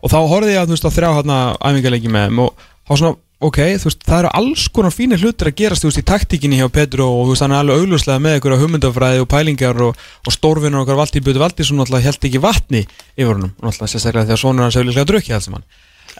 og 0.02 0.10
þá 0.10 0.20
horfði 0.32 0.56
ég 0.56 0.62
að 0.62 0.72
þú 0.72 0.78
veist 0.78 0.88
á 0.88 0.96
þrjá 0.96 1.10
hérna 1.20 1.42
æfingaleiki 1.60 2.12
með 2.12 2.30
þeim 2.30 2.42
og 2.46 2.66
þá 2.88 2.94
svona 2.96 3.14
ok, 3.42 3.60
þú 3.82 3.90
veist, 3.90 4.04
það 4.06 4.20
eru 4.22 4.32
alls 4.38 4.64
konar 4.74 4.94
fínir 4.94 5.22
hlutir 5.22 5.50
að 5.50 5.56
gerast, 5.58 5.84
þú 5.84 5.90
veist, 5.90 6.02
í 6.02 6.08
taktíkinni 6.12 6.60
hjá 6.60 6.68
Petru 6.74 7.06
og 7.08 7.24
þú 7.26 7.34
veist, 7.34 7.46
hann 7.46 7.56
er 7.56 7.64
alveg 7.64 7.82
augljóslega 7.82 8.22
með 8.22 8.36
einhverja 8.38 8.60
hugmyndafræði 8.62 9.24
og 9.24 9.30
pælingar 9.34 9.82
og, 9.88 10.04
og 10.26 10.36
stórvinur 10.36 10.84
okkar 10.84 11.00
Valtí 11.00 11.24
Bötu 11.26 11.42
Valtísson 11.42 11.82
náttúrulega 11.82 12.12
held 12.12 12.28
ekki 12.30 12.42
vatni 12.44 12.84
yfir 12.86 13.32
honum, 13.34 13.56
og 13.58 13.66
náttúrulega 13.66 13.94
sérstaklega 13.96 14.30
þegar 14.30 14.44
sonur 14.44 14.68
hans 14.68 14.78
hefur 14.78 14.92
líklega 14.92 15.10
drukkið 15.10 15.38
alls 15.40 15.50
saman. 15.50 15.66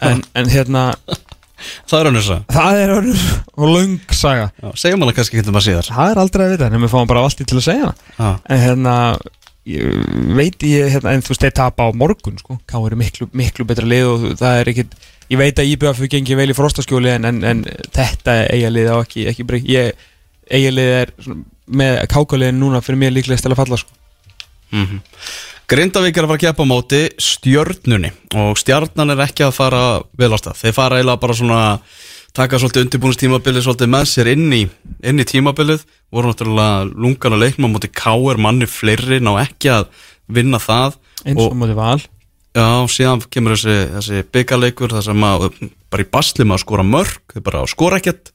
En, 0.02 0.24
en 0.34 0.50
hérna, 0.50 0.88
Það 1.86 2.00
er 2.00 2.08
önnur 2.10 2.24
það 2.26 2.40
það 2.56 2.80
er 2.82 2.92
önnur 2.96 3.20
og 3.54 3.68
löng 3.70 4.14
saga. 4.18 4.48
Segjum 4.82 5.04
hana 5.04 5.14
kannski 5.14 5.38
getur 5.38 5.54
maður 5.54 5.66
síðar. 5.68 5.90
Það 5.94 6.10
er 6.10 6.20
aldrei 6.24 6.42
að 6.42 6.54
vita, 6.56 6.70
en 6.72 6.82
við 6.82 6.90
fáum 6.90 7.10
bara 7.10 7.22
Valtí 7.22 7.46
til 7.46 7.60
að 7.60 7.66
segja 7.68 7.84
hana. 7.84 7.94
Já. 8.16 8.32
en 8.50 8.62
hérna 8.64 8.94
ég 9.68 10.34
veit 10.36 10.64
ég, 10.66 10.88
hérna, 10.96 11.14
en 11.14 11.22
þú 11.22 11.32
veist, 11.32 11.44
þeir 11.44 11.54
tapa 11.58 11.86
á 11.86 11.90
morgun 11.94 12.38
sko, 12.40 12.58
Ká 12.66 12.78
eru 12.80 12.98
miklu, 12.98 13.28
miklu 13.36 13.66
betra 13.68 13.86
lið 13.86 14.08
og 14.10 14.24
það 14.40 14.58
er 14.58 14.72
ekkit, 14.72 14.96
ég 15.30 15.40
veit 15.40 15.62
að 15.62 15.70
IBF 15.74 16.02
gengið 16.10 16.40
vel 16.40 16.50
í 16.50 16.58
frostaskjóli 16.58 17.14
en, 17.14 17.28
en, 17.30 17.40
en 17.46 17.62
þetta 17.94 18.40
eigalið 18.50 18.90
á 18.90 18.96
ekki, 18.98 19.28
ekki 19.30 19.46
breyk 19.46 19.70
ég, 19.70 20.04
eigalið 20.50 20.92
er 20.98 21.14
svona, 21.18 21.46
með 21.72 22.02
kákaliðin 22.10 22.60
núna 22.60 22.82
fyrir 22.82 23.02
mér 23.04 23.14
líklegast 23.14 23.46
til 23.46 23.54
að 23.54 23.62
falla 23.62 23.80
sko. 23.80 23.98
mm 24.74 25.00
Grindavík 25.72 26.18
er 26.18 26.26
að 26.26 26.28
fara 26.28 26.36
að 26.36 26.42
keppa 26.42 26.64
á 26.66 26.68
móti 26.68 26.98
stjörnunni 27.22 28.10
og 28.36 28.58
stjarnan 28.60 29.14
er 29.14 29.22
ekki 29.24 29.46
að 29.46 29.54
fara 29.56 29.82
vel 30.20 30.28
á 30.34 30.36
stað. 30.36 30.58
Þeir 30.58 30.74
fara 30.76 30.98
eiginlega 30.98 31.22
bara 31.22 31.36
svona 31.38 31.60
taka 32.36 32.60
svolítið 32.60 32.86
undirbúinistímabilið 32.86 33.66
svolítið 33.66 33.90
með 33.92 34.06
sér 34.08 34.30
inn 34.32 34.48
í, 34.56 34.62
inn 35.04 35.20
í 35.20 35.26
tímabilið. 35.28 35.84
Voru 36.12 36.32
náttúrulega 36.32 36.88
lungan 36.88 37.36
að 37.36 37.44
leikma 37.44 37.68
á 37.68 37.72
móti 37.74 37.92
káir 37.92 38.40
manni 38.40 38.68
fleiri 38.68 39.20
ná 39.20 39.34
ekki 39.42 39.72
að 39.72 39.88
vinna 40.32 40.60
það. 40.62 40.96
Eins 41.26 41.40
og, 41.44 41.56
móti 41.58 41.76
val. 41.76 42.00
Já, 42.52 42.84
síðan 42.92 43.24
kemur 43.32 43.56
þessi, 43.56 43.76
þessi 43.96 44.24
byggaleikur 44.32 44.92
þar 44.92 45.06
sem 45.06 45.26
að 45.28 45.46
bara 45.92 46.04
í 46.04 46.10
basli 46.12 46.44
að 46.48 46.62
skora 46.64 46.84
mörg 46.84 47.36
þau 47.36 47.44
bara 47.44 47.66
skora 47.68 48.00
ekkert. 48.00 48.32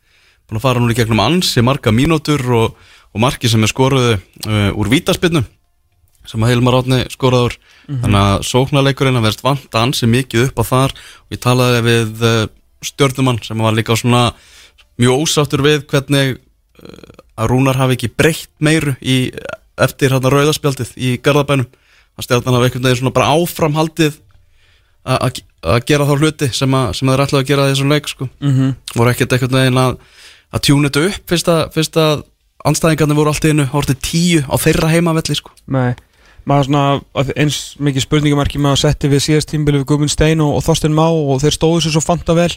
Að 0.48 0.64
fara 0.64 0.80
núna 0.80 0.94
í 0.94 0.98
gegnum 0.98 1.20
ansi 1.20 1.62
marga 1.66 1.92
mínútur 1.92 2.42
og, 2.56 2.78
og 3.12 3.22
margi 3.22 3.50
sem 3.52 3.66
er 3.66 3.72
skoruðu 3.72 4.14
uh, 4.16 4.70
úr 4.80 4.90
vítaspinnu 4.94 5.44
sem 6.28 6.44
að 6.44 6.52
Hilmar 6.52 6.76
Átni 6.80 7.02
skoraður. 7.12 7.58
Þannig 7.88 8.20
að 8.20 8.46
sóknarleikurinn 8.50 9.20
að 9.20 9.28
verðist 9.28 9.44
vanta 9.46 9.84
ansi 9.84 10.10
mikið 10.12 10.50
upp 10.50 10.58
á 10.60 10.64
þar. 10.68 10.96
Og 11.28 11.36
ég 11.36 11.42
talaði 11.44 11.84
við 11.86 12.26
uh, 12.28 12.40
stjórnumann 12.86 13.40
sem 13.44 13.58
var 13.58 13.74
líka 13.74 13.96
svona 13.98 14.32
mjög 14.98 15.24
ósáttur 15.24 15.64
við 15.66 15.86
hvernig 15.90 16.38
uh, 16.38 17.16
að 17.38 17.50
Rúnar 17.52 17.78
hafi 17.78 17.98
ekki 17.98 18.12
breytt 18.18 18.50
meiru 18.60 18.96
í, 19.02 19.32
eftir 19.78 20.14
hérna 20.14 20.32
rauðaspjaldið 20.34 20.96
í 20.98 21.18
Garðabænum 21.22 21.68
að 22.18 22.26
stjórnan 22.26 22.58
hafi 22.58 22.70
einhvern 22.70 22.88
veginn 22.88 23.02
svona 23.02 23.14
bara 23.14 23.34
áframhaldið 23.38 24.18
að- 25.06 25.44
gera 25.86 26.06
þá 26.06 26.16
hluti 26.18 26.50
sem, 26.54 26.74
að, 26.74 26.94
sem 26.98 27.10
þeir 27.10 27.24
ætlaðu 27.26 27.44
að 27.44 27.48
gera 27.52 27.68
þessum 27.72 27.92
leik 27.92 28.08
sko. 28.08 28.30
mm 28.40 28.54
-hmm. 28.54 28.74
voru 28.96 29.10
ekkert 29.12 29.34
einhvern 29.34 29.60
veginn 29.60 29.78
að, 29.82 29.98
að 30.54 30.62
tjúna 30.62 30.90
þetta 30.90 31.06
upp 31.08 31.30
fyrst 31.30 31.48
að, 31.48 31.62
að 31.98 32.24
anstæðingarnir 32.68 33.16
voru 33.18 33.30
allt 33.32 33.46
í 33.46 33.50
einu 33.54 33.66
hortið 33.72 34.00
tíu 34.02 34.42
á 34.48 34.56
þeirra 34.58 34.92
heimavelli 34.92 35.36
sko. 35.36 35.52
Nei, 35.68 35.96
maður 36.48 36.70
svona 36.70 36.84
að 37.18 37.32
eins 37.44 37.60
mikið 37.84 38.06
spurningamarki 38.06 38.62
maður 38.64 38.82
setti 38.86 39.12
við 39.12 39.24
síðast 39.26 39.52
tímbili 39.52 39.82
við 39.82 39.90
Guðmund 39.92 40.14
Stein 40.14 40.42
og, 40.44 40.56
og 40.58 40.66
Þorstein 40.66 40.96
Má 40.96 41.06
og 41.08 41.42
þeir 41.44 41.56
stóðu 41.58 41.84
sér 41.86 41.96
svo 41.98 42.04
fanta 42.06 42.36
vel. 42.38 42.52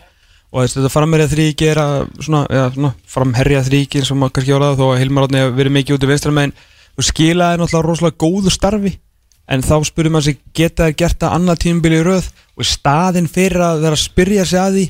Og 0.50 0.64
þess, 0.64 0.76
þetta 0.79 0.90
framherja 0.90 1.31
þríki 1.31 1.68
er 1.70 1.79
að 1.79 1.96
svona, 2.18 2.42
ja, 2.50 2.64
svona 2.74 2.92
framherja 3.11 3.62
þríki 3.66 4.03
sem 4.07 4.18
maður 4.18 4.35
kannski 4.38 4.55
orðað 4.57 4.81
þó 4.81 4.87
að 4.88 5.00
Hilmar 5.03 5.26
Átni 5.26 5.42
hefur 5.42 5.59
verið 5.61 5.76
mikið 5.76 5.96
út 5.96 6.07
í 6.07 6.11
vinstra 6.11 6.35
megin. 6.35 6.55
Og 6.98 7.07
skilaði 7.07 7.61
náttúrulega 7.61 7.87
rosalega 7.87 8.20
góðu 8.24 8.55
starfi. 8.55 8.94
En 9.50 9.62
þá 9.66 9.76
spurði 9.87 10.14
maður 10.14 10.29
sig 10.29 10.40
geta 10.55 10.88
þær 10.88 10.96
gert 11.03 11.20
það 11.22 11.37
annað 11.38 11.62
tímbili 11.66 12.00
í 12.00 12.07
röð? 12.07 12.26
Og 12.57 12.66
í 12.66 12.70
staðinn 12.70 13.31
fyrir 13.31 13.62
að 13.66 13.85
vera 13.87 13.98
að 13.98 14.03
spyrja 14.05 14.46
sig 14.46 14.62
að 14.62 14.76
því 14.79 14.85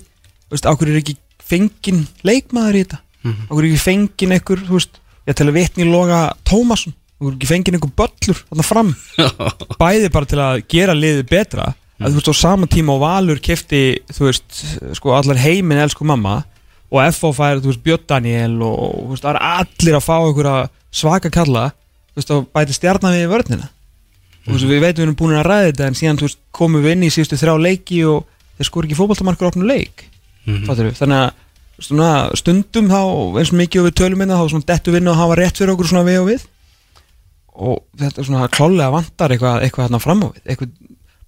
veist, 0.50 0.66
ákveður 0.66 0.92
er 0.92 1.00
ekki 1.00 1.16
fengin 1.50 2.02
leikmaður 2.26 2.76
í 2.76 2.82
þetta? 2.84 3.00
Mhm. 3.20 3.46
ákveður 3.48 3.64
er 3.64 3.70
ekki 3.70 3.84
fengin 3.84 4.34
einhver, 4.36 4.64
þú 4.66 4.76
veist 4.76 5.00
ég 5.28 5.36
til 5.36 5.46
að 5.48 5.56
vitni 5.56 5.86
loga 5.88 6.20
Tómasson 6.48 6.96
er 7.28 7.36
ekki 7.36 7.48
fengin 7.50 7.76
einhver 7.76 7.92
böllur 8.00 8.38
þarna 8.48 8.64
fram. 8.64 8.92
Bæði 9.82 10.10
bara 10.12 10.28
til 10.28 10.40
að 10.40 10.62
gera 10.72 10.96
liðið 10.96 11.26
betra. 11.28 11.66
Að 12.00 12.14
þú 12.14 12.20
veist 12.20 12.30
á 12.32 12.36
sama 12.40 12.68
tíma 12.70 12.94
og 12.94 13.02
Valur 13.02 13.40
kefti 13.44 13.82
þú 14.08 14.30
veist, 14.30 14.62
sko 14.96 15.12
allar 15.12 15.40
heiminn 15.40 15.82
elsku 15.82 16.06
mamma 16.08 16.38
og 16.90 17.02
FO 17.14 17.32
fær, 17.36 17.60
þú 17.60 17.70
veist, 17.70 17.82
Björn 17.84 18.06
Daniel 18.08 18.56
og 18.64 18.94
þú 19.02 19.10
veist, 19.12 19.26
allir 19.28 19.98
að 19.98 20.06
fá 20.06 20.14
einhverja 20.16 20.54
svaka 20.90 21.30
kalla, 21.34 21.66
þú 22.10 22.22
veist, 22.22 22.32
þá 22.32 22.48
bæti 22.56 22.76
stjarnan 22.78 23.14
við 23.14 23.26
í 23.26 23.30
vörnina. 23.30 23.68
Og 24.40 24.48
þú 24.48 24.56
veist, 24.56 24.70
við 24.70 24.82
veitum 24.86 25.02
við 25.02 25.06
erum 25.06 25.18
búin 25.20 25.36
að 25.36 25.46
ræða 25.46 25.68
þetta 25.68 25.90
en 25.90 25.98
síðan, 26.00 26.20
þú 26.22 26.26
veist, 26.30 26.40
komum 26.56 26.86
við 26.86 26.96
inn 26.96 27.04
í 27.06 27.12
síðustu 27.12 27.38
þrjá 27.38 27.54
leiki 27.66 28.00
og 28.08 28.24
þeir 28.56 28.70
skor 28.70 28.88
ekki 28.88 28.98
fótballtamarkur 28.98 29.50
opnum 29.50 29.68
leik. 29.68 30.06
Fattur 30.66 30.88
við, 30.88 30.96
þannig 30.98 31.20
að 31.20 31.84
svona, 31.84 32.10
stundum 32.40 32.88
þá, 32.90 33.02
eins 33.38 33.52
og 33.52 33.60
mikið 33.60 33.82
og 33.82 33.86
við 33.90 33.98
tölum 34.00 34.24
minna, 34.24 34.40
þá 34.40 34.54
svona 34.54 34.68
dettu 34.72 34.96
vinna 34.96 35.12
og 35.12 35.20
hafa 35.20 35.38
rétt 35.38 35.60
fyrir 35.60 35.76
okkur 35.76 35.92
svona 35.92 36.08
við 36.08 36.22
og 36.24 36.30
við 36.32 36.48
og 37.60 37.82
þetta 38.00 38.22
er 38.22 38.28
svona 38.28 38.48
klálega 38.52 38.94
vantar 38.94 39.34
eitthvað, 39.34 39.64
eitthvað 39.66 39.86
hérna 39.86 40.00
fram 40.02 40.24
á 40.24 40.28
við 40.30 40.40
eitthvað 40.54 40.70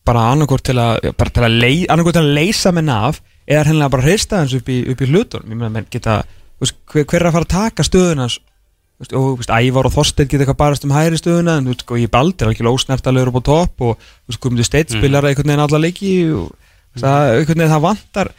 bara 0.09 0.29
annarkort 0.33 0.65
til 0.67 0.79
að, 0.83 1.11
bara 1.19 1.31
til 1.35 1.45
að, 1.47 1.59
ley, 1.63 1.83
annarkort 1.87 2.17
til 2.19 2.25
að 2.25 2.33
leysa 2.39 2.73
menn 2.75 2.91
af 2.91 3.21
eða 3.47 3.67
hennilega 3.69 3.93
bara 3.95 4.07
hrista 4.07 4.41
hans 4.41 4.55
upp 4.59 4.71
í, 4.71 4.81
upp 4.91 5.03
í 5.03 5.11
hlutunum. 5.11 5.51
Ég 5.53 5.59
meina 5.59 5.71
menn 5.77 5.91
geta, 5.93 6.23
þú 6.57 6.65
veist, 6.65 6.79
hver, 6.91 7.07
hver 7.11 7.21
er 7.21 7.29
að 7.29 7.37
fara 7.37 7.47
að 7.47 7.53
taka 7.55 7.87
stöðuna 7.87 8.27
hans? 8.27 8.39
Þú 8.43 9.05
veist, 9.05 9.15
og 9.19 9.27
þú 9.29 9.37
veist, 9.41 9.55
Ævar 9.59 9.89
og 9.89 9.95
Þorstein 9.95 10.31
geta 10.31 10.45
eitthvað 10.45 10.61
barast 10.63 10.87
um 10.87 10.95
hægri 10.95 11.21
stöðuna 11.21 11.57
en 11.61 11.71
sko, 11.79 11.99
ég 12.01 12.13
baldi 12.13 12.45
er 12.45 12.51
alveg 12.51 12.73
ósnertalegur 12.73 13.33
upp 13.33 13.41
á 13.43 13.49
topp 13.51 13.87
og 13.89 14.39
komið 14.43 14.69
steitt 14.69 14.95
spilar 14.95 15.27
einhvern 15.27 15.53
veginn 15.53 15.65
alla 15.67 15.83
leiki 15.83 16.13
og 16.35 16.53
það, 16.99 17.33
einhvern 17.39 17.63
veginn 17.63 17.75
það 17.75 17.87
vantar 17.87 18.33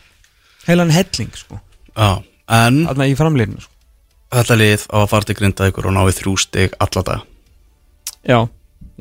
heilan 0.67 0.95
helling 0.95 1.35
sko, 1.35 1.59
Já, 1.93 2.09
en 2.59 2.83
þarna 2.87 3.09
í 3.11 3.17
framlýrinu 3.19 3.63
sko. 3.63 3.73
þetta 4.39 4.59
lið 4.59 4.87
á 4.87 4.97
að 5.03 5.11
fara 5.11 5.27
til 5.29 5.37
Grindavíkur 5.39 5.89
og 5.91 5.95
ná 5.97 6.03
í 6.07 6.15
þrjú 6.15 6.35
stig 6.39 6.79
alla 6.79 7.03
dag 7.11 7.27
Já, 8.23 8.39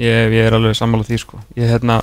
ég, 0.01 0.33
ég 0.35 0.47
er 0.47 0.57
alveg 0.57 0.77
sammála 0.77 1.07
því 1.07 1.19
sko. 1.23 1.41
ég, 1.57 1.69
hérna, 1.71 2.01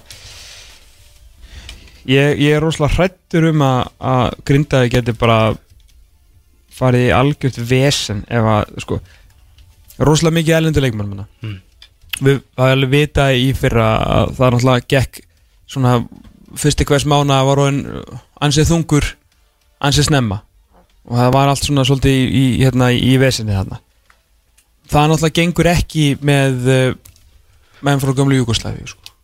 ég, 2.07 2.39
ég 2.39 2.55
er 2.55 2.63
rosalega 2.63 2.95
hrættur 2.95 3.49
um 3.51 3.63
að, 3.65 3.81
að 3.99 4.37
grindaði 4.47 4.93
geti 4.95 5.15
bara 5.19 5.39
farið 6.79 7.09
í 7.09 7.15
algjört 7.15 7.59
vesen 7.69 8.23
ef 8.31 8.51
að, 8.55 8.75
sko 8.85 9.01
rosalega 9.99 10.37
mikið 10.37 10.57
elendur 10.61 10.85
leikmann. 10.85 11.25
Mm. 11.43 11.57
við 12.23 12.39
er 12.39 12.73
alveg 12.73 12.93
vita 12.93 13.29
í 13.35 13.51
fyrra 13.55 13.89
að 13.99 14.33
það 14.37 14.45
er 14.45 14.55
náttúrulega 14.55 14.89
gekk 14.95 15.21
svona 15.69 15.93
fyrsti 16.57 16.87
hvers 16.87 17.05
mána 17.05 17.43
var 17.45 17.61
hann 17.65 17.83
ansið 18.41 18.71
þungur 18.71 19.11
ansið 19.83 20.09
snemma 20.09 20.41
og 21.09 21.19
það 21.19 21.35
var 21.35 21.51
allt 21.51 21.67
svona 21.67 21.85
svolítið 21.87 22.15
í, 22.15 22.23
í, 22.25 22.45
hérna, 22.63 22.89
í 22.95 23.13
vesinni 23.21 23.55
þarna 23.55 23.79
það 24.89 25.11
náttúrulega 25.11 25.37
gengur 25.39 25.69
ekki 25.71 26.07
með 26.25 26.69
uh, 26.73 26.97
menn 27.85 28.01
frá 28.01 28.13
gömlu 28.15 28.39
Júgoslavi 28.39 28.87
sko. 28.87 29.15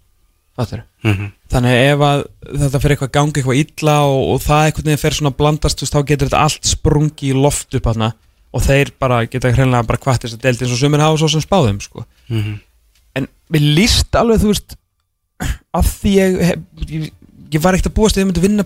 Mm 0.55 1.13
-hmm. 1.13 1.31
þannig 1.51 1.73
ef 1.91 1.99
að 1.99 2.21
þetta 2.61 2.79
fer 2.79 2.91
eitthvað 2.91 3.11
gangi 3.11 3.33
eitthvað 3.39 3.57
illa 3.59 3.95
og, 4.07 4.21
og 4.33 4.37
það 4.41 4.65
einhvern 4.65 4.85
veginn 4.85 5.01
fer 5.01 5.13
svona 5.13 5.31
að 5.33 5.37
blandast 5.41 5.81
veist, 5.81 5.95
þá 5.95 6.05
getur 6.07 6.29
þetta 6.29 6.43
allt 6.43 6.65
sprungi 6.69 7.27
í 7.31 7.33
loft 7.35 7.75
upp 7.75 7.89
hana 7.91 8.13
og 8.55 8.63
þeir 8.63 8.91
bara 8.99 9.25
geta 9.25 9.51
hreinlega 9.51 9.83
bara 9.83 9.99
kvart 9.99 10.23
þess 10.23 10.37
að 10.37 10.45
delta 10.47 10.63
eins 10.63 10.71
og 10.71 10.79
sumir 10.79 11.03
hafa 11.03 11.17
svo 11.17 11.27
sem 11.27 11.43
spáðum 11.43 11.81
sko. 11.83 12.05
en 13.15 13.27
við 13.51 13.67
líst 13.75 14.15
alveg 14.15 14.39
þú 14.39 14.53
veist 14.53 14.77
af 15.75 15.91
því 15.99 16.13
ég, 16.15 16.55
ég, 16.87 17.11
ég 17.51 17.61
var 17.61 17.75
ekkert 17.75 17.91
að 17.91 17.97
búast 17.99 18.15
að 18.15 18.23
ég 18.23 18.29
myndi 18.31 18.45
vinna 18.47 18.63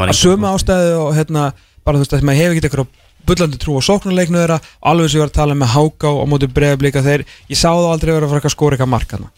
var 0.00 0.08
að 0.08 0.16
sömu 0.16 0.48
ástæðu 0.48 0.96
og 0.96 1.14
hérna 1.14 1.52
bara 1.84 1.98
þú 1.98 2.06
veist 2.06 2.16
að 2.16 2.24
maður 2.24 2.40
hefur 2.40 2.56
ekki 2.56 2.66
eitthvað 2.70 2.88
bullandi 3.26 3.60
trú 3.60 3.76
á 3.76 3.82
sóknarleiknu 3.84 4.40
þeirra. 4.40 4.60
Alveg 4.86 5.10
sem 5.10 5.20
ég 5.20 5.26
var 5.26 5.32
að 5.32 5.38
tala 5.40 5.58
með 5.58 5.74
Háká 5.74 6.10
á 6.10 6.24
móti 6.30 6.48
breyðablika 6.50 7.04
þeir, 7.04 7.26
ég 7.50 7.58
sá 7.58 7.68
þá 7.70 7.90
aldrei 7.90 8.14
vera 8.14 8.28
að 8.28 8.34
fara 8.34 8.50
að 8.50 8.56
skóra 8.56 8.78
eitthvað 8.78 8.94
mark 8.94 9.16
hana 9.16 9.30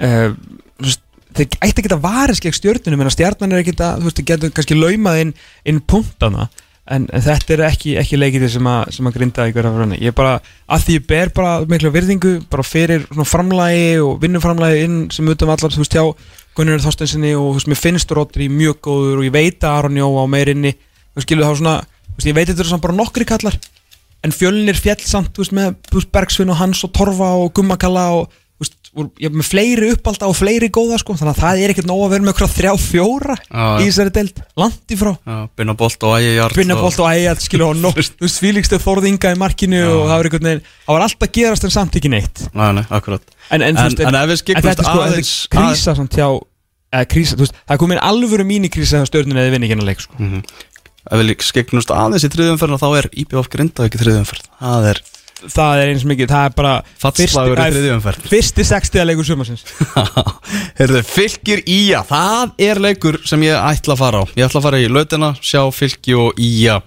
uh, 0.00 0.34
veist, 0.82 1.02
þeir 1.34 1.56
ætti 1.60 1.82
ekki 1.82 1.94
að 1.94 2.04
varis 2.04 2.42
gegn 2.42 2.58
stjórnunum 2.58 3.02
en 3.02 3.10
að 3.10 3.16
stjarnan 3.16 3.54
er 3.54 3.64
ekki 3.64 3.74
að 3.78 4.02
þú 4.02 4.08
veist, 4.08 4.20
þeir 4.20 4.28
getur 4.30 4.54
kannski 4.54 4.78
laumað 4.78 5.22
inn, 5.24 5.34
inn 5.70 5.80
punktana 5.90 6.48
en, 6.84 7.06
þetta 7.08 7.56
er 7.56 7.64
ekki, 7.70 7.96
ekki 8.00 8.20
leikið 8.20 8.46
sem 8.52 8.70
sem 8.94 9.08
að 9.08 9.18
grinda 9.18 9.48
ykkur 9.50 9.68
af 9.70 9.78
rönni 9.80 10.00
ég 10.02 10.12
er 10.12 10.16
bara, 10.16 10.36
að 10.68 10.86
því 10.86 10.98
ég 10.98 11.06
ber 11.10 11.32
bara 11.36 11.54
miklu 11.68 11.92
virðingu 11.94 12.34
bara 12.52 12.66
fyrir 12.66 13.06
framlægi 13.24 13.94
og 14.04 14.18
vinnuframlægi 14.22 14.84
inn 14.88 14.98
sem 15.14 15.30
utan 15.32 15.54
allar 15.54 15.74
þú 15.74 15.84
veist 15.84 15.96
hjá 15.96 16.04
Gunnar 16.54 16.82
Þorstensinni 16.84 17.32
og 17.34 17.48
þú 17.48 17.54
veist, 17.56 17.70
mér 17.72 17.80
finnst 17.80 18.12
Rodri 18.14 18.50
mjög 18.52 18.78
góður 18.84 19.22
og 19.22 19.26
ég 19.26 19.34
veit 19.34 19.64
að 19.64 19.78
Aron 19.80 19.98
Jó 19.98 20.10
á 20.22 20.24
meirinni 20.30 20.74
þú 20.76 21.18
veist, 21.18 21.26
skilur 21.26 21.48
þá 21.48 21.62
svona 21.62 21.76
veist, 22.16 22.28
ég 22.30 22.36
veit 22.38 22.48
þetta 22.50 22.64
eru 22.64 22.72
samt 22.74 22.84
bara 22.86 22.96
nokkri 22.98 23.26
kallar 23.28 23.58
en 24.24 24.32
fjölnir 24.32 24.78
fjall 24.80 25.02
samt 25.04 25.34
þú 25.36 25.44
veist, 25.44 25.52
með 25.58 26.08
Bergsvinn 26.14 26.50
og 26.54 26.56
Hans 26.62 26.84
og 26.86 26.94
Torfa 26.96 27.34
og 27.42 27.50
Gummakalla 27.56 28.06
og 28.16 28.30
veist, 28.62 28.76
voru, 28.94 29.10
ég, 29.20 29.32
með 29.34 29.48
fleiri 29.50 29.88
uppalda 29.92 30.28
og 30.30 30.36
fleiri 30.38 30.68
góða 30.72 30.96
sko, 31.02 31.16
þannig 31.18 31.34
að 31.34 31.40
það 31.42 31.62
er 31.64 31.72
ekkert 31.74 31.88
nóg 31.90 32.04
að 32.06 32.12
vera 32.14 32.24
með 32.24 32.32
okkur 32.32 32.52
þrjá 32.54 32.72
fjóra 32.84 33.34
Já, 33.42 33.64
í 33.82 33.88
þessari 33.90 34.12
deild, 34.14 34.38
langt 34.62 34.94
í 34.94 34.98
frá. 35.00 35.10
Já, 35.26 35.36
Binna 35.58 35.74
Bolt 35.80 36.06
og 36.06 36.14
Ægi 36.20 36.30
Jarl 36.38 36.56
Binnabolt 36.60 37.00
og 37.02 37.08
ægjað, 37.10 37.42
skilur 37.44 37.66
og 37.74 37.80
nótt 37.84 37.98
þú 37.98 38.24
veist, 38.28 38.38
fílíkstu 38.44 38.78
þorðinga 38.86 39.34
í 39.34 39.40
markinu 39.42 39.82
og 39.90 40.04
það 40.06 40.14
var 40.14 40.28
einhvern 40.30 40.48
veginn, 40.48 40.64
það 40.86 40.96
var 40.96 41.06
alltaf 41.08 41.32
gerast 41.40 41.66
en 41.68 41.74
samt 41.74 41.98
ekki 42.00 42.12
neitt. 42.14 42.44
Nei, 42.54 42.68
nei, 42.78 42.84
akkurat. 42.94 43.26
En, 43.50 43.66
en, 43.66 43.76
En- 43.82 44.00
en 44.06 44.20
ef 44.22 44.30
við 44.30 44.38
er 44.54 44.86
sko, 44.86 45.02
aðeins- 45.02 45.34
krísa 47.10 47.34
þú 47.34 47.42
veist, 47.48 47.56
það 47.66 47.74
er 47.74 47.82
komin 47.82 47.98
alvöru 48.06 48.46
mínikrísa 48.46 49.02
hjá 49.02 49.08
stjórnuna 49.10 49.42
eða 49.42 49.56
vinni 49.56 49.66
ekki 49.66 49.74
hennar 49.74 49.90
leik 49.90 50.04
sko. 50.06 50.14
Ef 51.04 51.20
við 51.20 51.34
skeggnumst 51.44 51.92
aðeins 51.92 52.24
í 52.24 52.30
þriðumferðina 52.32 52.80
þá 52.80 52.88
er 53.00 53.10
IBF 53.24 53.50
Grindavík 53.52 53.98
í 53.98 54.00
þriðumferð 54.00 54.48
Það 54.60 54.88
er 54.92 55.02
það 55.44 55.82
er 55.82 55.90
eins 55.92 56.06
mikið, 56.08 56.30
það 56.30 56.46
er 56.48 56.54
bara 56.56 56.72
fattslagur 57.02 57.58
í 57.58 57.60
það 57.60 57.66
er 57.66 57.76
þriðumferð 57.78 58.28
fyrsti 58.30 58.64
sextiða 58.64 59.04
leikur 59.10 59.28
sumarsins. 59.28 59.64
Herðu, 60.78 61.02
fylgir 61.04 61.62
Ía 61.68 62.00
Það 62.08 62.54
er 62.68 62.80
leikur 62.80 63.20
sem 63.28 63.44
ég 63.44 63.58
ætla 63.58 63.96
að 63.96 64.00
fara 64.00 64.22
á. 64.22 64.24
Ég 64.38 64.48
ætla 64.48 64.62
að 64.62 64.66
fara 64.70 64.80
í 64.80 64.88
lautina, 64.88 65.32
sjá 65.44 65.60
fylgi 65.74 66.16
og 66.16 66.40
Ía 66.40 66.78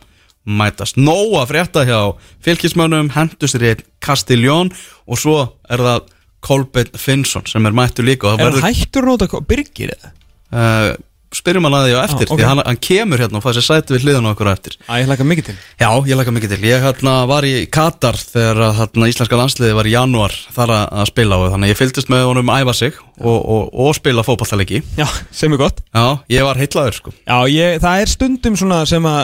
mætast. 0.47 0.97
Nó 0.97 1.17
að 1.41 1.49
frétta 1.51 1.83
hjá 1.85 1.99
fylgismönnum 2.45 3.11
Hendust 3.13 3.57
er 3.59 3.65
einn 3.73 3.81
Castiljón 4.03 4.71
Og 5.05 5.19
svo 5.19 5.41
er 5.67 5.83
það 5.83 6.13
Kolbeinn 6.47 6.95
Finnsson 7.01 7.47
sem 7.49 7.65
er 7.67 7.75
mættur 7.75 8.07
líka 8.07 8.29
og 8.29 8.37
það 8.37 8.45
er 8.45 8.45
hann 8.45 8.61
verður, 8.61 8.77
hættur 8.79 9.07
nota 9.09 9.41
Birgir 9.49 9.93
eða? 9.97 10.13
uh, 10.53 10.91
Spyrjum 11.35 11.65
hann 11.67 11.75
að 11.75 11.85
því 11.89 11.95
á 11.99 12.01
eftir 12.05 12.23
Já, 12.23 12.31
ok. 12.31 12.39
Því 12.39 12.45
hann, 12.47 12.61
hann 12.63 12.77
kemur 12.87 13.19
hérna 13.19 13.39
og 13.39 13.43
fær 13.43 13.57
sér 13.57 13.65
sæti 13.65 13.95
við 13.95 14.05
hliðan 14.05 14.27
á 14.27 14.31
okkur 14.31 14.47
á 14.47 14.55
eftir 14.55 14.77
Æ, 14.87 14.93
ég 15.01 15.09
hlaka 15.09 15.25
mikið 15.27 15.47
til 15.49 15.55
Já, 15.81 15.89
ég 16.07 16.19
laka 16.19 16.33
mikið 16.35 16.53
til. 16.53 16.59
Ég 16.63 16.85
hérna, 16.85 17.15
var 17.27 17.47
í 17.47 17.53
Katar 17.67 18.15
þegar 18.21 18.61
hérna, 18.77 19.09
íslenska 19.11 19.39
landsliði 19.41 19.75
var 19.75 19.89
í 19.89 19.95
janúar 19.97 20.35
þar 20.55 20.73
að, 20.77 21.01
spila 21.11 21.41
og 21.41 21.51
þannig 21.51 21.67
að 21.67 21.73
ég 21.73 21.81
fylgdist 21.81 22.13
með 22.13 22.23
honum 22.29 22.53
æfa 22.55 22.77
sig 22.79 22.95
og, 23.19 23.39
og, 23.41 23.67
og 23.75 23.91
spila 23.97 24.23
fótballtaleiki. 24.23 24.79
Já, 24.95 25.07
sem 25.35 25.51
er 25.51 25.59
gott 25.59 25.83
Já, 25.91 26.05
ég 26.31 26.47
var 26.47 26.61
heitlaður 26.63 27.01
sko. 27.01 27.13
Já, 27.27 27.37
ég, 27.51 27.81
það 27.83 28.05
er 28.05 28.13
stundum 28.13 28.55
svona 28.63 28.79
sem 28.87 29.11
að 29.11 29.21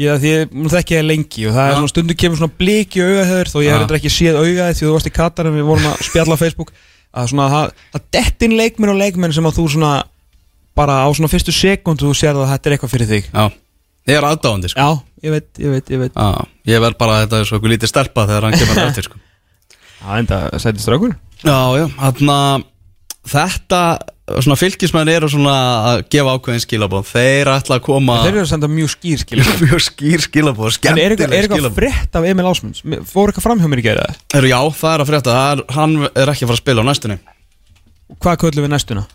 ég, 0.00 0.16
því 0.24 0.32
ég 0.32 0.56
þekki 0.72 0.98
það 0.98 1.06
lengi 1.10 1.46
og 1.48 1.54
það 1.54 1.66
er 1.66 1.70
Já. 1.74 1.76
svona 1.78 1.92
stundum 1.92 2.20
kemur 2.24 2.40
svona 2.40 2.58
blik 2.64 2.96
í 2.96 3.04
augaheður 3.04 3.52
þó 3.52 3.58
ég 3.60 3.68
Já. 3.68 3.76
reyndar 3.76 4.00
ekki 4.00 4.12
séð 4.16 4.40
augaðið 4.40 4.80
því 4.80 4.88
þú 4.88 4.96
varst 4.96 5.10
í 5.10 5.14
Katar 5.20 5.50
en 5.50 5.56
við 5.58 5.68
vorum 5.68 5.92
að 5.92 6.02
spjalla 6.08 6.38
á 6.38 6.42
Facebook 6.42 6.72
að 7.14 7.30
svona 7.30 7.46
það 7.52 8.02
dettin 8.16 8.56
leikmenn 8.58 8.94
og 8.94 8.98
leikmenn 8.98 9.34
sem 9.36 9.46
að 9.46 9.60
þú 9.60 9.68
svona 9.76 9.92
bara 10.74 11.00
á 11.04 11.08
svona 11.14 11.30
fyrstu 11.32 11.54
sekundu 11.54 12.08
þú 12.10 12.14
sér 12.18 12.38
að 12.40 12.50
þetta 12.54 12.70
er 12.70 12.76
eitthvað 12.76 12.94
fyrir 12.94 13.10
þig 13.12 13.28
Já, 13.30 13.44
ég 14.10 14.18
er 14.18 14.26
aðdáðandi 14.30 14.72
sko. 14.72 14.80
Já, 14.80 15.24
ég 15.28 15.34
veit, 15.36 15.48
ég 15.62 15.74
veit, 15.76 15.92
ég 15.94 16.02
veit 16.04 16.16
Já, 16.18 16.46
ég 16.74 16.82
verð 16.84 16.98
bara 17.00 17.18
að 17.18 17.26
þetta 17.26 17.40
er 17.42 17.48
svo 17.50 17.58
eitthvað 17.60 17.74
lítið 17.76 17.92
stelpa 17.94 18.26
þegar 18.30 18.48
hann 18.48 18.58
kemur 18.60 18.82
eftir 18.88 19.08
sko. 19.08 19.20
Já, 20.04 20.08
enda 20.20 20.40
sætist 20.60 20.90
draugur 20.90 21.14
Já, 21.44 21.58
já, 21.78 21.86
hérna 22.00 22.38
þetta, 23.24 23.80
svona 24.44 24.56
fylgismenn 24.60 25.08
eru 25.12 25.28
svona 25.32 25.54
að 25.90 26.02
gefa 26.12 26.34
ákveðin 26.36 26.62
skilabóð. 26.64 27.06
Þeir 27.08 27.50
ætla 27.54 27.78
að 27.78 27.82
koma 27.86 28.16
Þeir 28.22 28.30
eru 28.34 28.42
að 28.44 28.50
senda 28.50 28.68
mjög 28.72 28.90
skýr 28.94 29.22
skil 29.22 29.40
mjög 29.64 29.82
skýr 29.86 30.24
skilabóð, 30.26 30.66
En 30.68 30.72
er 30.72 30.76
skemmtileg 30.76 31.14
eitthvað, 31.14 31.32
er 31.38 31.38
eitthvað 31.46 31.60
skilabóð. 31.62 31.78
frétt 31.78 32.18
af 32.20 32.28
Emil 32.28 32.48
Ásmunds? 32.50 32.82
Fór 33.08 33.32
eitthvað 33.32 33.46
fram 33.46 33.62
hjá 33.64 33.68
mér 33.72 33.80
í 33.80 33.86
gæða? 33.86 34.06
Heyrðu, 34.34 34.50
Já, 34.52 34.58
það 34.80 34.94
er 34.96 35.04
að 35.04 35.10
frétta, 35.12 35.36
það 35.38 35.52
er, 35.54 35.64
hann 35.78 35.96
er 36.12 36.32
ekki 36.34 36.44
að 36.44 36.50
fara 36.52 36.58
að 36.58 36.62
spila 36.64 36.84
á 36.84 36.88
næstunni. 36.90 37.18
Hvað 38.24 38.40
köllum 38.44 38.66
við 38.68 38.72
næstuna? 38.74 39.06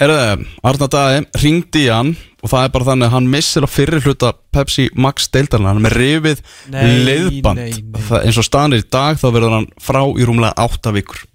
Herðu, 0.00 0.48
Arna 0.64 0.86
Dæði 0.88 1.22
ringdi 1.42 1.84
í 1.84 1.90
hann 1.92 2.14
og 2.40 2.48
það 2.48 2.62
er 2.64 2.70
bara 2.72 2.86
þannig 2.88 3.08
að 3.10 3.14
hann 3.18 3.26
missir 3.34 3.66
á 3.66 3.68
fyrri 3.68 4.00
hluta 4.00 4.30
Pepsi 4.54 4.86
Max 4.96 5.28
deildarinn 5.28 5.68
hann 5.68 5.82
er 5.82 5.84
með 5.84 5.96
rifið 5.98 6.44
leiðband 6.72 7.60
nei, 7.60 7.74
nei. 7.76 8.04
Það, 8.08 8.22
eins 8.24 8.38
og 8.40 8.46
stanir 8.48 8.80
í 8.80 8.86
dag 8.88 9.20
þá 9.20 9.26
verður 9.28 9.58
hann 9.58 9.68
frá 9.76 10.00
í 10.08 10.24
rúmlega 10.24 10.56
8 10.64 10.94
vikur. 10.96 11.26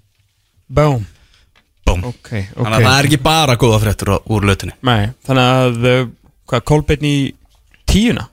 Bóm 0.66 1.06
Búm. 1.86 2.02
Ok, 2.10 2.18
ok. 2.18 2.32
Þannig 2.58 2.76
að 2.80 2.86
það 2.88 2.96
er 2.98 3.08
ekki 3.08 3.22
bara 3.22 3.56
góða 3.62 3.82
fréttur 3.84 4.12
úr 4.18 4.46
lautinni 4.50 4.74
Nei, 4.88 5.12
þannig 5.28 5.50
að 5.52 5.90
uh, 5.92 6.08
hvað, 6.50 6.64
Kolbeinn 6.72 7.06
í 7.06 7.18
tíuna? 7.86 8.24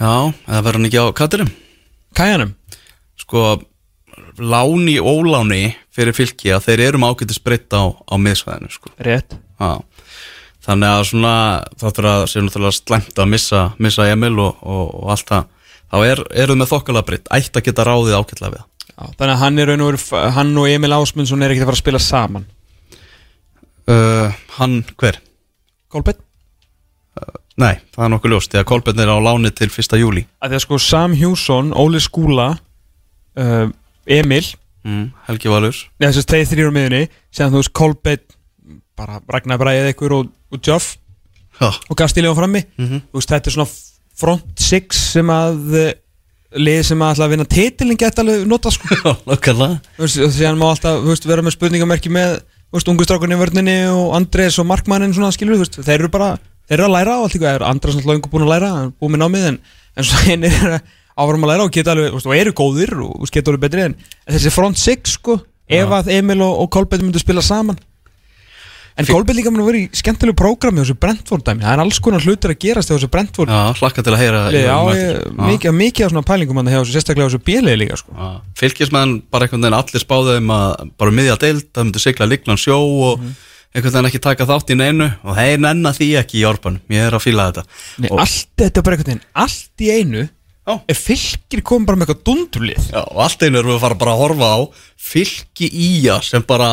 Já, 0.00 0.14
eða 0.48 0.62
verður 0.66 0.80
hann 0.80 0.88
ekki 0.88 1.04
á 1.06 1.06
kattinum? 1.20 1.52
Kæjanum? 2.18 2.56
Sko, 3.22 3.44
láni 4.42 4.96
óláni 4.98 5.62
fyrir 5.92 6.16
fylki 6.16 6.52
að 6.54 6.68
þeir 6.68 6.84
eru 6.88 7.00
með 7.02 7.14
ágætis 7.14 7.40
breytt 7.42 7.74
á, 7.76 7.82
á 7.92 8.14
miðsvæðinu 8.16 8.72
sko. 8.72 8.92
Rétt 9.02 9.36
Já. 9.60 9.72
Þannig 10.62 10.92
að 10.94 11.04
svona 11.08 11.34
þáttur 11.80 12.06
að 12.06 12.24
séu 12.30 12.44
náttúrulega 12.46 12.76
slæmt 12.76 13.18
að 13.18 13.30
missa, 13.32 13.62
missa 13.82 14.06
Emil 14.10 14.36
og, 14.38 14.60
og, 14.62 14.92
og 15.02 15.12
allt 15.14 15.32
það 15.32 15.48
þá 15.92 15.96
er, 16.06 16.22
eru 16.44 16.56
með 16.58 16.70
þokkala 16.72 17.04
breytt 17.06 17.30
ætti 17.34 17.58
að 17.58 17.66
geta 17.68 17.86
ráðið 17.88 18.18
ágætlega 18.18 18.54
við 18.54 18.62
Já, 18.92 19.04
Þannig 19.18 19.32
að 19.32 19.40
hann 19.42 19.62
er 19.62 19.72
veru 19.72 19.92
Hann 20.36 20.56
og 20.60 20.68
Emil 20.68 20.94
Ásmundsson 20.96 21.42
er 21.42 21.54
ekkert 21.54 21.66
að 21.66 21.70
fara 21.72 21.78
að 21.78 21.82
spila 21.82 22.02
saman 22.02 22.46
uh, 23.90 24.42
Hann, 24.58 24.82
hver? 25.00 25.18
Kolbeinn 25.92 26.20
Nei, 27.60 27.76
það 27.92 28.04
er 28.06 28.10
nokkuð 28.14 28.32
ljóst 28.32 28.52
því 28.52 28.60
að 28.62 28.68
Kolbjörn 28.70 29.02
er 29.04 29.10
á 29.12 29.18
láni 29.20 29.50
til 29.52 29.68
1. 29.68 29.98
júli 30.00 30.22
að 30.40 30.56
sko 30.64 30.78
Sam 30.80 31.12
Hjússon, 31.16 31.74
Óli 31.76 32.00
Skúla 32.00 32.48
uh, 32.56 33.66
Emil 34.08 34.46
mm, 34.84 35.06
Helgi 35.28 35.52
Valur. 35.52 35.80
Neða 36.00 36.12
þess 36.12 36.26
að 36.26 36.34
þeir 36.36 36.50
þrýr 36.52 36.70
á 36.70 36.76
miðunni 36.76 37.02
síðan 37.30 37.54
þú 37.54 37.62
veist 37.62 37.74
Kolbeinn 37.78 38.24
bara 38.98 39.20
Ragnar 39.32 39.60
Bræðið 39.62 39.90
ykkur 39.94 40.16
og, 40.18 40.30
og 40.52 40.62
Joff 40.66 40.96
Já, 41.60 41.68
og 41.70 41.96
Gastilíðan 41.98 42.38
frammi. 42.38 42.64
Mhm. 42.80 43.02
þú 43.12 43.20
veist 43.20 43.32
þetta 43.34 43.50
er 43.50 43.56
svona 43.56 43.74
front 44.22 44.60
six 44.60 45.02
sem 45.14 45.30
að 45.32 45.76
uh, 45.78 45.90
lið 46.60 46.82
sem 46.84 47.02
að 47.04 47.22
að 47.24 47.32
vinna 47.32 47.48
titilin 47.48 47.98
geta 48.00 48.22
alveg 48.22 48.46
nota 48.48 48.72
sko. 48.72 49.14
Síðan 50.04 50.58
má 50.60 50.68
alltaf 50.70 51.00
veist, 51.06 51.26
vera 51.28 51.44
með 51.44 51.56
spurningamerki 51.56 52.12
með 52.12 52.40
þú 52.72 52.78
veist, 52.78 52.88
ungu 52.92 53.04
strákunni 53.06 53.36
í 53.36 53.40
vörninni 53.40 53.76
og 53.92 54.14
Andrés 54.16 54.58
og 54.60 54.68
Markmannin 54.68 55.12
svona 55.16 55.32
skilur, 55.34 55.60
veist, 55.60 55.78
þeir 55.84 55.98
eru 56.00 56.12
bara 56.12 56.34
þeir 56.68 56.78
eru 56.78 56.88
að 56.88 56.94
læra 56.96 57.16
og 57.20 57.26
allt 57.26 57.36
ykkur, 57.36 57.48
er 57.50 57.64
Andrés 57.68 57.98
alltaf 57.98 58.32
búin 58.32 58.46
að 58.46 58.52
læra 58.54 58.70
búin 58.96 59.12
með 59.14 59.22
námið 59.24 59.48
en, 59.50 59.58
en 59.96 60.08
svo 60.08 60.22
hinn 60.28 60.46
er 60.48 60.76
að 60.78 60.92
læra 61.16 61.62
og 61.64 61.72
geta 61.72 61.92
alveg, 61.92 62.14
og 62.26 62.36
eru 62.36 62.52
góðir 62.52 62.92
og 63.02 63.28
geta 63.30 63.50
alveg 63.50 63.60
betri 63.68 63.82
en, 63.88 63.96
þessi 64.30 64.50
front 64.50 64.78
six 64.78 65.16
sko, 65.18 65.40
ef 65.68 65.88
að 65.88 66.08
Emil 66.12 66.40
og, 66.42 66.60
og 66.64 66.70
Kolbett 66.70 67.02
myndu 67.02 67.18
spila 67.18 67.42
saman. 67.42 67.78
En 68.92 69.06
Kolbett 69.08 69.38
líka 69.38 69.48
mun 69.48 69.62
að 69.62 69.68
vera 69.70 69.78
í 69.80 69.84
skemmtilegu 69.96 70.36
prógrami 70.36 70.82
á 70.82 70.84
þessu 70.84 70.98
Brentford 71.00 71.44
dæmi, 71.46 71.62
það 71.64 71.72
er 71.72 71.80
alls 71.80 71.98
konar 72.04 72.20
hlutur 72.26 72.52
að 72.52 72.58
gerast 72.60 72.90
á 72.92 72.94
þessu 72.94 73.08
Brentford. 73.08 73.48
Já, 73.48 73.72
hlakka 73.80 74.02
til 74.04 74.12
að 74.12 74.20
heyra 74.20 74.42
Já, 74.52 74.74
um 75.30 75.40
mikið, 75.48 75.72
mikið 75.78 76.04
af 76.04 76.12
svona 76.12 76.24
pælingum 76.28 76.60
hann 76.60 76.68
hjá 76.68 76.76
þessu, 76.82 76.92
sérstaklega 76.98 77.24
á 77.24 77.30
þessu 77.32 77.40
bílið 77.46 77.78
líka 77.80 77.96
sko. 77.96 78.12
Já. 78.12 78.28
Fylkismenn 78.60 79.14
bara 79.32 79.48
einhvern 79.48 79.64
veginn 79.64 79.78
allir 79.78 80.04
spáðu 80.04 80.34
um 80.42 80.52
að 80.58 80.92
bara 81.00 81.14
miðja 81.16 81.38
deild, 81.40 81.64
það 81.72 81.88
myndi 81.88 82.04
sigla 82.04 82.28
líklan 82.28 82.60
sjó 82.60 82.76
og 82.76 83.22
Mhm. 83.24 83.32
einhvern 83.72 83.94
veginn 83.96 84.10
ekki 84.12 84.22
taka 84.28 84.44
þátt 84.52 84.74
í 84.74 84.76
neinu. 84.76 85.08
Og 85.24 85.36
þeir 85.40 85.58
nenna 85.64 85.94
því 85.96 86.10
ekki 86.20 86.42
í 86.42 86.46
orban. 86.52 86.80
Ég 86.92 87.08
er 87.08 87.16
að 87.16 87.24
fíla 87.24 87.48
þetta. 87.48 87.64
Nei, 87.96 88.10
og, 88.12 88.20
allt 88.20 88.48
þetta 88.60 88.76
er 88.76 88.82
bara 88.82 88.96
einhvern 89.00 89.08
veginn 89.14 89.26
allt 89.34 89.80
í 89.80 89.90
einu 89.96 90.28
Já. 90.62 90.76
er 90.86 90.94
fylgir 90.94 91.62
komið 91.66 91.88
bara 91.88 91.98
með 91.98 92.10
eitthvað 92.12 92.26
dundurlið 92.28 92.84
já, 92.92 93.00
og 93.02 93.22
allt 93.24 93.40
einu 93.42 93.58
erum 93.58 93.72
við 93.72 93.78
að 93.80 93.82
fara 93.82 93.98
bara 93.98 94.12
að 94.12 94.20
horfa 94.20 94.50
á 94.54 94.60
fylki 95.10 95.70
ía 95.74 96.18
sem 96.22 96.44
bara 96.46 96.68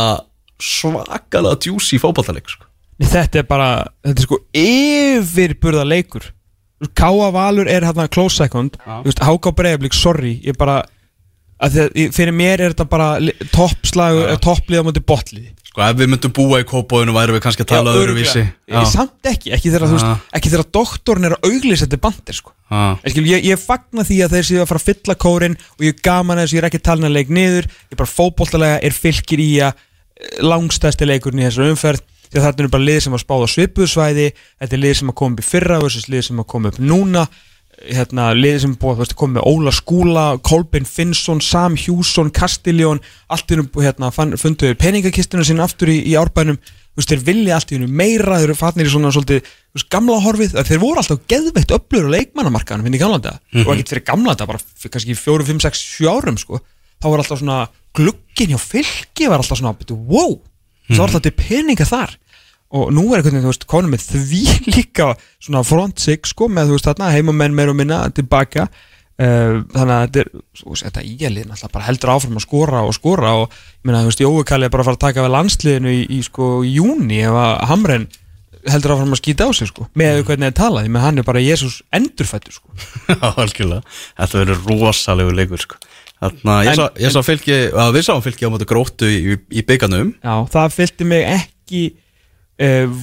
svakalega 0.62 1.58
djúsi 1.63 1.97
fótballtaleik 1.97 2.52
sko. 2.52 2.67
Nei, 2.99 3.08
þetta 3.10 3.41
er 3.41 3.47
bara, 3.49 3.69
þetta 4.06 4.21
er 4.21 4.28
sko 4.28 4.39
yfirburða 4.62 5.88
leikur 5.88 6.30
Káa 6.95 7.32
Valur 7.34 7.67
er 7.67 7.84
hérna 7.88 8.06
close 8.12 8.38
second 8.38 8.78
veist, 9.08 9.23
Háká 9.25 9.52
Breiðablík, 9.56 9.97
sorry 9.97 10.38
ég 10.45 10.58
bara, 10.60 10.84
að 11.58 11.82
að 11.82 11.99
fyrir 12.15 12.36
mér 12.36 12.62
er 12.62 12.75
þetta 12.75 12.88
bara 12.91 13.10
ja. 13.23 14.38
topplið 14.43 14.84
á 14.84 14.88
móti 14.88 15.04
botliði 15.04 15.49
sko 15.70 15.84
ef 15.86 15.98
við 16.00 16.10
myndum 16.12 16.34
búa 16.34 16.60
í 16.64 16.66
kópóinu 16.68 17.14
væri 17.14 17.36
við 17.36 17.44
kannski 17.46 17.66
að 17.66 17.72
tala 17.72 17.94
öðruvísi. 17.98 18.42
samt 18.90 19.30
ekki, 19.30 19.52
ekki 19.54 19.70
þegar, 19.70 19.92
veist, 19.94 20.24
ekki 20.40 20.52
þegar 20.54 20.70
doktorn 20.80 21.28
er 21.30 21.36
að 21.38 21.50
auglýsa 21.50 21.86
þetta 21.86 22.02
bandir 22.08 22.38
sko. 22.40 22.54
Já. 22.70 22.82
Ég, 23.04 23.14
skil, 23.14 23.26
ég, 23.30 23.46
ég 23.52 23.62
fagna 23.62 24.06
því 24.08 24.18
að 24.26 24.36
þeir 24.36 24.48
séu 24.50 24.64
að 24.64 24.72
fara 24.72 24.82
að 24.82 24.88
fylla 24.90 25.18
kórin 25.26 25.58
og 25.60 25.86
ég 25.86 25.94
er 25.94 26.02
gaman 26.10 26.40
að 26.40 26.48
þessu, 26.48 26.58
ég 26.58 26.64
er 26.64 26.70
ekki 26.70 26.82
talin 26.90 27.10
að 27.10 27.16
leik 27.20 27.34
niður. 27.34 27.70
Ég 27.90 28.02
bara 28.02 28.14
fótboltalega 28.16 28.80
er 28.90 28.98
fylgir 28.98 29.44
í 29.44 29.52
að 29.68 29.86
langstæsti 30.44 31.08
leikurinn 31.08 31.44
í 31.44 31.48
þessar 31.48 31.70
umferð. 31.74 32.08
Því 32.30 32.38
að 32.38 32.46
þetta 32.46 32.66
er 32.66 32.74
bara 32.74 32.86
lið 32.86 33.00
sem 33.06 33.14
var 33.16 33.22
spáð 33.24 33.46
á 33.46 33.48
svipuðsvæði 33.56 34.26
þetta 34.36 34.76
er 34.76 34.82
lið 34.84 34.98
sem 35.00 35.10
að 35.10 35.15
koma 35.22 35.34
upp 35.34 35.42
í 35.42 35.48
fyrra 35.48 35.80
versus 35.82 36.10
lið 36.13 36.28
sem 36.28 36.42
að 36.42 36.50
koma 36.52 36.70
upp 36.70 36.82
núna 36.82 37.24
hérna, 37.88 38.30
lið 38.36 38.58
sem 38.63 38.73
búið, 38.80 38.98
veist, 39.04 39.15
komið 39.19 39.38
með 39.40 39.48
Óla 39.52 39.71
Skúla 39.75 40.25
Kolbeinn 40.46 40.88
Finnsson, 40.90 41.40
Sam 41.44 41.77
Hjússon 41.80 42.32
Kastiljón, 42.36 43.00
allt 43.32 43.50
í 43.52 43.56
hennu 43.58 43.69
hérna, 43.84 44.10
fann- 44.15 44.36
funduðu 44.40 44.75
peningakistinu 44.82 45.46
sinna 45.48 45.63
aftur 45.67 45.92
í, 45.94 46.00
í 46.12 46.17
árbænum. 46.19 46.60
Veist, 46.98 47.13
þeir 47.13 47.21
vilja 47.30 47.56
allt 47.56 47.71
í 47.71 47.77
hennu 47.77 47.88
meira 47.88 48.40
þeir 48.42 48.50
eru 48.50 48.58
fatnir 48.60 48.90
í 48.90 48.92
svona 48.92 49.12
svolítið 49.15 49.46
veist, 49.48 49.88
gamla 49.94 50.17
horfið, 50.25 50.58
að 50.60 50.71
þeir 50.73 50.82
voru 50.84 51.00
alltaf 51.00 51.21
geðveitt 51.32 51.71
öflur 51.77 52.10
á 52.12 52.15
leikmannamarkaðan, 52.17 52.84
finn 52.84 52.98
ég 52.98 53.04
gamla 53.06 53.19
þetta 53.21 53.63
og 53.63 53.73
ekkert 53.75 53.94
fyrir 53.94 54.06
gamla 54.10 54.34
þetta, 54.36 54.48
bara 54.52 54.63
fyrir 54.65 54.94
kannski 54.98 55.15
fjóru, 55.15 55.46
fimm, 55.48 55.62
sex, 55.63 55.80
sjö 55.96 56.10
árum 56.12 56.40
sko, 56.42 56.60
þá 57.00 57.06
var 57.13 57.23
alltaf 57.23 57.40
svona 57.40 57.60
glugginn 57.96 58.52
hjá 58.52 58.60
fylki 58.60 59.30
var 59.32 59.40
alltaf 59.40 59.62
svona, 59.62 59.71
wow. 60.10 60.40
Það 60.90 60.98
var 61.00 61.08
alltaf 61.13 61.23
til 61.30 61.36
peninga 61.38 61.86
þar 61.88 62.17
og 62.70 62.94
nú 62.94 63.08
er 63.15 63.24
veginn, 63.26 63.42
þú 63.44 63.52
veist, 63.52 63.65
konum 63.70 63.96
með 63.96 64.06
því 64.12 64.44
líka 64.76 65.12
svona 65.42 65.65
front 65.65 66.02
six, 66.04 66.34
sko, 66.36 66.50
með 66.52 66.70
þú 66.70 66.78
veist 66.78 66.90
þarna 66.92 67.12
heimamenn 67.15 67.58
meir 67.58 67.74
og 67.74 67.78
minna 67.80 68.06
tilbaka. 68.13 68.70
Uh, 69.20 69.65
þannig 69.74 69.92
að 69.92 70.04
þetta 70.06 70.22
er 70.22 70.30
svo, 70.56 70.76
þetta 70.80 71.02
íalið 71.04 71.48
náttúrulega 71.50 71.74
bara 71.74 71.88
heldur 71.90 72.12
áfram 72.13 72.38
að 72.40 72.44
skora 72.46 72.84
og 72.88 72.94
skora 72.96 73.34
og 73.36 73.50
ég 73.52 73.90
meina 73.90 74.06
þú 74.06 74.13
veist 74.13 74.22
Jói 74.24 74.46
Kalli 74.48 74.70
er 74.70 74.72
bara 74.72 74.86
að 74.86 74.88
fara 74.88 74.96
að 74.96 75.02
taka 75.04 75.26
við 75.26 75.34
landsliðinu 75.34 75.92
í, 75.92 75.98
í 76.15 76.20
sko 76.24 76.48
júni 76.63 77.20
ef 77.28 77.36
að 77.36 77.52
Hamren 77.67 78.06
heldur 78.72 78.94
áfram 78.96 79.12
að 79.17 79.20
skýta 79.20 79.48
á 79.48 79.52
sig 79.56 79.67
sko 79.74 79.90
með 80.00 80.22
hvernig 80.24 80.46
það 80.46 80.54
er 80.54 80.58
talað, 80.62 80.88
ég 80.88 80.94
meina 80.96 81.06
hann 81.10 81.20
er 81.20 81.28
bara 81.28 81.44
Jésús 81.44 81.82
endurfættur 82.00 82.56
sko. 82.56 82.72
Já, 83.12 83.28
algjörlega. 83.30 83.98
Þetta 84.22 84.42
verður 84.46 84.63
rosalegu 84.86 85.36
leikur 85.36 85.63
sko. 85.65 85.80
Þannig 86.20 86.52
að 86.54 86.67
ég 86.67 87.04
ég 87.06 87.13
sá 87.15 87.20
fylki 87.24 87.58
að 87.72 87.94
við 87.96 88.08
sáum 88.08 88.24
fylki 88.24 88.48
á 88.48 88.52
móti 88.52 88.67
gróttu 88.67 89.08
í, 89.08 89.38
í 89.56 89.63
byggarnum 89.63 90.10
Já, 90.20 90.34
það 90.52 90.74
fylgdi 90.76 91.08
mig 91.08 91.28
ekki 91.32 91.84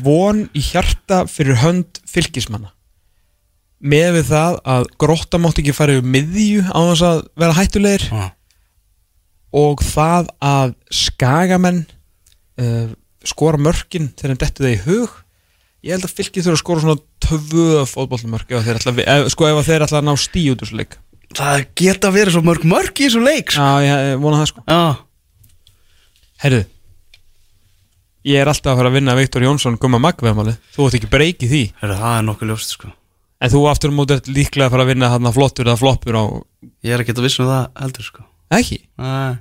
von 0.04 0.42
í 0.52 0.60
hjarta 0.60 1.22
fyrir 1.30 1.60
hönd 1.62 2.00
fylgismanna 2.08 2.72
með 3.86 4.18
við 4.18 4.30
það 4.30 4.58
að 4.72 4.86
grótta 5.00 5.40
mátti 5.40 5.62
ekki 5.62 5.74
fara 5.76 5.96
yfir 5.96 6.08
miðju 6.14 6.64
á 6.72 6.80
þess 6.90 7.04
að 7.08 7.20
vera 7.42 7.56
hættulegir 7.58 8.06
ah. 8.16 8.30
og 9.56 9.84
það 9.84 10.30
að 10.44 10.74
skagamenn 11.02 11.82
uh, 12.60 12.92
skora 13.26 13.60
mörkin 13.60 14.10
þegar 14.16 14.40
dettu 14.42 14.64
það 14.64 14.74
í 14.74 14.82
hug 14.86 15.16
ég 15.86 15.94
held 15.94 16.08
að 16.08 16.14
fylgið 16.18 16.46
þurfa 16.46 16.56
að 16.56 16.62
skora 16.62 16.84
svona 16.84 17.02
tvö 17.26 17.66
fótbollmörk 17.90 18.54
ef 18.56 18.64
þeir 18.66 18.96
vi- 18.96 19.08
ef, 19.12 19.28
sko 19.34 19.50
ef 19.50 19.68
þeir 19.68 19.86
að 19.86 20.06
ná 20.08 20.14
stíu 20.20 20.54
út 20.54 20.62
úr 20.62 20.68
þessu 20.68 20.80
leik 20.82 21.00
Það 21.36 21.64
geta 21.76 22.10
verið 22.14 22.36
svo 22.36 22.42
mörg 22.46 22.62
mörg 22.64 23.00
í 23.02 23.08
þessu 23.08 23.20
leik 23.20 23.50
sko. 23.50 23.60
Já, 23.60 23.82
ég 23.82 24.20
vona 24.22 24.38
það 24.40 24.50
sko 24.52 24.62
Já, 24.70 24.82
Herðu 26.44 26.62
Ég 28.26 28.40
er 28.42 28.50
alltaf 28.50 28.72
að 28.72 28.80
fara 28.80 28.90
að 28.90 28.96
vinna 28.98 29.14
Viktor 29.18 29.44
Jónsson 29.46 29.76
gumma 29.78 30.00
magveðmáli 30.02 30.56
Þú 30.74 30.86
ætti 30.88 30.98
ekki 31.00 31.10
breyki 31.12 31.50
því. 31.50 31.60
Heru, 31.82 31.98
það 32.00 32.14
er 32.18 32.24
nokkuð 32.26 32.50
ljóst 32.50 32.72
sko. 32.74 32.90
En 33.38 33.52
þú 33.52 33.60
aftur 33.70 33.92
á 33.92 33.98
móti 33.98 34.16
ert 34.16 34.30
líklega 34.32 34.66
að 34.66 34.72
fara 34.74 34.86
að 34.86 34.90
vinna 34.90 35.10
hann 35.12 35.28
flottur 35.36 35.68
eða 35.68 35.78
floppur 35.78 36.16
á 36.18 36.24
Ég 36.86 36.96
er 36.96 37.04
ekki 37.04 37.14
að 37.14 37.26
vissum 37.28 37.46
það 37.50 37.68
heldur 37.82 38.06
sko. 38.08 38.24
Ekki? 38.56 38.78
Nei. 38.98 39.36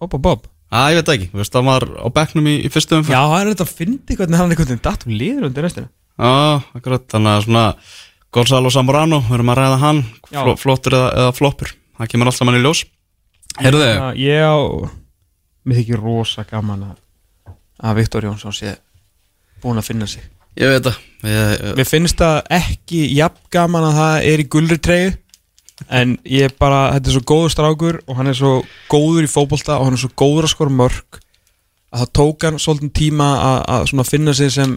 Bob, 0.00 0.12
bob, 0.14 0.22
bob 0.24 0.48
Æ, 0.70 0.94
ég 0.94 1.00
veit 1.00 1.08
ekki, 1.16 1.26
þú 1.32 1.40
veist 1.40 1.54
það 1.56 1.64
var 1.66 1.84
á 1.98 2.06
bekknum 2.14 2.46
í, 2.46 2.52
í 2.62 2.68
fyrstu 2.70 2.94
umfæð 3.00 3.10
Já, 3.16 3.20
það 3.26 3.40
er 3.40 3.48
þetta 3.50 3.64
að 3.66 3.72
fyndi 3.80 4.16
hvernig 4.20 4.38
hann 4.38 4.52
einhvern 4.54 4.68
veginn 4.70 4.82
datt 4.84 5.02
um 5.08 5.14
liður 5.18 5.46
undir 5.48 5.64
restina. 5.66 5.88
Já, 6.14 6.30
akkurat, 6.78 7.06
þannig 7.10 7.32
að 7.32 7.42
svona 7.48 7.64
Gonzalo 8.30 8.70
Zamorano, 8.70 9.18
við 9.26 9.34
erum 9.40 9.50
að 9.50 9.58
ræða 9.58 9.78
hann 9.82 10.02
Já. 10.30 10.38
fl 10.44 10.54
flottur 10.62 10.94
eða, 10.94 11.08
eða 11.24 11.32
floppur. 11.34 11.72
Það 11.98 12.10
kemur 12.12 12.30
alltaf 12.30 12.46
mann 12.46 12.60
í 12.60 12.62
ljós. 12.62 12.84
Heyrðu. 13.58 13.82
Þið, 13.82 13.98
Já, 13.98 14.06
Ég 14.22 14.46
á 14.46 14.56
Mér 15.66 15.80
þykir 15.82 16.04
rosa 16.06 16.46
gaman 16.46 16.86
að 16.86 16.94
að 17.80 17.96
Viktor 18.00 18.26
Jónsson 18.28 18.54
sé 18.56 18.76
búin 19.62 19.80
að 19.80 19.88
finna 19.90 20.08
sig. 20.10 20.24
Ég 20.58 20.70
veit 20.72 20.84
það. 20.84 21.00
Ég, 21.22 21.50
ég, 21.54 21.74
Mér 21.78 21.88
finnst 21.88 22.20
það 22.20 22.38
ekki 22.60 23.02
jafn 23.16 23.42
gaman 23.54 23.88
að 23.90 23.98
það 24.00 24.28
er 24.30 24.42
í 24.42 24.46
gulri 24.50 24.78
treyju 24.82 25.10
en 25.88 26.14
ég 26.28 26.54
bara, 26.60 26.90
þetta 26.96 27.08
er 27.08 27.16
svo 27.16 27.24
góður 27.30 27.52
strákur 27.54 27.98
og 28.04 28.18
hann 28.18 28.30
er 28.30 28.36
svo 28.36 28.54
góður 28.92 29.24
í 29.24 29.30
fótbolta 29.30 29.78
og 29.78 29.88
hann 29.88 29.96
er 29.96 30.02
svo 30.02 30.10
góður 30.12 30.48
að 30.48 30.54
skora 30.54 30.74
mörg 30.82 31.20
að 31.90 32.02
það 32.02 32.10
tók 32.18 32.46
hann 32.46 32.60
svolítið 32.60 32.92
tíma 32.98 33.28
að, 33.64 33.92
finna 34.08 34.34
sig 34.36 34.52
sem 34.54 34.76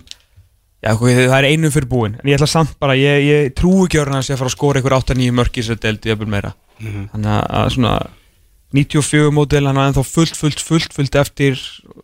já, 0.83 0.93
það 0.95 1.35
er 1.37 1.49
einu 1.51 1.71
fyrir 1.73 1.89
búin 1.91 2.15
en 2.17 2.31
ég 2.31 2.39
ætla 2.39 2.49
samt 2.49 2.77
bara, 2.79 2.95
ég, 2.95 3.19
ég 3.27 3.53
trú 3.57 3.83
ekki 3.83 3.99
að 3.99 4.13
hann 4.15 4.25
sé 4.25 4.35
að 4.37 4.43
fara 4.43 4.53
að 4.53 4.55
skora 4.55 4.79
einhver 4.79 4.97
8-9 5.01 5.35
mörg 5.35 5.57
í 5.57 5.61
þessu 5.61 5.79
deild 5.83 6.07
jafnvel 6.07 6.31
meira. 6.31 6.53
Mhm. 6.79 7.09
þannig 7.11 7.33
að, 7.35 7.43
að 7.59 7.71
svona 7.75 7.93
94 8.73 9.33
mótil, 9.35 9.65
hann 9.67 9.77
er 9.77 9.91
ennþá 9.91 10.03
fullt, 10.07 10.37
fullt, 10.37 10.61
fullt, 10.63 10.95
fullt 10.95 11.15
eftir 11.21 11.59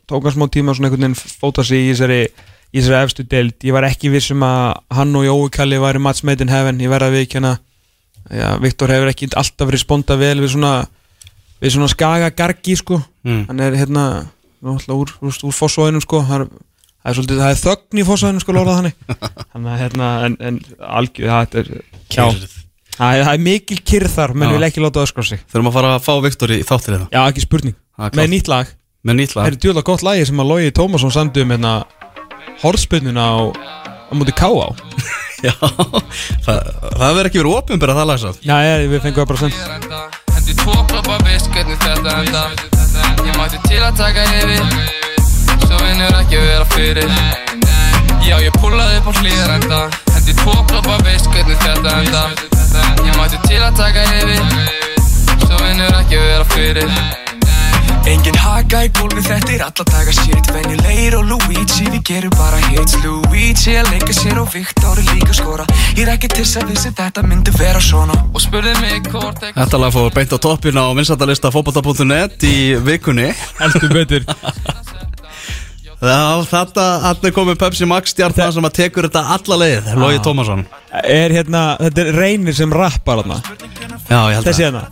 tók 0.10 0.28
hann 0.28 0.36
smá 0.36 0.48
tíma 0.52 0.76
svona 0.78 0.90
einhvern 0.90 1.10
veginn 1.10 1.38
fóta 1.42 1.66
sig 1.66 1.88
í 1.88 1.92
þessari 1.94 2.22
í 2.70 2.78
þessari 2.78 3.00
efstu 3.02 3.26
deild, 3.26 3.58
ég 3.66 3.74
var 3.74 3.88
ekki 3.88 4.12
viss 4.14 4.30
um 4.36 4.46
að 4.46 4.78
hann 4.94 5.16
og 5.18 5.26
Jói 5.26 5.50
Kalli 5.56 5.82
væri 5.82 6.02
match 6.04 6.26
made 6.28 6.46
in 6.46 6.54
heaven 6.54 6.82
ég 6.84 6.92
verði 6.92 7.10
að 7.10 7.18
viðkjanna 7.18 7.54
já, 8.30 8.50
Viktor 8.62 8.94
hefur 8.94 9.12
ekki 9.12 9.30
alltaf 9.38 9.72
responda 9.74 10.18
vel 10.20 10.38
við 10.44 10.54
svona, 10.54 10.74
við 11.62 11.76
svona 11.76 11.90
skaga 11.92 12.30
gargi 12.36 12.78
sko, 12.80 13.00
mm. 13.26 13.48
hann 13.50 13.64
er 13.66 13.78
hérna 13.80 14.06
náttúrulega 14.60 15.00
úr, 15.00 15.14
úr, 15.24 15.38
úr 15.48 15.56
fossóðinum 15.56 16.04
sko. 16.04 16.22
Það 16.28 16.44
er, 16.44 16.48
það 17.00 17.12
er 17.12 17.18
svolítið, 17.20 17.44
það 17.44 17.54
er 17.54 17.62
þögn 17.64 18.02
í 18.02 18.08
fossóðinum 18.08 18.44
sko 18.44 18.56
lórað 18.58 18.80
þannig, 18.80 18.98
þannig 19.54 19.72
að 19.74 19.84
hérna 19.84 20.10
en, 20.28 20.40
en 20.50 20.60
algjör, 21.00 21.30
það 21.34 21.60
er 21.62 21.72
já, 21.74 21.84
Kyrrð. 22.16 22.58
Það 23.00 23.16
er, 23.16 23.24
það 23.26 23.34
er 23.34 23.44
mikil 23.48 23.80
kyrð 23.92 24.14
þar 24.18 24.34
menn 24.36 24.50
Já. 24.52 24.56
vil 24.58 24.68
ekki 24.70 24.84
láta 24.84 25.04
öskra 25.08 25.26
sig. 25.30 25.42
Þurfum 25.50 25.72
að 25.72 25.78
fara 25.80 25.94
að 25.96 26.04
fá 26.06 26.14
Viktor 26.28 26.52
í 26.54 26.60
þáttir 26.68 26.96
hérna. 26.98 27.08
Já, 27.16 27.22
ekki 27.32 27.46
spurning, 27.48 27.76
Það 27.96 28.06
er 28.06 28.12
með 28.12 28.20
klárt. 28.20 28.34
nýtt 28.36 28.52
lag. 28.54 28.74
Með 29.08 29.16
nýtt 29.22 29.34
það 29.34 29.40
lag 29.40 29.48
er 29.54 29.58
djúlega 29.64 29.88
gott 29.88 30.04
lagi 30.04 30.26
sem 30.28 30.42
að 30.44 30.50
Logi 30.52 30.72
Tómasson 30.76 31.14
samdi 31.16 31.44
um 31.46 31.54
hérna 31.56 31.74
horfspunnuna 32.64 33.24
á, 33.32 33.38
á 33.50 34.12
múti 34.14 34.34
K.A. 34.36 34.68
Já, 35.48 35.54
það, 36.44 36.58
það 37.00 37.14
verður 37.16 37.30
ekki 37.30 37.40
verið 37.40 37.54
opinbera 37.56 37.94
það 37.96 38.10
lag 38.12 38.20
samt. 38.20 38.42
Já, 38.44 38.56
ég, 38.68 38.90
við 38.92 39.04
fengum 39.06 39.24
það 39.24 39.30
bara 39.32 39.40
send 39.40 39.56
enda 39.78 40.02
Hendi 40.36 40.56
tvo 40.60 40.76
kloppa 40.92 41.16
veist 41.24 41.48
hvernig 41.56 41.80
þetta 41.80 42.18
enda 42.20 42.44
Ég 43.24 43.40
mætti 43.40 43.62
til 43.70 43.80
að 43.80 43.96
taka 44.02 44.26
yfir 44.36 44.68
Svo 45.64 45.80
vinnur 45.80 46.20
ekki 46.20 46.44
vera 46.44 46.68
fyrir 46.76 47.08
Já, 48.30 48.38
ég 48.46 48.54
púlaði 48.62 49.00
upp 49.00 49.10
á 49.10 49.14
hlýðar 49.24 49.56
enda 49.56 49.78
Hendi 50.14 50.36
tvo 50.38 50.54
kloppa 50.70 51.00
veist 51.02 51.30
hvernig 51.34 51.58
þetta 51.64 51.96
enda 52.04 52.28
Ég 53.02 53.16
mætti 53.18 53.42
til 53.48 53.64
að 53.66 53.80
taka 53.80 54.06
yfir 54.20 54.78
Svo 55.50 55.58
vinnur 55.64 55.96
ekki 55.98 56.20
vera 56.22 56.46
fyrir. 56.52 56.92
Engin 58.10 58.38
haka 58.38 58.84
í 58.86 58.90
gólfi, 58.94 59.24
þetta 59.26 59.54
er 59.56 59.64
alla 59.66 59.86
daga 59.90 60.14
shit. 60.14 60.50
Venjulegir 60.54 61.16
og 61.18 61.26
Luigi, 61.30 61.88
við 61.90 62.04
gerum 62.06 62.36
bara 62.38 62.60
hits. 62.68 63.00
Luigi 63.02 63.76
að 63.78 63.90
leika 63.96 64.14
sér 64.14 64.38
og 64.44 64.50
Viktor 64.54 65.02
er 65.02 65.10
líka 65.16 65.34
skora. 65.38 65.66
Ég 65.98 66.04
er 66.06 66.14
ekki 66.14 66.30
til 66.36 66.46
að 66.46 66.70
vissi 66.70 66.94
þetta 67.02 67.26
myndi 67.26 67.54
vera 67.58 67.82
svona. 67.82 68.18
Og 68.30 68.46
spurði 68.46 68.76
mig 68.84 69.10
hvort 69.10 69.42
eitthvað 69.42 69.64
Þetta 69.64 69.82
lag 69.82 69.96
fór 69.98 70.14
beint 70.20 70.38
á 70.38 70.40
toppin 70.46 70.78
á 70.82 70.86
vinsættalista 70.98 71.54
fótbolta.net 71.54 72.46
í 72.46 72.60
vikunni. 72.86 73.32
Heldur 73.58 73.98
betur 73.98 74.30
Já, 76.00 76.40
þetta, 76.48 76.84
er 77.28 77.34
komið 77.36 77.58
Pepsi 77.60 77.88
Max 77.90 78.14
stjarnan 78.14 78.54
sem 78.56 78.68
að 78.70 78.76
tekur 78.78 79.10
þetta 79.10 79.24
alla 79.36 79.58
leið 79.60 79.90
Logi 80.00 80.22
Tómasson. 80.24 80.62
Er 81.04 81.34
hérna, 81.36 81.64
þetta 81.82 82.06
er 82.06 82.16
reynir 82.16 82.56
sem 82.56 82.72
rappar 82.72 83.20
hérna 83.20 83.42
Já, 84.08 84.22
ég 84.32 84.38
held 84.38 84.48
þessi 84.48 84.64
að 84.64 84.70
hérna. 84.70 84.86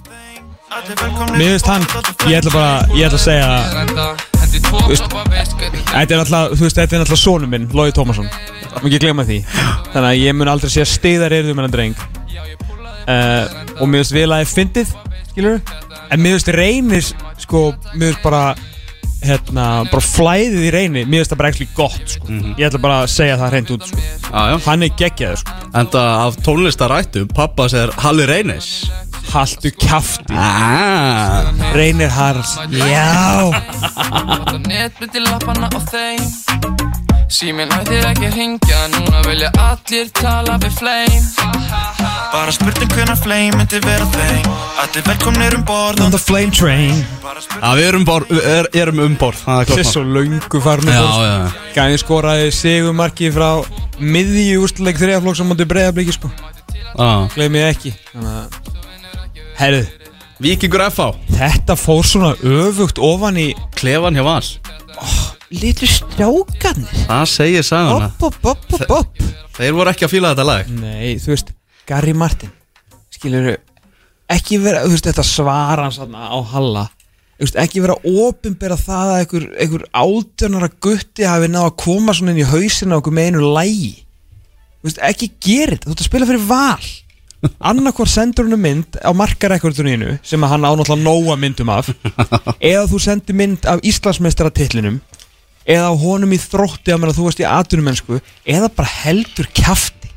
Mér 1.37 1.53
finnst 1.53 1.69
hann, 1.71 1.87
ég 2.27 2.41
ætla 2.41 2.51
bara 2.51 2.73
ég 2.91 3.07
ætla 3.07 3.21
að 3.21 3.23
segja, 3.23 3.47
tvo 4.67 4.83
Veist- 4.91 5.17
þetta 5.93 6.03
er 6.03 6.19
alltaf 6.25 6.53
þú 6.53 6.67
veist, 6.67 6.77
þetta 6.81 6.97
er 6.99 7.05
alltaf 7.05 7.23
sonu 7.23 7.47
minn, 7.47 7.71
Logi 7.71 7.95
Tómasson. 7.95 8.27
Má 8.75 8.83
ekki 8.83 8.99
glemma 9.07 9.23
því, 9.25 9.41
þannig 9.95 10.11
að 10.11 10.21
ég 10.25 10.35
mun 10.35 10.51
aldrei 10.51 10.73
segja 10.75 10.91
stiðar 10.91 11.39
erðum 11.39 11.63
en 11.63 11.69
að 11.69 11.77
dreng. 11.77 12.07
Uh, 13.07 13.47
og 13.79 13.87
mér 13.87 14.03
finnst 14.03 14.17
vel 14.17 14.29
að 14.35 14.43
ég 14.43 14.51
fyndið 14.51 14.95
skilur, 15.31 15.61
en 16.11 16.19
mér 16.19 16.35
finnst 16.35 16.51
reynir 16.51 17.13
sko, 17.39 17.69
mér 17.95 18.11
finnst 18.11 18.25
bara 18.27 18.43
hérna, 19.25 19.65
bara 19.91 20.03
flæðið 20.03 20.67
í 20.67 20.73
reyni 20.73 21.03
mér 21.05 21.23
finnst 21.23 21.33
það 21.33 21.41
bara 21.41 21.51
ekki 21.53 21.67
gott, 21.77 22.15
sko. 22.17 22.37
Ég 22.57 22.67
ætla 22.69 22.83
bara 22.83 22.99
að 23.03 23.11
segja 23.15 23.39
það 23.41 23.53
hreint 23.53 23.73
út, 23.75 23.89
sko. 23.89 24.05
Já, 24.27 24.39
já. 24.51 24.55
Hann 24.67 24.87
er 24.87 24.95
geggjaður, 25.01 25.41
sko. 25.43 25.57
Enda 25.81 26.05
af 26.27 26.39
tónlistarættu, 26.45 27.25
pappa 27.37 27.69
sér 27.71 27.93
Halli 28.03 28.29
Reynis. 28.29 28.71
Haltu 29.27 29.73
kjafti, 29.75 30.31
ah. 30.31 31.51
reynir 31.75 32.07
Harls 32.07 32.55
já 32.71 33.51
Síminn 37.27 37.71
hættir 37.75 38.05
ekki 38.07 38.29
að 38.29 38.35
ringja 38.37 38.83
Núna 38.93 39.21
vilja 39.27 39.49
allir 39.59 40.07
tala 40.15 40.55
við 40.63 40.77
fleim 40.79 41.25
Bara 42.31 42.53
spurning 42.55 42.91
hvenær 42.91 43.17
flame 43.19 43.55
myndi 43.55 43.79
vera 43.81 44.05
þeim. 44.11 44.47
Allir 44.83 45.03
velkomnir 45.07 45.55
um 45.57 45.63
borð. 45.65 46.01
On 46.05 46.11
the 46.11 46.19
flame 46.19 46.51
train. 46.53 46.99
Já, 47.23 47.69
við 47.77 47.85
erum, 47.87 48.03
bor, 48.07 48.25
er, 48.35 48.67
erum 48.77 48.99
um 49.05 49.15
borð. 49.19 49.39
Það 49.45 49.61
er 49.61 49.69
Sér 49.69 49.79
klart 49.79 49.91
svo 49.93 50.03
laungu 50.05 50.61
farnu 50.63 50.91
Já, 50.91 51.05
já, 51.23 51.37
Gæði 51.77 52.01
skoraði 52.03 52.49
sigumarki 52.55 53.31
frá 53.33 53.47
miðji 53.97 54.57
úrstuleik 54.61 54.99
þriðaflokks 54.99 55.41
á 55.41 55.45
móti 55.47 55.67
breyðabliki 55.71 56.17
sko. 56.17 56.31
Já. 56.91 57.09
Gleimið 57.33 57.67
ekki. 57.71 57.93
Herðu, 59.57 59.87
Víkingur 60.43 60.83
FH 60.91 61.09
þetta 61.39 61.79
fór 61.79 62.05
svona 62.05 62.35
öfugt 62.45 62.99
ofan 63.01 63.39
í 63.41 63.47
Klefan 63.79 64.19
hjá 64.19 64.27
Vals 64.27 64.51
Litur 65.47 65.87
strákanir 65.87 67.05
Það 67.07 67.23
segir 67.31 67.63
saguna 67.63 68.09
Opp, 68.09 68.23
opp, 68.27 68.49
opp, 68.51 68.73
opp, 68.75 68.91
opp 68.91 69.21
Þeir 69.57 69.73
voru 69.77 69.89
ekki 69.93 70.05
að 70.05 70.11
fíla 70.11 70.31
þetta 70.33 70.45
lag. 70.45 70.67
Nei, 70.81 71.15
þú 71.23 71.31
veist, 71.31 71.53
Gary 71.87 72.13
Martin 72.17 72.51
Skilur 73.15 73.53
ekki 74.27 74.59
vera, 74.59 74.83
þú 74.83 74.91
veist, 74.91 75.07
þetta 75.07 75.23
svara 75.23 75.85
hans 75.87 76.01
þarna 76.01 76.27
á 76.27 76.37
Halla 76.51 76.83
Þú 77.37 77.45
veist, 77.45 77.59
ekki 77.63 77.83
vera 77.85 77.95
opinbera 78.27 78.75
það 78.81 79.13
að 79.13 79.21
einhver, 79.21 79.47
einhver 79.63 79.87
átjánara 79.95 80.69
gutti 80.83 81.27
hafi 81.29 81.49
náð 81.53 81.69
að 81.69 81.75
koma 81.85 82.15
svona 82.17 82.33
inn 82.35 82.43
í 82.43 82.47
hausina 82.51 82.99
okkur 82.99 83.15
með 83.15 83.29
einu 83.31 83.51
lægi 83.55 83.91
Þú 84.81 84.89
veist, 84.89 85.03
ekki 85.13 85.29
gera 85.47 85.77
þetta, 85.77 85.87
þú 85.87 85.95
ert 85.95 86.01
að 86.03 86.09
spila 86.09 86.27
fyrir 86.29 86.47
val. 86.49 86.87
Annarkvar 87.69 88.09
sendur 88.11 88.47
hennu 88.47 88.57
mynd 88.59 88.97
á 88.99 89.09
markarekorduninu 89.15 90.17
sem 90.25 90.43
að 90.43 90.53
hann 90.55 90.67
á 90.67 90.71
náttúrulega 90.73 91.05
nóga 91.05 91.37
myndum 91.39 91.71
af 91.71 91.91
eða 92.73 92.87
þú 92.89 92.99
sendir 93.01 93.37
mynd 93.37 93.67
af 93.69 93.83
Íslandsmeistara 93.85 94.51
titlinum 94.51 94.97
eða 95.67 95.89
honum 95.99 96.31
í 96.33 96.39
þrótti 96.39 96.93
að 96.95 97.13
þú 97.17 97.25
varst 97.27 97.41
í 97.43 97.47
atvinnumennsku 97.49 98.19
eða 98.47 98.69
bara 98.73 98.91
heldur 99.03 99.49
kjafti. 99.53 100.11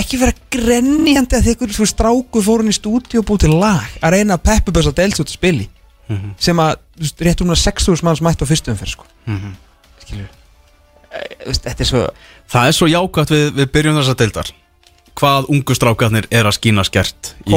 Ekki 0.00 0.18
vera 0.20 0.32
grenjandi 0.52 1.36
að 1.38 1.48
ykkur 1.54 1.72
svo 1.74 1.86
stráku 1.88 2.42
fórun 2.44 2.70
í 2.70 2.76
stúdíu 2.76 3.20
og 3.22 3.26
búið 3.28 3.46
til 3.46 3.54
lag 3.60 3.88
að 4.00 4.14
reyna 4.16 4.36
að 4.38 4.44
peppubösa 4.48 4.92
dels 4.96 5.18
út 5.20 5.28
að 5.28 5.36
spili 5.38 5.66
sem 6.42 6.58
að, 6.58 6.78
þú 6.98 7.04
veist, 7.04 7.20
rétt 7.22 7.42
um 7.44 7.52
að 7.54 7.60
6.000 7.62 8.02
manns 8.06 8.20
mættu 8.24 8.42
á 8.42 8.50
fyrstu 8.50 8.72
umferð, 8.72 8.96
sko. 8.96 9.04
Skilur 10.02 10.30
þú 10.30 11.50
veist, 11.52 11.62
þetta 11.68 11.84
er 11.84 11.88
svo 11.90 12.00
Það 12.50 12.66
er 12.66 12.74
svo 12.74 12.88
jákvæmt 12.90 13.30
við, 13.30 13.44
við 13.60 13.68
byrjum 13.76 13.98
þessa 14.00 14.16
deildar 14.18 14.50
Hvað 15.20 15.48
ungu 15.54 15.74
strákarnir 15.78 16.26
er 16.34 16.48
að 16.50 16.56
skína 16.58 16.82
skert 16.86 17.32
í- 17.46 17.52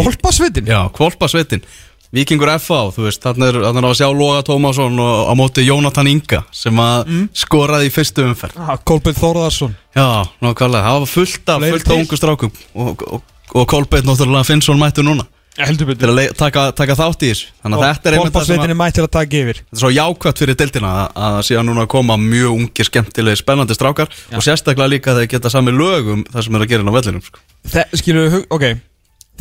Kolpasvitin 0.94 1.66
Víkingur 2.14 2.52
FA, 2.62 2.80
þú 2.94 3.08
veist, 3.08 3.24
þarna 3.26 3.48
er, 3.50 3.56
þarna 3.64 3.82
er 3.82 3.88
að 3.90 3.96
sjá 3.98 4.08
Loga 4.14 4.42
Tómasson 4.46 5.00
og 5.02 5.30
á 5.30 5.34
móti 5.34 5.64
Jónatan 5.66 6.10
Inga 6.12 6.44
sem 6.54 6.76
að 6.78 7.08
Mm. 7.10 7.30
skoraði 7.34 7.88
í 7.90 7.94
fyrstu 7.96 8.22
umferð. 8.28 8.54
Kolbjörn 8.86 9.18
Þórðarsson 9.18 9.74
Já, 9.96 10.26
nákvæmlega, 10.42 10.84
það 10.86 11.00
var 11.00 11.10
fullt 11.10 11.50
af, 11.50 11.58
Fleiri 11.60 11.72
fullt 11.74 11.88
af 11.88 11.94
til. 11.94 12.02
ungu 12.04 12.18
strákum 12.22 12.52
og, 12.76 13.02
og, 13.14 13.24
og 13.56 13.68
Kolbeitt 13.68 14.06
náttúrulega 14.06 14.46
Finnsson 14.46 14.78
mættu 14.78 15.02
núna. 15.02 15.26
Heldur 15.58 15.94
til 15.94 16.08
að 16.10 16.16
le- 16.18 16.34
taka, 16.34 16.72
taka 16.74 16.94
þátt 16.98 17.22
í 17.26 17.30
þessu. 17.30 17.48
Þannig 17.64 17.78
að 17.78 17.84
þetta 17.90 18.10
er 18.10 18.14
einmitt 18.14 18.34
það 18.34 18.46
sem 18.46 18.56
að, 18.56 18.58
Kolpasvitin 18.58 18.70
er 18.70 18.78
mætt 18.80 18.94
til 18.94 19.04
að 19.04 19.12
taka 19.14 19.38
yfir. 19.38 19.58
Þetta 19.58 19.74
er 19.78 19.82
svo 19.84 19.92
jákvæmt 19.94 20.38
fyrir 20.42 20.56
deildina 20.58 20.94
að, 20.94 21.12
að 21.26 21.42
síðan 21.50 21.66
núna 21.70 21.82
að 21.86 21.92
koma 21.94 22.18
mjög 22.18 22.56
ungi, 22.58 22.86
skemmtilegi, 22.90 23.38
spennandi 23.42 23.74
strákar 23.78 24.10
og 24.34 24.42
sérstaklega 24.42 24.90
líka 24.90 25.14
þeir 25.18 25.30
geta 25.30 25.50
sami 25.54 25.72
lögum 25.74 26.24
það 26.30 26.42
sem 26.46 26.56
er 26.56 26.62
að 26.66 26.70
gera 26.74 26.82
inn 26.82 26.90
á 26.90 26.98
vellinum 26.98 27.22
sko. 27.26 27.40
Þe, 27.70 27.86
skilur 28.02 28.30
við, 28.30 28.46
ok 28.50 28.66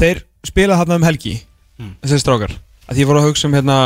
Þeir 0.00 0.22
spila 0.44 0.76
þarna 0.80 0.96
um 1.00 1.02
helgi 1.08 1.34
Þessi 2.02 2.20
strákar. 2.22 2.54
Að 2.88 2.94
því 2.96 3.02
ég 3.04 3.08
voru 3.10 3.22
að 3.22 3.28
hugsa 3.30 3.48
um 3.48 3.54
hérna 3.56 3.78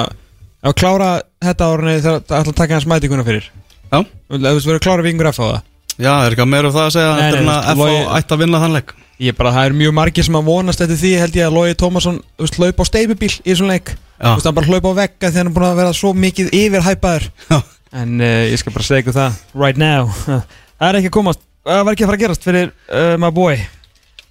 Að 0.66 0.74
klára 0.80 1.08
þetta 1.44 1.66
árunni 1.70 1.96
þegar 2.00 2.22
það 2.26 2.38
ætla 2.40 2.52
að 2.52 2.58
taka 2.58 2.74
hans 2.74 2.86
mætinguna 2.90 3.24
fyrir. 3.26 3.44
Já, 3.92 3.98
Þú 4.02 4.38
veist, 4.42 4.66
verður 4.66 4.78
að 4.80 4.84
klára 4.86 5.04
vingur 5.06 5.28
F 5.30 5.38
á 5.38 5.46
það. 5.46 5.58
Já, 5.96 6.10
er 6.26 6.32
eitthvað 6.34 6.48
meira 6.52 6.68
um 6.68 6.74
það 6.74 6.86
að 6.86 6.94
segja 6.96 7.12
Nei, 7.16 7.26
er 7.26 7.36
nei, 7.36 7.40
að 7.40 7.46
veist, 7.46 7.68
FA 7.68 7.84
Logi- 7.86 8.16
ætti 8.18 8.34
að 8.34 8.40
vinna 8.42 8.58
þann 8.64 8.74
leik? 8.76 8.90
Ég 9.26 9.36
bara, 9.38 9.52
það 9.54 9.66
er 9.68 9.76
mjög 9.78 9.92
margir 9.96 10.26
sem 10.26 10.34
að 10.36 10.48
vonast 10.50 10.82
eftir 10.84 10.98
því 11.00 11.12
held 11.22 11.36
ég 11.38 11.46
að 11.46 11.54
Lói 11.56 11.76
Tómasson, 11.80 12.18
þú 12.36 12.44
veist, 12.44 12.58
hlaupa 12.60 12.82
á 12.84 12.90
steipubíl 12.90 13.30
í 13.32 13.46
þessum 13.46 13.70
leik. 13.70 13.92
Þú 14.20 14.32
veist, 14.34 14.48
hann 14.50 14.58
bara 14.58 14.66
hlaupa 14.72 14.92
á 14.92 14.98
vegga 14.98 15.30
því 15.30 15.40
hann 15.40 15.48
er 15.52 15.54
búin 15.56 15.68
að 15.70 15.78
vera 15.80 15.94
svo 15.96 16.10
mikið 16.26 16.50
yfirhæpaður. 16.52 17.28
Já. 17.48 17.58
En 17.96 18.20
uh, 18.20 18.42
ég 18.50 18.60
skal 18.60 18.74
bara 18.74 18.84
segja 18.90 19.04
ykkur 19.06 19.16
það, 19.16 19.38
right 19.54 19.80
now. 19.80 20.10
Það 20.76 20.88
er 20.90 20.98
ekki 20.98 21.08
að 21.08 21.16
komast, 21.16 21.40
það 21.64 21.84
var 21.86 21.94
ekki 21.96 22.04
að 22.04 22.10
fara 22.10 22.18
að 22.18 22.24
gerast 22.26 22.44
fyrir 22.44 22.72
uh, 22.92 23.14
my 23.22 23.30
boy 23.32 23.54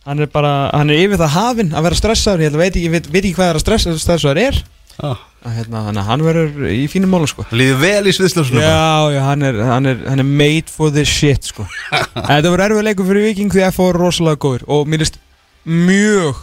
Hann 0.05 0.21
er 0.21 0.29
bara, 0.29 0.53
hann 0.69 0.91
er 0.93 1.01
yfir 1.01 1.17
það 1.17 1.31
hafinn 1.33 1.71
að 1.73 1.87
vera 1.87 1.97
stressaður. 1.97 2.43
Ég 2.45 2.51
að 2.53 2.61
veit 2.61 2.75
ekki, 2.75 2.89
veit, 2.93 3.07
veit 3.09 3.23
ekki 3.23 3.37
hvað 3.37 3.47
það 3.47 3.53
er 3.53 3.57
að 3.59 3.63
stressa, 3.63 3.93
stressaður 4.03 4.41
er. 4.43 4.59
Já, 4.95 5.13
Að, 5.45 5.53
hérna, 5.59 5.81
að 5.91 5.97
hann 6.07 6.21
verður 6.25 6.69
í 6.73 6.85
fínum 6.89 7.11
málum 7.13 7.29
sko. 7.29 7.43
Líði 7.53 7.75
vel 7.77 8.07
í 8.09 8.13
sviðsljósinu 8.15 8.61
Já, 8.63 9.11
já, 9.13 9.19
hann 9.27 9.45
er, 9.45 9.59
hann, 9.67 9.89
er, 9.91 9.99
hann 10.09 10.23
er 10.23 10.25
made 10.25 10.71
for 10.73 10.89
this 10.93 11.11
shit 11.11 11.45
sko. 11.45 11.67
Þetta 12.15 12.49
verður 12.49 12.63
erfið 12.65 12.87
leikur 12.87 13.09
fyrir 13.11 13.27
Viking 13.27 13.51
því 13.53 13.65
að 13.67 13.81
er 13.85 13.99
rosalega 14.01 14.41
góður 14.41 14.63
Og 14.73 14.89
mér 14.89 15.03
list 15.03 15.19
mjög 15.69 16.39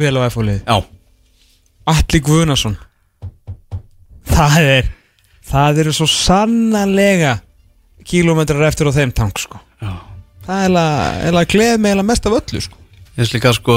vel 0.00 0.14
á 0.16 0.20
FO 0.32 0.46
lið 0.46 0.62
Já, 0.62 0.78
Atli 1.92 2.22
Guðnason. 2.24 2.78
Það 4.32 4.56
er 4.62 4.90
Það 5.50 5.82
eru 5.84 5.94
svo 5.98 6.08
sannanlega 6.10 7.36
Kílómetrar 8.08 8.64
eftir 8.70 8.88
á 8.88 8.96
þeim 8.96 9.12
tank 9.12 9.42
sko. 9.42 9.60
Já. 9.84 9.92
Það 10.46 10.64
er 10.64 10.80
eiginlega 10.80 11.52
gleð 11.52 11.78
mig 11.82 11.92
mest 12.08 12.28
af 12.30 12.40
öllu 12.40 12.64
sko 12.64 12.85
Ég 13.16 13.22
veist 13.22 13.32
líka 13.32 13.52
sko, 13.56 13.74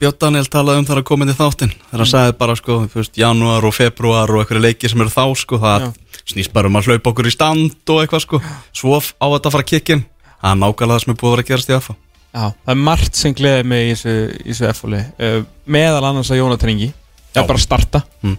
Björn 0.00 0.16
Daniel 0.18 0.48
talaði 0.50 0.80
um 0.82 0.86
það 0.88 0.98
að 0.98 1.04
koma 1.06 1.22
inn 1.26 1.30
í 1.30 1.36
þáttinn. 1.38 1.70
Þegar 1.86 2.00
hann 2.02 2.08
sagði 2.10 2.32
bara 2.40 2.56
sko, 2.58 2.78
veist, 2.90 3.18
janúar 3.20 3.66
og 3.68 3.74
februar 3.76 4.32
og 4.34 4.40
einhverju 4.42 4.62
leiki 4.64 4.90
sem 4.90 5.04
eru 5.04 5.12
þá 5.12 5.22
sko, 5.38 5.60
það 5.62 5.84
snýst 6.32 6.50
bara 6.54 6.66
um 6.70 6.78
að 6.80 6.88
hlaupa 6.90 7.12
okkur 7.12 7.28
í 7.30 7.34
stand 7.34 7.92
og 7.94 8.00
eitthvað 8.02 8.24
sko, 8.24 8.40
svo 8.74 8.98
á 8.98 9.26
þetta 9.30 9.48
að 9.48 9.54
fara 9.54 9.62
að 9.62 9.70
kikkin 9.70 10.02
það 10.42 10.50
er 10.50 10.58
nákvæmlega 10.64 10.96
það 10.96 11.04
sem 11.04 11.12
er 11.14 11.18
búið 11.20 11.30
að 11.30 11.36
vera 11.36 11.44
að 11.46 11.50
gerast 11.52 11.70
í 11.70 11.76
AFA 11.78 11.94
Já, 12.32 12.44
það 12.64 12.72
er 12.74 12.80
margt 12.88 13.18
sem 13.20 13.34
gleði 13.38 13.64
mig 13.68 13.82
í 13.84 13.92
þessu, 13.92 14.14
þessu 14.48 14.72
FO 14.78 14.90
lið 14.92 15.22
uh, 15.28 15.38
Meðal 15.76 16.04
annars 16.08 16.30
að 16.32 16.40
Jónatan 16.40 16.72
Ingi 16.72 16.88
Það 17.32 17.40
er 17.42 17.48
bara 17.50 17.60
að 17.60 17.64
starta. 17.66 18.00
Mm. 18.22 18.36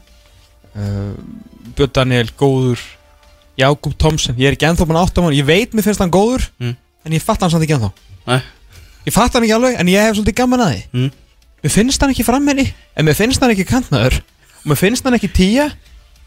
uh, 0.76 1.12
Björn 1.78 1.94
Daniel, 1.98 2.28
góður. 2.38 2.82
Jákúb 3.58 3.96
Tomsen, 4.02 4.36
ég 4.42 4.50
er 4.50 4.58
ekki 4.58 4.68
ennþá 4.68 4.88
búin 4.90 4.98
að 5.00 5.08
átta 5.08 5.22
á 5.22 5.26
hann 5.28 5.38
Ég 5.38 5.48
veit 5.48 5.74
mér 5.78 5.86
finnst 5.88 6.02
hann 6.04 6.14
góður 6.14 6.50
Mm. 6.60 6.76
En 7.04 7.12
ég 7.18 7.24
fatt 7.24 7.42
hann 7.44 7.52
samt 7.52 7.66
ekki 7.66 7.76
ennþá. 7.76 7.90
Nei, 8.30 8.40
Ég 9.04 9.16
fatt 9.16 9.36
hann 9.36 9.44
ekki 9.44 9.56
alveg, 9.58 9.76
en 9.80 9.92
ég 9.92 10.08
hef 10.08 10.16
svolítið 10.18 10.38
gaman 10.38 10.64
að 10.64 10.74
því. 10.74 10.82
Mm. 10.94 11.10
Mér 11.64 11.72
finnst 11.72 12.04
hann 12.04 12.12
ekki 12.12 12.26
frammenni 12.28 12.66
En 13.00 13.08
mér 13.08 13.16
finnst 13.16 13.44
hann 13.44 13.54
ekki 13.54 13.64
kantnaður 13.68 14.18
Og 14.20 14.72
mér 14.72 14.80
finnst 14.80 15.06
hann 15.08 15.16
ekki 15.16 15.30
tíja 15.32 15.70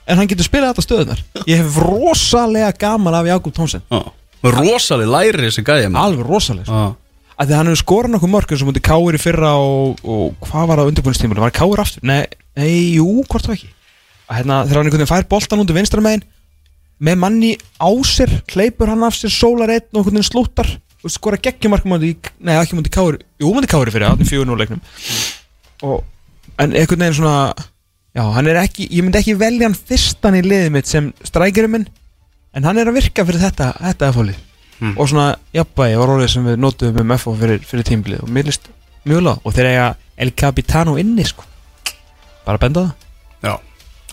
En 0.09 0.17
hann 0.21 0.31
getur 0.31 0.47
spilað 0.47 0.73
þetta 0.73 0.85
stöðunar 0.87 1.21
Ég 1.45 1.61
hef 1.61 1.77
rosalega 1.83 2.71
gaman 2.81 3.17
af 3.19 3.29
Jákúb 3.29 3.57
Tomsen 3.57 3.85
já 3.91 4.01
Rosaleg 4.47 5.09
læri 5.11 5.49
þessi 5.49 5.65
gæði 5.67 5.89
með 5.91 6.01
Alveg 6.05 6.29
rosalega. 6.29 6.81
Því 7.37 7.47
að 7.47 7.57
hann 7.59 7.71
hefur 7.71 7.81
skorað 7.81 8.13
nokkuð 8.15 8.31
mörg 8.33 8.53
eins 8.53 8.63
og 8.63 8.69
mútið 8.69 8.85
Káir 8.87 9.17
í 9.17 9.21
fyrra 9.21 9.53
og, 9.59 9.99
og 10.07 10.47
hvað 10.47 10.69
var 10.71 10.81
það 10.81 10.91
undirbúinistímul, 10.93 11.39
var 11.43 11.55
Káir 11.57 11.83
aftur? 11.83 12.05
Nei, 12.07 12.23
nei, 12.57 12.69
jú, 12.97 13.09
hvort 13.27 13.49
það 13.49 13.57
ekki. 13.57 13.71
Hérna, 14.31 14.61
þegar 14.69 14.79
hann 14.79 14.91
einhvern 14.91 15.03
veginn 15.03 15.11
fær 15.11 15.27
boltan 15.33 15.63
undir 15.65 15.77
vinstra 15.77 16.05
megin 16.05 16.25
með 16.97 17.19
manni 17.25 17.51
á 17.77 17.91
sér 18.09 18.33
hleypur 18.55 18.93
hann 18.93 19.05
af 19.09 19.19
sér 19.19 19.35
sólar 19.35 19.73
einn 19.75 19.89
og 19.91 20.01
einhvern 20.01 20.21
veginn 20.21 20.29
slúttar 20.31 20.71
og 21.07 21.15
skora 21.15 21.39
geggjumarkum 21.43 21.95
nei 21.97 22.57
ekki 22.57 22.79
mútið 22.79 22.95
Káir 22.97 23.19
jú, 23.41 23.53
mútið 23.55 23.73
þannig 24.03 24.31
fjögur 24.31 24.49
nú 24.49 24.59
leiknum. 24.59 24.83
Og, 25.87 26.03
en 26.59 26.75
einhvern 26.75 27.05
veginn 27.05 27.19
svona 27.21 27.55
já, 28.17 28.25
hann 28.35 28.51
er 28.51 28.61
ekki, 28.63 28.89
ég 28.91 29.05
myndi 29.05 29.21
ekki 29.21 29.37
velja 29.39 29.69
hann 29.69 29.77
fyrstan 29.77 30.39
í 30.39 30.43
liðið 30.45 30.75
mitt 30.75 30.91
sem 30.91 31.13
strækjurum 31.27 31.79
en 31.81 32.67
hann 32.67 32.81
er 32.81 32.91
að 32.91 32.99
virka 32.99 33.25
fyrir 33.29 33.43
þetta, 33.45 33.73
þetta 33.83 34.13
fólið 34.17 34.43
og 34.97 35.09
svona 35.09 35.31
jafnvægi 35.57 35.97
var 36.01 36.13
orðið 36.13 36.31
sem 36.35 36.49
við 36.51 36.59
notuðum 36.61 37.01
um 37.01 37.17
FO 37.21 37.33
fyrir, 37.41 37.63
fyrir 37.65 37.87
tímbilið 37.89 38.25
og 38.27 38.33
mér 38.33 38.51
list 38.51 38.69
mjög 39.09 39.23
lág 39.25 39.47
og 39.47 39.57
þeir 39.57 39.71
eiga 39.71 39.87
El 40.17 40.33
Capitano 40.33 40.97
inni 41.01 41.25
sko. 41.29 41.45
Bara 42.47 42.61
benda 42.61 42.87
það 42.87 43.06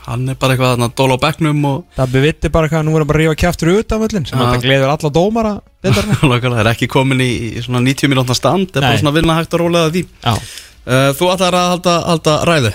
Hann 0.03 0.27
er 0.27 0.35
bara 0.35 0.55
eitthvað 0.57 0.81
að 0.83 0.95
dóla 0.99 1.15
á 1.15 1.23
bekknum 1.23 1.61
og 1.69 1.83
það 1.95 2.09
bevitti 2.17 2.49
bara 2.51 2.67
hvað, 2.67 2.81
nú 2.83 2.91
er 2.97 3.03
hann 3.03 3.07
bara 3.07 3.19
að 3.19 3.23
rífa 3.23 3.37
kjaftur 3.39 3.69
út 3.77 3.93
af 3.95 4.01
öllin 4.07 4.25
sem 4.27 4.39
Ja. 4.39 4.45
þetta 4.51 4.65
gleður 4.65 4.91
alla 4.91 5.11
dómara 5.15 5.53
það 5.83 6.59
er 6.63 6.69
ekki 6.73 6.89
komin 6.91 7.21
í, 7.23 7.29
í 7.55 7.61
svona 7.63 7.79
90 7.85 8.11
mínútna 8.11 8.35
stand 8.35 8.73
Það 8.73 8.81
er 8.81 8.87
bara 8.89 8.99
svona 8.99 9.13
að 9.13 9.19
vinna 9.21 9.37
hægt 9.39 9.53
og 9.55 9.61
rólega 9.63 9.93
því. 9.95 10.01
Já. 10.25 10.33
uh, 10.35 11.11
Þú 11.19 11.29
ætlar 11.33 11.57
að 11.59 11.69
halda, 11.73 11.93
halda 12.09 12.33
ræðu? 12.49 12.73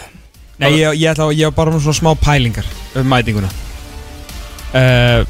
Nei, 0.59 0.71
ég, 0.81 0.97
ég, 1.03 1.11
ætla, 1.13 1.29
ég 1.37 1.51
var 1.53 1.57
bara 1.61 1.75
með 1.77 1.85
svona 1.85 1.99
smá 2.01 2.15
pælingar 2.25 2.71
um 2.97 3.11
mætinguna. 3.13 3.51
Uh, 4.73 5.27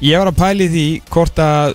Ég 0.00 0.16
var 0.16 0.30
að 0.30 0.38
pæli 0.40 0.66
því 0.72 0.84
hvort 1.12 1.40
að 1.44 1.74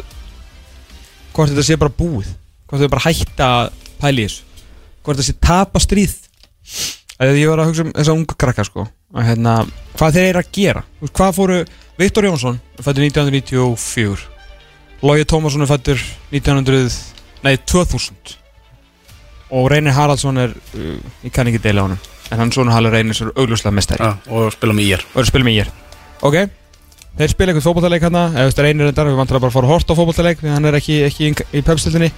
hvort 1.36 1.52
þetta 1.52 1.66
sé 1.68 1.76
bara 1.78 1.94
búið 1.94 2.30
hvort 2.66 2.80
þetta 2.82 2.92
bara 2.96 3.04
hætta 3.06 3.48
að 3.62 3.68
pæli 4.02 4.24
þessu. 4.26 4.44
Hvort 5.06 5.20
þetta 5.20 5.28
sé 5.28 5.36
tapa 5.46 5.82
stríð. 5.84 6.16
Að 7.22 7.38
ég 7.40 7.48
var 7.52 7.62
að 7.62 7.70
hugsa 7.70 7.84
um 7.86 7.92
þessa 7.96 8.16
unga 8.18 8.36
krakka 8.42 8.66
sko 8.68 8.88
að 9.16 9.30
hérna, 9.30 9.58
hvað 9.96 10.18
þeir 10.18 10.30
eru 10.30 10.42
að 10.42 10.50
gera? 10.56 10.82
Hvað 11.06 11.36
fóru, 11.38 11.60
Viktor 12.00 12.28
Jónsson 12.28 12.58
er 12.76 12.84
fættur 12.84 13.06
1994 13.08 14.26
Lógi 15.06 15.28
Tómasson 15.30 15.64
er 15.64 15.70
fættur 15.70 16.02
1900 16.34 16.98
nei, 17.46 17.56
2000 17.62 18.36
og 19.56 19.70
Reynir 19.72 19.96
Haraldsson 19.96 20.42
er 20.42 20.52
uh, 20.56 21.00
ég 21.24 21.34
kann 21.34 21.48
ekki 21.48 21.62
deila 21.64 21.84
á 21.84 21.88
honum 21.88 22.12
en 22.34 22.42
hann 22.42 22.52
svona 22.52 22.74
Halli 22.74 22.92
Reynir 22.92 23.18
er 23.22 23.34
augljóslega 23.36 23.76
mestari 23.76 24.04
já, 24.04 24.16
og 24.34 24.54
spila 24.56 24.74
með 24.74 24.88
ír. 24.90 25.04
Og 25.14 25.20
er 25.22 25.28
að 25.28 25.32
spila 25.32 25.48
með 25.48 25.60
ég 25.60 25.74
ok 26.26 26.38
þeir 27.16 27.32
spila 27.32 27.54
eitthvað 27.54 27.68
fótballtaleik 27.70 28.08
hann 28.08 28.18
eða 28.22 28.40
þú 28.40 28.48
veist 28.50 28.64
Reynir 28.66 28.92
endar 28.92 29.12
við 29.12 29.20
vantar 29.22 29.40
að 29.40 29.46
bara 29.46 29.56
fara 29.56 29.70
að 29.70 29.76
horta 29.76 29.96
á 29.96 30.00
fótballtaleik 30.00 30.42
því 30.42 30.56
hann 30.56 30.72
er 30.72 30.80
ekki, 30.82 30.98
ekki 31.06 31.30
í, 31.30 31.36
í 31.60 31.64
pepstildinni 31.64 32.10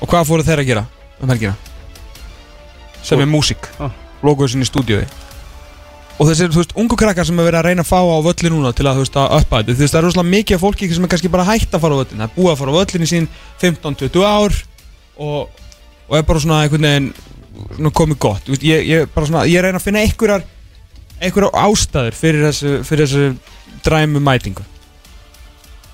og 0.00 0.10
hvað 0.10 0.30
fóru 0.30 0.46
þeir 0.46 0.64
að 0.64 0.70
gera 0.72 0.86
um 1.22 1.30
helgina? 1.30 1.54
Sem 3.02 3.20
er 3.20 3.28
músík. 3.28 3.66
Ah. 3.82 3.92
logoðu 4.22 4.54
sinni 4.54 4.66
í 4.66 4.70
stúdíói 4.70 5.04
og 6.18 6.28
þessir, 6.28 6.52
þú 6.52 6.60
veist, 6.60 6.74
ungu 6.78 6.96
krakkar 6.98 7.26
sem 7.26 7.38
er 7.40 7.46
verið 7.48 7.60
að 7.60 7.66
reyna 7.68 7.84
að 7.84 7.90
fá 7.90 7.98
á 7.98 8.18
völli 8.26 8.52
núna 8.52 8.72
til 8.76 8.86
að, 8.86 8.98
þú 8.98 9.04
veist, 9.04 9.18
að 9.18 9.36
uppa 9.38 9.60
þetta. 9.60 9.74
Þú 9.74 9.82
veist, 9.82 9.94
það 9.94 10.00
er 10.00 10.06
rosalega 10.06 10.32
mikið 10.32 10.56
af 10.56 10.62
fólki 10.62 10.88
sem 10.92 11.06
er 11.06 11.12
kannski 11.12 11.32
bara 11.32 11.46
hægt 11.48 11.76
að 11.76 11.84
fara 11.84 11.96
á 11.96 12.00
völlin 12.02 12.22
það 12.22 12.26
er 12.28 12.34
búið 12.36 12.52
að 12.52 12.58
fara 12.62 12.72
á 12.72 12.78
völlin 12.78 13.06
í 13.06 13.10
sín 13.10 13.28
15-20 13.62 14.26
ár 14.28 14.58
og, 15.16 15.62
og 16.08 16.18
er 16.18 16.26
bara 16.28 16.42
svona 16.44 16.60
einhvern 16.64 16.88
veginn 16.88 17.92
komið 17.96 18.20
gott, 18.22 18.44
þú 18.46 18.54
veist, 18.56 18.66
ég, 18.66 18.84
ég, 18.88 19.08
bara 19.14 19.30
svona, 19.30 19.46
ég 19.50 19.64
reyna 19.64 19.80
að 19.80 19.86
finna 19.86 20.02
einhverjar 20.04 20.44
einhverjar 21.22 21.56
ástæður 21.62 22.18
fyrir 22.18 22.46
þessu, 22.48 22.74
fyrir 22.86 23.06
þessu 23.06 23.80
dræmu 23.86 24.22
mætingu. 24.24 24.64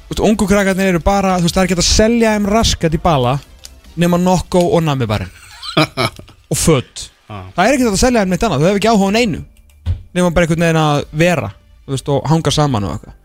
Þú 0.09 0.15
veist, 0.15 0.25
ungu 0.31 0.49
krakkarnir 0.49 0.95
eru 0.95 1.03
bara, 1.05 1.37
þú 1.39 1.49
veist, 1.49 1.59
það 1.59 1.65
er 1.65 1.71
ekki 1.71 1.79
að 1.79 1.89
selja 1.91 2.35
þeim 2.37 2.51
raskat 2.55 2.97
í 2.97 3.03
bala 3.03 3.39
nema 3.99 4.19
nokko 4.21 4.63
og 4.77 4.83
namibarinn 4.87 5.31
og 6.51 6.59
född 6.59 7.09
það 7.29 7.63
er 7.65 7.77
ekki 7.77 7.89
að 7.91 8.01
selja 8.01 8.25
þeim 8.25 8.35
neitt 8.35 8.45
annað, 8.47 8.63
þú 8.63 8.69
hefur 8.69 8.81
ekki 8.81 8.93
áhuga 8.93 9.15
neinu 9.17 9.43
nema 10.17 10.33
bara 10.35 10.47
einhvern 10.47 10.67
veginn 10.67 10.83
að 10.83 11.05
vera 11.25 11.53
veist, 11.89 12.09
og 12.13 12.27
hanga 12.29 12.53
saman 12.55 12.87
og 12.87 12.97
eitthvað. 12.97 13.17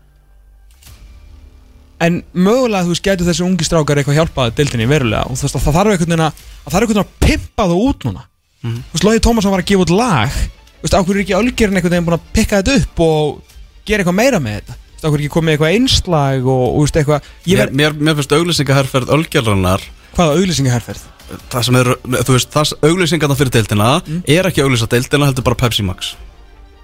En 2.04 2.20
mögulega, 2.34 2.84
þú 2.84 2.92
veist, 2.92 3.04
getur 3.06 3.28
þessi 3.28 3.44
ungi 3.46 3.66
strákar 3.66 4.00
eitthvað 4.00 4.18
hjálpaði 4.18 4.56
deildinni 4.58 4.88
verulega 4.90 5.28
og 5.28 5.38
þú 5.38 5.46
veist, 5.46 5.56
að 5.56 5.66
það 5.66 5.76
þarf 5.78 5.94
einhvern 5.94 6.12
veginn 6.12 6.24
að 6.26 6.42
það 6.42 6.74
þarf 6.74 6.86
einhvern 6.86 6.98
veginn 6.98 7.04
að 7.04 7.14
pimpa 7.24 7.68
þú 7.70 7.80
út 7.88 8.06
núna. 8.08 8.24
Þú 8.64 8.94
veist, 8.94 9.06
Lóði 9.06 9.22
Tómasson 9.24 9.54
var 9.54 9.62
að 9.62 9.70
gefa 9.70 9.84
út 9.84 9.94
lag 9.94 10.34
þú 10.34 10.84
veist, 10.84 10.96
ákveður 10.98 11.16
er 11.16 11.24
ekki 11.24 11.36
Ölgerinn 11.38 11.78
einhvern 11.78 11.94
veginn 11.94 12.08
búin 12.08 12.18
að 12.18 12.26
pikka 12.34 12.60
þetta 12.60 12.76
upp 12.80 13.04
og 13.04 13.54
gera 13.88 14.04
eitthvað 14.04 14.18
meira 14.18 14.40
með 14.42 14.58
þetta? 14.58 14.76
Þú 14.84 14.92
veist, 14.92 15.04
ákveður 15.04 15.16
er 15.16 15.24
ekki 15.24 15.34
komið 15.38 15.54
eitthvað 15.54 15.78
einslag 15.78 16.50
og, 16.50 16.64
og 16.66 16.84
veist, 16.84 17.00
eitthvað 17.00 17.30
ég 17.48 17.60
mér, 17.62 17.74
mér, 17.80 17.96
mér 18.00 18.18
finnst 18.18 18.36
auglýsingaherferð 18.36 19.14
Ölgerlanar 19.16 19.88
hvaða 20.14 20.36
auglýsingaherferð? 20.40 21.08
Það 21.52 21.66
sem 21.68 21.80
er, 21.80 21.90
þú 22.20 22.36
veist, 22.36 22.52
það 22.52 22.74
auglýsingarna 22.90 23.38
fyrir 23.38 23.54
deildina 23.54 23.90
er 24.28 24.50
ekki 24.50 24.64
auglýsa 24.64 24.90
deildina, 24.92 25.30
heldur 25.30 25.46
bara 25.46 25.60
Pepsi 25.64 25.86
Max 25.86 26.14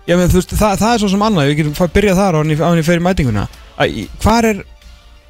Já, 0.09 0.17
menn, 0.17 0.29
veist, 0.33 0.51
það, 0.57 0.77
það 0.81 0.93
er 0.95 0.99
svo 1.03 1.09
sem 1.13 1.23
annað, 1.23 1.49
við 1.51 1.57
getum 1.61 1.75
fara 1.77 1.91
að 1.91 1.97
byrja 1.99 2.15
þar 2.19 2.35
á 2.35 2.41
í- 2.43 2.81
í 2.81 2.85
fyrir 2.87 3.03
mætinguna. 3.05 3.45
Að 3.79 3.97
í- 4.01 4.09
Hvar 4.23 4.45
er 4.49 4.63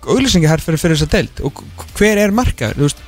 auglýsingaherr 0.06 0.62
fyrir, 0.64 0.78
fyrir 0.80 0.96
þessa 0.96 1.10
deild? 1.12 1.40
Og 1.44 1.62
hver 1.98 2.18
er 2.22 2.30
markaður, 2.32 2.78
þú 2.78 2.86
veist 2.86 3.02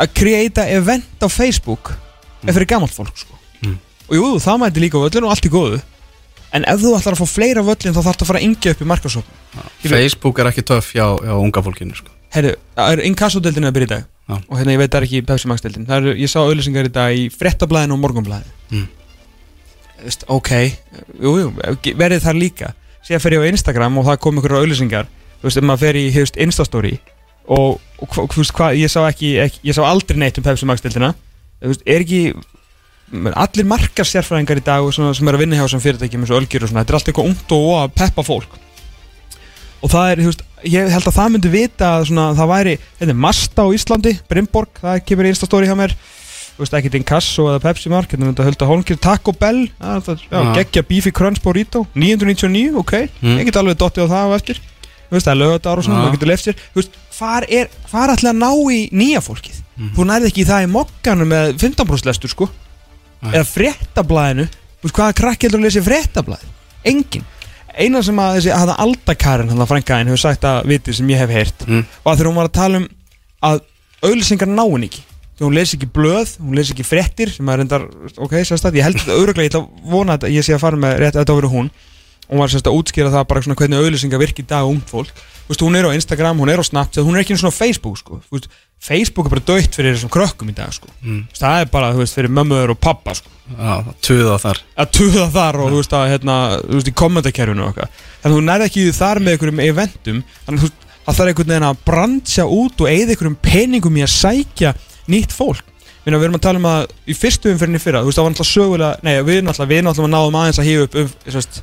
að 0.00 0.12
kreita 0.14 0.66
event 0.68 1.22
á 1.24 1.28
Facebook 1.30 1.92
er 2.46 2.52
fyrir 2.56 2.66
gamalt 2.68 2.92
fólk, 2.94 3.16
sko. 3.16 3.34
Mm. 3.64 3.78
og 4.08 4.14
jú, 4.16 4.28
það 4.40 4.60
mæti 4.64 4.80
líka 4.84 5.00
völlin 5.00 5.24
og 5.24 5.30
allt 5.34 5.46
í 5.46 5.52
góðu. 5.52 5.80
En 6.52 6.64
ef 6.66 6.80
þú 6.82 6.96
ætlar 6.98 7.14
að 7.14 7.20
fá 7.22 7.26
fleira 7.30 7.62
völlin 7.62 7.94
þá 7.94 8.00
þarf 8.02 8.16
það 8.18 8.24
að 8.24 8.30
fara 8.30 8.38
að 8.40 8.46
yngja 8.48 8.70
upp 8.74 8.80
í 8.80 8.88
markasókn 8.90 9.34
veit- 9.54 9.92
Facebook 9.92 10.38
er 10.40 10.46
ekki 10.50 10.64
töff 10.66 10.92
hjá, 10.92 11.04
hjá 11.20 11.34
unga 11.38 11.62
fólkinu 11.62 11.94
sko. 11.96 12.10
Herru, 12.34 12.54
það 12.76 12.92
er 12.92 13.02
inkassodeldin 13.06 13.64
að 13.68 13.72
byrja 13.76 13.86
í 13.86 13.92
dag. 13.94 14.04
Já. 14.30 14.34
og 14.48 14.58
hérna 14.58 14.72
ég 14.74 14.78
veit 14.78 14.90
það 14.90 15.00
er 15.00 15.06
ekki 15.08 15.20
Pepsi 15.26 15.48
Max 15.50 15.60
deildin 15.64 15.86
það 15.86 15.96
er, 16.06 16.14
ég 16.22 16.28
sá 16.30 16.38
auðlýsingar 16.38 16.86
í 16.86 16.92
dag 16.94 17.10
í 17.18 17.24
frettablaðinu 17.34 17.96
og 17.96 18.02
morgunblaðinu. 18.04 18.52
Mm. 18.70 18.88
Ok, 20.30 20.50
jú, 21.20 21.32
jú, 21.42 21.48
verið 21.98 22.22
þar 22.24 22.38
líka. 22.38 22.74
Síðan 23.06 23.24
fer 23.24 23.36
ég 23.36 23.44
á 23.44 23.50
Instagram 23.50 23.98
og 24.00 24.06
það 24.08 24.22
kom 24.24 24.38
ykkur 24.40 24.58
auðlýsingar 24.60 25.08
þú 25.40 25.48
veist, 25.48 25.58
ef 25.58 25.66
maður 25.66 25.82
fer 25.86 25.98
í 25.98 26.06
Instastory 26.44 26.94
og, 27.50 27.80
og 27.98 28.14
þú 28.14 28.42
veist, 28.42 28.54
hvað, 28.56 28.78
ég 28.78 28.92
sá 28.92 29.00
ekki, 29.08 29.34
ekki 29.42 29.70
ég 29.70 29.76
sá 29.76 29.82
aldrei 29.88 30.20
neitt 30.20 30.38
um 30.38 30.46
Pepsi 30.46 30.68
Max 30.68 30.84
deildina. 30.84 31.14
Þú 31.60 31.72
veist, 31.72 31.86
er 31.88 32.04
ekki 32.04 32.20
allir 33.10 33.66
margar 33.66 34.06
sérfræðingar 34.06 34.60
í 34.60 34.66
dag 34.66 34.86
svona, 34.94 35.14
sem 35.16 35.26
er 35.26 35.36
að 35.36 35.42
vinna 35.42 35.58
hjá 35.58 35.64
þessum 35.64 35.82
fyrirtækjum 35.82 36.22
eins 36.24 36.30
og 36.30 36.42
Ölgjur 36.42 36.66
og 36.66 36.70
svona, 36.70 36.84
þetta 36.84 36.94
er 36.94 36.98
allt 36.98 37.10
eitthvað 37.10 37.30
ungt 37.32 37.54
og 37.56 37.70
að 37.80 37.96
peppa 37.98 38.26
fólk. 38.26 38.54
Og 39.80 39.90
það 39.90 40.12
er, 40.12 40.20
þú 40.20 40.30
veist, 40.30 40.44
ég 40.68 40.94
held 40.94 41.08
að 41.08 41.16
það 41.16 41.34
myndi 41.34 41.52
vita 41.56 41.90
að 41.96 42.06
svona, 42.10 42.28
það 42.38 42.52
væri, 42.52 42.76
þetta 43.00 43.14
er 43.16 43.20
Masta 43.24 43.66
á 43.66 43.74
Íslandi, 43.74 44.14
Brimborg, 44.30 44.82
það 44.84 45.02
kemur 45.08 45.26
í 45.26 45.32
Instastóri 45.34 45.70
hjá 45.70 45.76
mér 45.80 45.96
þú 46.56 46.64
veist, 46.64 46.74
ekkert 46.76 46.94
Inkasso 46.98 47.46
eða 47.50 47.60
Pepsi 47.64 47.88
Mark 47.92 48.10
hérna 48.12 48.32
þetta 48.32 48.46
hölda 48.48 48.66
Holmgir 48.68 48.98
Taco 49.00 49.32
Bell 49.32 49.68
það, 49.80 50.18
Já. 50.30 50.40
geggja 50.58 50.82
Beefy 50.88 51.10
Crunch 51.12 51.40
Burrito 51.42 51.86
999, 51.94 52.74
ok, 52.76 52.92
Mm. 53.22 53.38
ég 53.38 53.44
get 53.48 53.56
alveg 53.56 53.76
dottið 53.80 54.04
á 54.04 54.12
það 54.12 54.26
á 54.28 54.36
eftir, 54.36 54.60
þú 55.10 55.16
veist, 55.16 55.26
það 55.26 55.32
er 55.32 55.40
lögadar 55.40 55.78
og 55.78 55.84
svona 55.84 55.96
Já. 55.98 56.02
maður 56.04 56.16
getur 56.18 56.30
lefst 56.32 56.46
sér, 56.50 56.56
þú 56.74 56.80
veist, 56.82 56.90
hvar 57.18 57.44
er 57.48 57.68
hvar 57.90 58.08
ætla 58.14 58.30
að 58.30 58.40
ná 58.40 58.50
í 58.72 58.80
nýja 58.92 59.20
fólkið 59.24 59.56
Mhm. 59.80 59.94
þú 59.96 60.04
nærði 60.10 60.26
ekki 60.30 60.44
það 60.46 60.64
í 60.66 60.70
mokkanum 60.70 61.28
með 61.28 61.58
15% 61.58 62.04
lestur, 62.06 62.28
sko 62.30 62.48
Nei. 63.22 63.32
eða 63.32 63.46
fréttablaðinu 63.54 64.46
þú 64.48 64.84
veist, 64.84 64.94
hvaða 64.96 65.14
krakki 65.14 65.46
heldur 65.48 65.60
að 65.60 65.64
lesa 65.64 65.80
í 65.80 65.88
fréttablaðinu 65.88 66.50
engin 66.84 67.24
eina 67.78 68.02
sem 68.02 68.16
að 68.16 68.36
þessi 68.40 68.50
að 68.52 68.74
Aldakarinn, 68.82 69.48
hann 69.48 69.58
að 69.62 69.68
frænkaðin 69.70 70.08
hefur 70.10 70.18
sagt 70.18 70.42
að 70.44 70.64
viti 70.66 70.92
sem 70.92 71.06
ég 71.08 71.16
hef 71.18 71.30
heyrt 71.30 71.66
Mm. 71.66 71.84
var 72.04 72.16
þegar 72.16 72.26
hún 72.28 72.34
var 72.34 72.48
að 72.48 72.52
tala 72.52 72.76
um 72.78 72.88
að 73.42 73.60
auðlýsingar 74.02 74.48
ná 74.48 74.64
henni 74.72 74.88
ekki 74.90 75.02
hún 75.46 75.56
lesi 75.56 75.78
ekki 75.78 75.88
blöð, 75.94 76.34
hún 76.42 76.58
lesi 76.58 76.74
ekki 76.74 76.86
fréttir 76.86 77.32
sem 77.32 77.48
er 77.52 77.62
endar, 77.64 77.86
ok, 78.20 78.34
sérstætt, 78.44 78.76
ég 78.76 78.86
held 78.86 79.00
þetta 79.00 79.16
öruglega, 79.16 79.46
ég 79.46 79.52
ætla 79.52 79.62
að 79.64 79.90
vona 79.92 80.16
að 80.18 80.34
ég 80.34 80.46
sé 80.46 80.56
að 80.56 80.64
fara 80.64 80.80
með 80.80 80.96
rétt 81.00 81.16
að 81.16 81.22
þetta 81.22 81.36
verið 81.38 81.54
hún. 81.56 81.70
Hún 82.30 82.38
var 82.38 82.52
sérst 82.52 82.68
að 82.70 82.76
útskýra 82.78 83.10
það 83.10 83.28
bara 83.32 83.42
svona 83.42 83.58
hvernig 83.58 83.80
auðlýsingar 83.80 84.20
virki 84.22 84.44
í 84.44 84.50
dag 84.50 84.68
um 84.68 84.78
fólk. 84.86 85.10
Þú 85.50 85.50
veist, 85.50 85.62
hún 85.66 85.78
er 85.80 85.88
á 85.88 85.96
Instagram, 85.96 86.38
hún 86.38 86.52
er 86.52 86.60
á 86.62 86.64
Snapchat, 86.68 87.02
hún 87.02 87.16
er 87.16 87.24
ekki 87.24 87.34
svona 87.40 87.50
á 87.50 87.58
Facebook 87.58 87.96
sko. 87.98 88.20
Þú 88.28 88.36
veist, 88.36 88.52
Facebook 88.80 89.26
er 89.26 89.32
bara 89.34 89.46
döitt 89.48 89.74
fyrir 89.74 89.96
þessum 89.96 90.12
krökkum 90.14 90.52
í 90.52 90.54
dag 90.54 90.70
sko. 90.76 90.86
Mm. 91.02 91.24
Það 91.34 91.64
er 91.64 91.72
bara 91.72 91.88
þú 91.96 92.04
veist, 92.04 92.14
fyrir 92.14 92.30
mömmuður 92.36 92.76
og 92.76 92.78
pappa 92.78 93.16
sko. 93.18 93.32
Já, 93.50 93.72
tuða 94.06 94.36
þar. 94.44 94.60
Að 94.78 94.92
tuða 95.00 95.26
þar 95.34 95.58
og 95.58 95.72
þú 95.72 95.80
veist 95.80 95.96
að 95.98 96.06
hérna, 96.12 96.36
þú 96.62 96.78
veist 96.78 96.92
í 96.92 96.94
kommentakerfinu 97.02 97.64
og 97.64 97.72
eitthvað. 97.72 97.98
Þannig 98.20 98.30
að 98.30 98.38
þú 98.38 98.46
nærði 98.46 98.68
ekki 98.70 98.86
þar 99.00 99.22
með 99.24 99.34
einhverjum 99.34 99.64
eventum. 99.66 100.22
Þannig 100.46 100.60
að 100.60 100.62
þú 100.62 100.70
veist 100.70 100.86
það 101.10 101.18
þarf 101.18 101.32
einhvern 101.32 101.50
veginn 101.50 101.66
að 101.66 101.82
brandsja 101.88 102.46
út 102.46 102.84
og 102.84 102.90
eigða 102.90 103.14
einhverjum 103.14 103.38
peningum 103.42 103.98
í 103.98 104.04
að 104.06 104.12
sækja 104.14 104.72
nýtt 105.08 105.32
fólk. 105.36 105.64
Minna, 106.04 106.16
við 106.16 106.28
erum 106.30 106.38
að 106.38 106.44
tala 106.46 106.60
um 106.60 106.68
að 106.70 106.86
í 107.06 107.16
fyrstu 107.16 107.50
umfyrinni 107.52 107.80
fyrra 107.80 108.00
þú 108.00 108.08
veist 108.08 108.18
það 108.18 108.24
var 108.26 108.32
náttúrulega 108.32 108.54
sögulega 108.54 108.92
nei 109.04 109.12
við 109.20 109.42
náttúrulega 109.44 109.72
við 109.74 109.82
náttúrulega 109.84 110.14
náðum 110.14 110.38
aðeins 110.40 110.60
að 110.60 110.68
hífa 110.70 110.86
upp 110.86 110.94
um, 111.02 111.10
sérst, 111.34 111.58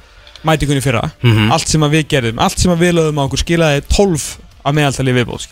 mætingunni 0.46 0.84
fyrra. 0.86 1.02
Mhm. 1.24 1.48
allt 1.56 1.72
sem 1.72 1.88
við 1.90 2.06
gerðum 2.14 2.44
allt 2.46 2.62
sem 2.62 2.76
við 2.78 2.94
lögum 3.00 3.18
á 3.18 3.26
okkur 3.26 3.42
skilaði 3.42 3.82
12 3.90 4.28
að 4.62 4.78
meðaltali 4.78 5.16
viðbóð 5.18 5.48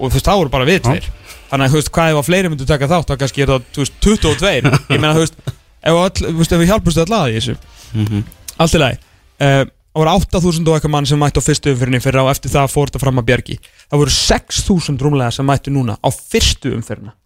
og 0.00 0.10
þú 0.10 0.16
veist 0.16 0.28
það 0.28 0.42
voru 0.42 0.52
bara 0.52 0.68
við 0.68 0.82
tveir 0.84 1.08
þannig 1.48 1.64
að 1.64 1.72
þú 1.72 1.80
veist 1.80 1.92
hvað 1.96 2.12
ef 2.12 2.20
að 2.20 2.28
fleiri 2.28 2.52
myndu 2.52 2.68
taka 2.68 2.90
þátt 2.92 3.08
þá 3.08 3.16
kannski 3.24 3.42
er 3.44 3.50
það 3.54 3.64
þú 3.72 3.82
veist 3.84 3.96
22 4.04 4.52
ég 4.92 5.00
meina 5.00 5.16
þú 5.16 5.24
veist 5.24 5.40
ef, 5.80 6.22
veist, 6.36 6.54
við 6.54 6.70
hjálpustu 6.70 7.04
alltaf 7.04 7.26
að 7.26 7.36
þessu. 7.36 7.56
Mhm. 7.94 8.24
allt 8.60 8.74
í 8.76 8.80
lagi. 8.80 8.98
Uh, 9.40 9.62
það 9.90 10.00
voru 10.02 10.12
8000 10.16 10.68
og 10.70 10.76
eitthvað 10.78 10.94
mann 10.94 11.06
sem 11.10 11.18
mættu 11.20 11.42
á 11.42 11.48
fyrstu 11.48 11.72
umfyrinni 11.74 12.00
fyrir 12.04 12.22
og 12.22 12.30
eftir 12.30 12.52
það 12.52 12.70
fór 12.70 12.90
þetta 12.90 13.02
fram 13.02 13.18
að 13.22 13.26
bjergi 13.30 13.56
það 13.90 14.00
voru 14.04 14.14
6000 14.16 15.00
rúmlega 15.02 15.34
sem 15.34 15.46
mættu 15.50 15.72
núna 15.74 15.96
á 15.98 16.08
fyrstu 16.14 16.74
umfyrinna 16.76 17.16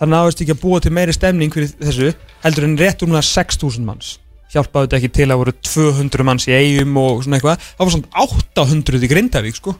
þannig 0.00 0.16
að 0.16 0.20
það 0.20 0.28
veist 0.30 0.40
ekki 0.44 0.54
að 0.56 0.62
búa 0.64 0.80
til 0.84 0.92
meiri 0.96 1.14
stemning 1.14 1.52
fyrir 1.54 1.72
þessu 1.80 2.12
heldur 2.44 2.66
en 2.68 2.76
rétt 2.80 3.02
rúmlega 3.04 3.22
6000 3.28 3.84
manns. 3.86 4.08
Hjálpaði 4.54 4.86
þetta 4.86 4.98
ekki 5.00 5.10
til 5.16 5.26
að 5.30 5.38
voru 5.40 5.52
200 5.66 6.24
manns 6.26 6.44
í 6.50 6.52
eigum 6.54 6.96
og 7.00 7.22
svona 7.24 7.38
eitthvað. 7.38 7.62
Það 7.78 7.84
var 7.86 7.94
svona 7.94 8.24
800 8.24 9.00
í 9.06 9.10
Grindavík 9.10 9.56
sko. 9.58 9.74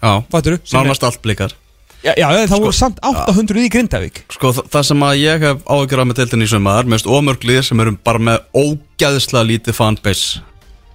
Já, 0.00 0.12
fattur 0.32 0.56
nánast 0.72 1.04
allt 1.08 1.20
blikar. 1.24 1.52
Já, 2.04 2.12
já, 2.20 2.26
það 2.46 2.62
voru 2.62 2.76
samt 2.76 3.00
800 3.04 3.64
í 3.64 3.72
Grindavík. 3.72 4.22
Sko 4.36 4.52
þa- 4.56 4.66
það 4.76 4.86
sem 4.90 5.04
að 5.08 5.20
ég 5.24 5.46
hef 5.48 5.64
af 5.66 6.06
með 6.08 6.20
deildin 6.20 6.44
í 6.46 6.50
Mér 6.86 7.00
finnst 7.00 7.10
ómörglið 7.12 7.62
sem 7.64 7.80
eru 7.80 7.96
bara 8.04 8.18
með 8.18 8.38
ógæðislega 8.54 9.48
lítið 9.50 9.74
fanbase 9.80 10.40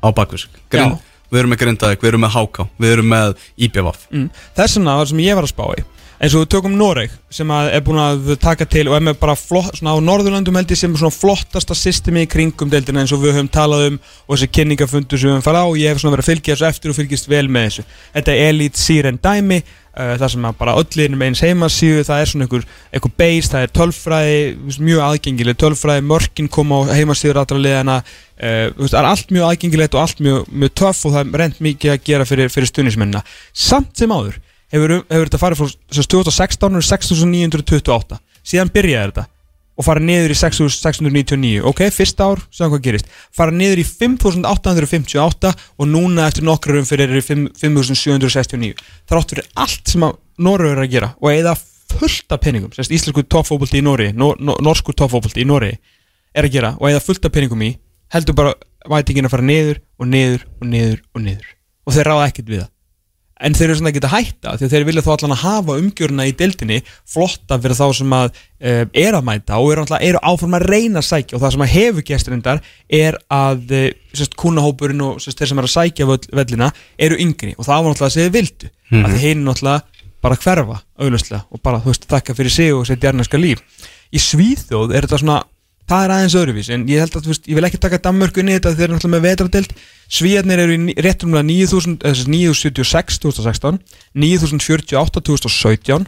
á 0.02 0.08
bakvis 0.10 0.48
Já. 0.74 0.86
Við 1.32 1.40
erum 1.40 1.54
með 1.54 1.62
Grindavík, 1.62 2.02
við 2.04 2.12
erum 2.12 2.26
með 2.26 2.34
HK, 2.36 2.68
við 2.82 2.94
erum 2.98 3.10
með 3.14 3.34
IBVF 3.56 4.06
mm. 4.12 4.30
Þess 4.58 4.78
vegna 4.78 5.00
var 5.00 5.12
sem 5.12 5.24
ég 5.24 5.38
var 5.38 5.48
að 5.48 5.54
spá 5.54 5.66
í 5.78 5.84
eins 6.22 6.36
og 6.38 6.44
við 6.44 6.52
tökum 6.54 6.74
Noreg 6.78 7.14
sem 7.34 7.50
er 7.50 7.82
búin 7.82 7.98
að 8.02 8.36
taka 8.42 8.68
til 8.70 8.84
og 8.92 8.94
er 8.94 9.06
með 9.08 9.18
bara 9.24 9.34
flott, 9.40 9.80
svona 9.80 9.96
á 9.98 10.06
Norðurlandum 10.06 10.58
held 10.60 10.74
ég 10.74 10.78
sem 10.78 10.94
svona 10.94 11.16
flottasta 11.16 11.74
systemi 11.78 12.28
í 12.28 12.30
kringum 12.30 12.70
deildina 12.70 13.02
eins 13.02 13.14
og 13.16 13.24
við 13.24 13.40
höfum 13.40 13.50
talað 13.50 13.88
um 13.88 13.98
og 14.28 14.36
þessi 14.36 14.52
kynningafundur 14.54 15.18
sem 15.18 15.32
við 15.32 15.34
höfum 15.40 15.48
farið 15.48 15.66
á 15.66 15.68
og 15.72 15.80
ég 15.82 15.90
hef 15.90 16.04
svona 16.04 16.16
verið 16.16 16.28
að 16.28 16.30
fylgja 16.30 16.58
þessu 16.58 16.68
eftir 16.70 16.94
og 16.94 17.00
fylgist 17.00 17.32
vel 17.32 17.48
með 17.50 17.68
þessu 17.68 17.88
Þetta 18.14 18.36
er 18.36 18.52
Elite 18.52 18.82
Siren 18.84 19.18
dæmi 19.24 19.60
uh, 19.96 20.14
það 20.20 20.28
sem 20.34 20.48
bara 20.60 20.76
öllin 20.80 21.18
með 21.18 21.32
eins 21.32 21.44
heimasíðu 21.46 22.06
það 22.08 22.24
er 22.24 22.32
svona 22.32 22.48
einhver, 22.48 22.68
einhver 22.92 23.14
base, 23.22 23.52
það 23.52 23.66
er 23.66 23.74
tölfræði 23.80 24.38
mjög 24.88 25.04
aðgengileg 25.08 25.60
tölfræði 25.64 26.06
mörkin 26.10 26.52
koma 26.52 26.82
á 26.88 26.96
heimasíður 26.96 27.42
allra 27.44 27.60
liðana 27.66 27.98
uh, 28.02 28.68
veist, 28.78 28.94
það 28.94 29.02
er 29.02 29.10
allt 29.12 29.36
mjög 29.36 29.50
aðgengilegt 29.50 29.98
og 29.98 30.06
allt 30.06 30.24
mjög, 30.24 30.48
mjög 30.64 30.74
töff 30.84 31.04
og 31.08 31.18
það 31.18 31.22
er 31.26 31.44
reynd 31.44 31.62
mikið 31.68 31.96
að 31.96 32.08
gera 32.12 32.30
fyrir, 32.30 32.54
fyrir 32.54 32.72
stunismennina 32.72 33.24
samt 33.52 33.94
sem 34.00 34.14
áður 34.14 34.40
hefur, 34.72 34.98
hefur 35.10 35.30
þetta 35.30 35.44
farið 35.46 35.62
frá 35.62 35.70
sem 35.72 36.02
sagt, 36.02 36.16
2016 36.16 36.82
er 36.82 36.90
6928 36.92 38.22
síðan 38.42 38.74
byrjaði 38.74 39.12
þetta 39.12 39.28
og 39.82 39.88
farið 39.88 40.06
niður 40.06 40.34
í 40.36 40.38
6699 40.38 41.66
ok, 41.72 41.82
fyrsta 41.90 42.28
ár, 42.30 42.44
sjáum 42.54 42.70
hvað 42.76 42.84
gerist. 42.86 43.08
Farið 43.34 43.58
niður 43.58 43.82
í 43.82 43.86
5858 43.90 45.54
og 45.82 45.90
núna 45.90 46.28
eftir 46.30 46.46
nokkru 46.46 46.78
umfyrir 46.84 47.16
í 47.18 47.24
5- 47.26 47.48
5769 47.58 48.78
þrátt 49.10 49.34
fyrir 49.34 49.50
allt 49.58 49.96
sem 49.96 50.06
að 50.06 50.20
Norður 50.42 50.78
er 50.78 50.84
að 50.86 50.94
gera 50.94 51.10
og 51.20 51.34
eða 51.34 51.56
fullt 51.92 52.34
af 52.34 52.42
peningum 52.42 52.72
sérst 52.74 52.94
íslensku 52.94 53.26
toppfóbolti 53.30 53.82
í 53.82 53.86
Nóri 53.86 54.12
no, 54.16 54.32
no, 54.40 54.56
norsku 54.64 54.94
toppfóbolti 54.98 55.44
í 55.44 55.48
Nóri 55.50 55.74
er 56.34 56.48
að 56.48 56.54
gera 56.56 56.76
og 56.80 56.88
eða 56.90 57.04
fullt 57.04 57.26
af 57.28 57.34
peningum 57.36 57.62
í 57.66 57.74
heldur 58.14 58.38
bara 58.38 58.54
vætingin 58.90 59.28
að 59.28 59.36
fara 59.36 59.46
niður 59.46 59.82
og 60.00 60.10
niður 60.10 60.46
og 60.60 60.70
niður 60.72 61.02
og 61.16 61.26
niður. 61.26 61.50
Og 61.86 61.96
þeir 61.96 62.10
ráða 62.10 62.30
ekkert 62.30 62.50
við 62.50 62.64
það 62.64 62.72
en 63.42 63.56
þeir 63.58 63.70
eru 63.70 63.78
svona 63.80 63.92
að 63.98 64.12
hætta 64.12 64.54
því 64.60 64.70
þeir 64.72 64.86
vilja 64.88 65.04
þá 65.06 65.12
allan 65.16 65.36
að 65.36 65.44
hafa 65.44 65.78
umgjöruna 65.82 66.28
í 66.30 66.34
deildinni 66.38 66.80
flotta 67.10 67.58
fyrir 67.62 67.78
þá 67.78 67.86
sem 67.98 68.16
að 68.16 68.28
uh, 68.32 68.84
er 69.04 69.18
að 69.18 69.28
mæta 69.28 69.60
og 69.62 69.72
eru, 69.74 69.86
eru 70.00 70.22
áform 70.22 70.58
að 70.58 70.68
reyna 70.70 71.02
að 71.02 71.08
sækja. 71.10 71.38
Og 71.38 71.44
það 71.44 71.56
sem 71.56 71.66
að 71.66 71.74
hefur 71.76 72.08
gesturindar 72.12 72.62
er 73.02 73.18
að 73.34 73.74
uh, 73.78 73.88
sérst, 74.14 74.38
kúnahópurinn 74.40 75.06
og 75.08 75.22
sérst, 75.24 75.42
þeir 75.42 75.54
sem 75.54 75.62
er 75.62 75.70
að 75.70 75.76
sækja 75.76 76.10
vellina 76.42 76.72
eru 76.98 77.18
yngri. 77.22 77.56
Og 77.58 77.68
það 77.68 77.78
var 77.78 77.96
náttúrulega 77.96 78.12
að 78.12 78.18
segja 78.18 78.36
vildu 78.38 78.70
mm 78.70 78.76
-hmm. 78.92 79.06
að 79.06 79.16
þeir 79.16 79.26
hinn 79.28 79.46
náttúrulega 79.48 79.82
bara 80.22 80.38
hverfa 80.38 80.82
auðvitað 81.02 81.42
og 81.50 81.62
bara 81.64 81.82
þú 81.82 81.94
veist 81.94 82.06
þakka 82.10 82.38
fyrir 82.38 82.54
sig 82.54 82.74
og 82.74 82.86
setja 82.86 83.10
jarnarska 83.10 83.38
líf. 83.38 83.64
Í 84.12 84.20
Svíþjóð 84.20 84.94
er 84.94 85.08
þetta 85.08 85.18
svona 85.18 85.42
það 85.90 86.04
er 86.06 86.14
aðeins 86.16 86.36
öðruvís 86.40 86.70
en 86.76 86.84
ég 86.90 87.02
held 87.04 87.16
að 87.18 87.28
veist, 87.32 87.48
ég 87.50 87.58
vil 87.58 87.66
ekki 87.68 87.80
taka 87.82 88.00
Danmörku 88.06 88.42
inn 88.44 88.52
í 88.52 88.56
þetta 88.58 88.74
þeir 88.78 88.86
eru 88.88 88.96
náttúrulega 88.98 89.16
með 89.18 89.26
vetradelt 89.28 89.74
Svíjarnir 90.12 90.60
eru 90.60 90.76
í 90.76 90.80
ní- 90.86 90.96
rétt 91.00 91.24
rúmlega 91.24 91.48
9000 91.48 91.98
eða 92.04 92.16
sem 92.16 92.26
sagt 92.26 92.34
976 92.36 93.20
2016 93.24 93.80
9048 94.26 95.24
2017 95.30 96.06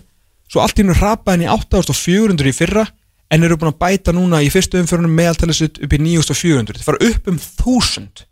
svo 0.51 0.61
allt 0.63 0.79
í 0.79 0.85
nú 0.85 0.93
hrapaði 0.97 1.37
henni 1.43 1.49
8400 1.51 2.51
í 2.51 2.55
fyrra 2.55 2.85
en 3.33 3.43
eru 3.47 3.57
búin 3.57 3.71
að 3.73 3.79
bæta 3.81 4.13
núna 4.13 4.41
í 4.45 4.51
fyrstu 4.53 4.77
umförunum 4.81 5.15
meðaltalið 5.17 5.57
sitt 5.57 5.79
upp 5.81 5.95
í 5.95 5.99
9400 6.03 6.77
það 6.81 6.87
fara 6.89 7.07
upp 7.09 7.31
um 7.31 7.39
1000 7.39 8.25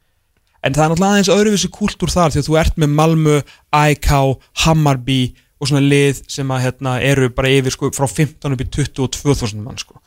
en 0.62 0.76
það 0.76 0.84
er 0.84 0.92
náttúrulega 0.92 1.12
aðeins 1.16 1.32
öðruvísi 1.34 1.72
kúltúr 1.74 2.12
þar 2.14 2.36
því 2.36 2.44
að 2.44 2.48
þú 2.52 2.58
ert 2.62 2.76
með 2.78 2.92
Malmö, 3.00 3.38
AIK, 3.74 4.12
Hammarby 4.66 5.22
og 5.62 5.70
svona 5.72 5.82
lið 5.82 6.20
sem 6.30 6.52
að 6.54 6.62
hérna, 6.68 7.00
eru 7.02 7.32
bara 7.34 7.50
yfir 7.50 7.74
sko, 7.74 7.89
frá 7.96 8.06
15 8.06 8.54
upp 8.54 8.62
í 8.62 8.68
22.000 8.70 9.64
mann 9.66 9.78
sko. 9.82 9.98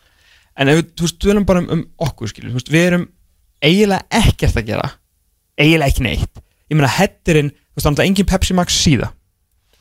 En 0.59 0.71
ef 0.71 0.81
við, 0.81 1.17
erum 1.31 1.47
bara 1.49 1.65
um, 1.65 1.71
um 1.75 1.83
okkur 2.07 2.31
skilur, 2.31 2.55
veist, 2.55 2.71
við 2.73 2.89
erum 2.91 3.09
eiginlega 3.65 4.23
ekkert 4.23 4.61
að 4.61 4.71
gera 4.71 4.89
eiginlega 5.59 5.93
ekki 5.93 6.07
neitt. 6.07 6.41
Ég 6.71 6.79
meina 6.79 6.91
hettirinn, 6.91 7.53
þú 7.53 7.79
veist, 7.79 7.87
það 7.89 8.03
er 8.03 8.09
engin 8.09 8.31
Pepsi 8.31 8.57
Max 8.57 8.79
síða. 8.81 9.11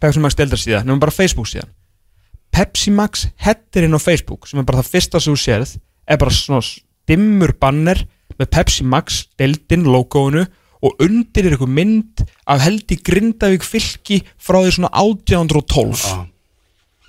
Pepsi 0.03 0.21
Max 0.21 0.37
deildar 0.37 0.61
síða, 0.61 0.83
nefnum 0.83 1.01
bara 1.01 1.15
Facebook 1.15 1.49
síðan. 1.49 1.71
Pepsi 2.53 2.91
Max 2.93 3.27
headerinn 3.41 3.97
á 3.97 3.99
Facebook 4.01 4.45
sem 4.47 4.61
er 4.61 4.67
bara 4.67 4.83
það 4.83 4.91
fyrsta 4.93 5.21
sem 5.23 5.33
þú 5.33 5.41
sérð 5.41 5.77
er 6.05 6.19
bara 6.21 6.33
svona 6.35 6.61
dimmur 7.09 7.55
banner 7.57 8.03
með 8.37 8.49
Pepsi 8.53 8.85
Max, 8.85 9.23
deildin, 9.39 9.87
logoinu 9.89 10.43
og 10.83 11.01
undir 11.01 11.47
er 11.47 11.55
eitthvað 11.55 11.73
mynd 11.79 12.23
af 12.49 12.61
held 12.65 12.93
í 12.93 12.99
Grindavík 13.07 13.65
fylki 13.65 14.19
frá 14.37 14.59
því 14.59 14.75
svona 14.75 14.91
1812 14.99 16.03
Já. 16.03 16.32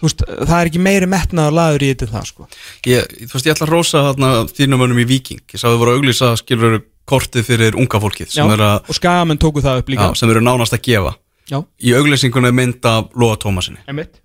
Veist, 0.06 0.24
það 0.24 0.56
er 0.58 0.70
ekki 0.70 0.82
meiri 0.84 1.08
metnaður 1.10 1.56
laður 1.58 1.84
í 1.84 1.90
þetta 1.92 2.08
það 2.12 2.26
sko. 2.30 2.48
Ég, 2.90 3.14
þú 3.24 3.36
veist, 3.36 3.48
ég 3.48 3.54
ætla 3.54 3.66
að 3.68 3.72
rósa 3.74 4.02
þarna 4.08 4.32
þínum 4.54 4.84
önum 4.86 5.00
í 5.02 5.06
Viking 5.08 5.42
Ég 5.54 5.60
sá 5.60 5.66
þau 5.68 5.78
voru 5.82 5.94
að 5.94 6.00
auglýsa 6.00 6.30
skilur 6.40 6.80
kortið 7.08 7.46
fyrir 7.48 7.78
unga 7.80 8.00
fólkið 8.00 8.32
Já, 8.32 8.44
að, 8.48 8.88
og 8.88 8.96
skagamenn 8.96 9.40
tóku 9.40 9.62
það 9.64 9.82
upp 9.82 9.92
líka. 9.92 10.08
Já, 10.08 10.18
sem 10.20 10.32
eru 10.32 10.42
nánast 10.44 10.76
að 10.76 10.84
gefa. 10.88 11.14
Já, 11.50 11.58
Í 11.84 11.92
auglýsingunni 11.98 12.52
mynd 12.56 12.86
af 12.88 13.12
Lóa 13.20 13.36
Tómasinni 13.40 13.82
einmitt. 13.90 14.22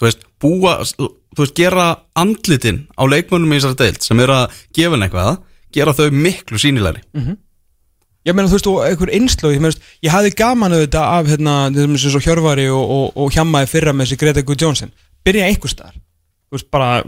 Þú 0.00 0.08
veist, 0.08 0.24
búa, 0.42 0.72
þú 0.98 1.44
veist, 1.44 1.54
gera 1.54 1.86
andlitin 2.18 2.84
á 2.98 3.06
leikmönnum 3.06 3.54
í 3.54 3.60
þessari 3.60 3.78
deild 3.84 4.02
sem 4.02 4.22
eru 4.24 4.34
að 4.40 4.60
gefa 4.74 4.98
eitthvað 4.98 5.36
gera 5.72 5.94
þau 5.96 6.08
miklu 6.12 6.60
sínilegri 6.60 7.04
Ég 8.22 8.36
meina 8.36 8.46
þú 8.46 8.58
veist 8.58 8.70
og 8.70 8.80
einhver 8.86 9.10
einslög 9.16 9.56
ég, 9.56 9.62
meina, 9.64 9.90
ég 10.04 10.14
hafði 10.14 10.30
gaman 10.38 10.76
auðvitað 10.76 11.06
af 11.08 11.30
hérna, 11.32 11.56
þessum 11.74 11.96
eins 11.96 12.16
og 12.18 12.26
Hjörvari 12.26 12.68
og, 12.70 12.82
og, 12.96 13.06
og 13.18 13.34
Hjammaði 13.34 13.70
fyrra 13.72 13.94
með 13.96 14.06
þessi 14.06 14.20
Greta 14.20 14.44
Guð 14.46 14.62
Jónsson 14.62 14.92
byrja 15.26 15.48
einhver 15.50 15.72
staðar 15.72 15.96
þú 15.96 16.58
veist 16.58 16.68
bara, 16.70 17.02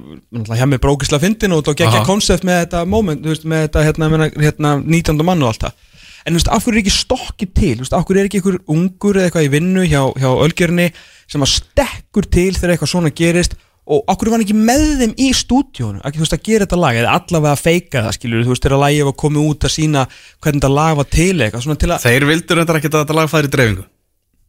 Hjammi 0.58 0.80
brókisla 0.82 1.20
fyndin 1.22 1.54
og 1.54 1.68
Aha. 1.70 2.02
koncept 2.08 2.46
með 2.48 2.64
þetta 2.64 2.84
moment, 2.88 3.22
þú 3.22 3.34
veist, 3.34 3.44
með 3.44 3.66
þetta 3.68 3.84
hérna, 3.84 4.30
hérna 4.40 4.76
19. 4.80 5.20
mann 5.22 5.44
og 5.44 5.52
allt 5.52 5.66
það 5.68 5.82
en 6.24 6.32
þú 6.32 6.38
veist, 6.40 6.50
af 6.56 6.64
hverju 6.64 6.78
er 6.78 6.82
ekki 6.82 6.94
stokkið 6.94 7.50
til, 7.52 7.74
þú 7.76 7.84
veist, 7.84 7.94
af 7.94 8.06
hverju 8.08 8.22
er 8.22 8.28
ekki 8.30 8.40
einhver 8.40 8.58
ungur 8.72 9.18
eða 9.20 9.28
eitthvað 9.28 9.46
í 9.46 9.52
vinnu 9.52 9.84
hjá, 9.84 10.00
hjá 10.16 10.30
Ölgerni 10.32 10.88
sem 11.28 11.44
að 11.44 11.52
stekkur 11.52 12.28
til 12.32 12.50
þegar 12.56 12.74
eitthvað 12.74 12.92
svona 12.94 13.12
gerist 13.14 13.58
og 13.84 14.14
hverju 14.16 14.32
var 14.32 14.44
ekki 14.44 14.56
með 14.56 14.84
þeim 15.00 15.14
í 15.20 15.30
stúdíónu, 15.36 16.00
ekki 16.00 16.20
þú 16.20 16.24
veist 16.24 16.36
að 16.36 16.44
gera 16.48 16.66
þetta 16.66 16.78
lag 16.80 17.00
eða 17.00 17.16
allavega 17.18 17.56
að 17.56 17.64
feika 17.64 18.04
það, 18.06 18.14
skilur, 18.16 18.44
þú 18.44 18.54
veist, 18.54 18.64
þegar 18.64 18.80
lagið 18.84 19.08
var 19.10 19.16
komið 19.20 19.48
út 19.50 19.66
að 19.68 19.74
sína 19.74 20.04
hvernig 20.08 20.62
þetta 20.62 20.70
lag 20.78 20.94
var 21.00 21.10
til 21.12 21.34
eitthvað, 21.34 21.66
svona 21.66 21.82
til 21.82 21.90
að 21.90 22.06
Þeir 22.06 22.26
vildur 22.30 22.62
þetta 22.62 22.78
ekki 22.80 22.90
að 22.90 22.96
þetta 23.02 23.18
lag 23.18 23.28
færi 23.34 23.50
í 23.50 23.54
dreifingu 23.54 23.84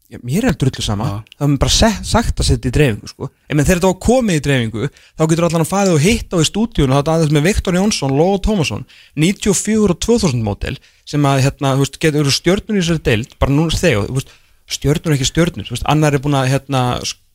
Já, 0.06 0.20
mér 0.22 0.46
er 0.46 0.54
drullu 0.54 0.84
sama, 0.86 1.06
Já. 1.10 1.14
það 1.40 1.48
er 1.50 1.62
bara 1.64 1.74
sett, 1.74 2.04
sagt 2.06 2.40
að 2.40 2.48
setja 2.52 2.70
í 2.70 2.74
dreifingu 2.76 3.08
sko. 3.10 3.30
en 3.50 3.58
þegar 3.58 3.80
þetta 3.80 3.90
var 3.90 4.02
komið 4.06 4.36
í 4.38 4.44
dreifingu 4.46 4.90
þá 4.94 5.24
getur 5.32 5.48
allan 5.48 5.64
að 5.66 5.72
farið 5.72 5.96
og 5.96 6.04
hitta 6.04 6.38
á 6.38 6.44
í 6.44 6.46
stúdíun 6.46 6.94
og 6.94 7.00
þetta 7.00 7.16
aðeins 7.16 7.34
með 7.34 7.48
Viktor 7.50 7.78
Jónsson, 7.80 8.14
Lóa 8.14 8.38
Tómasson 8.46 8.86
94 9.18 9.96
og 9.96 9.98
2000 10.06 10.46
mótel 10.46 10.78
sem 11.10 11.26
að 11.26 11.42
hérna, 11.48 11.74
veist, 11.82 11.98
getur 11.98 12.30
stjörnur 12.30 12.78
í 12.78 12.84
þessari 12.84 13.02
deild 13.10 13.34
bara 13.42 13.56
núna 13.58 13.74
þegar, 13.74 14.06
er 14.14 15.18
ekki 15.18 15.66
veist, 15.74 15.90
annar 15.90 16.14
er 16.14 16.22
búin 16.22 16.38
að 16.38 16.52
hérna, 16.54 16.86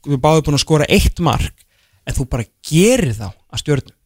við 0.07 0.23
báðum 0.23 0.47
búin 0.47 0.61
að 0.61 0.63
skora 0.63 0.87
eitt 0.87 1.19
mark 1.19 1.67
en 2.11 2.17
þú 2.19 2.27
bara 2.35 2.47
gerir 2.71 3.15
þá 3.17 3.29
að 3.31 3.63
stjörnum 3.65 3.97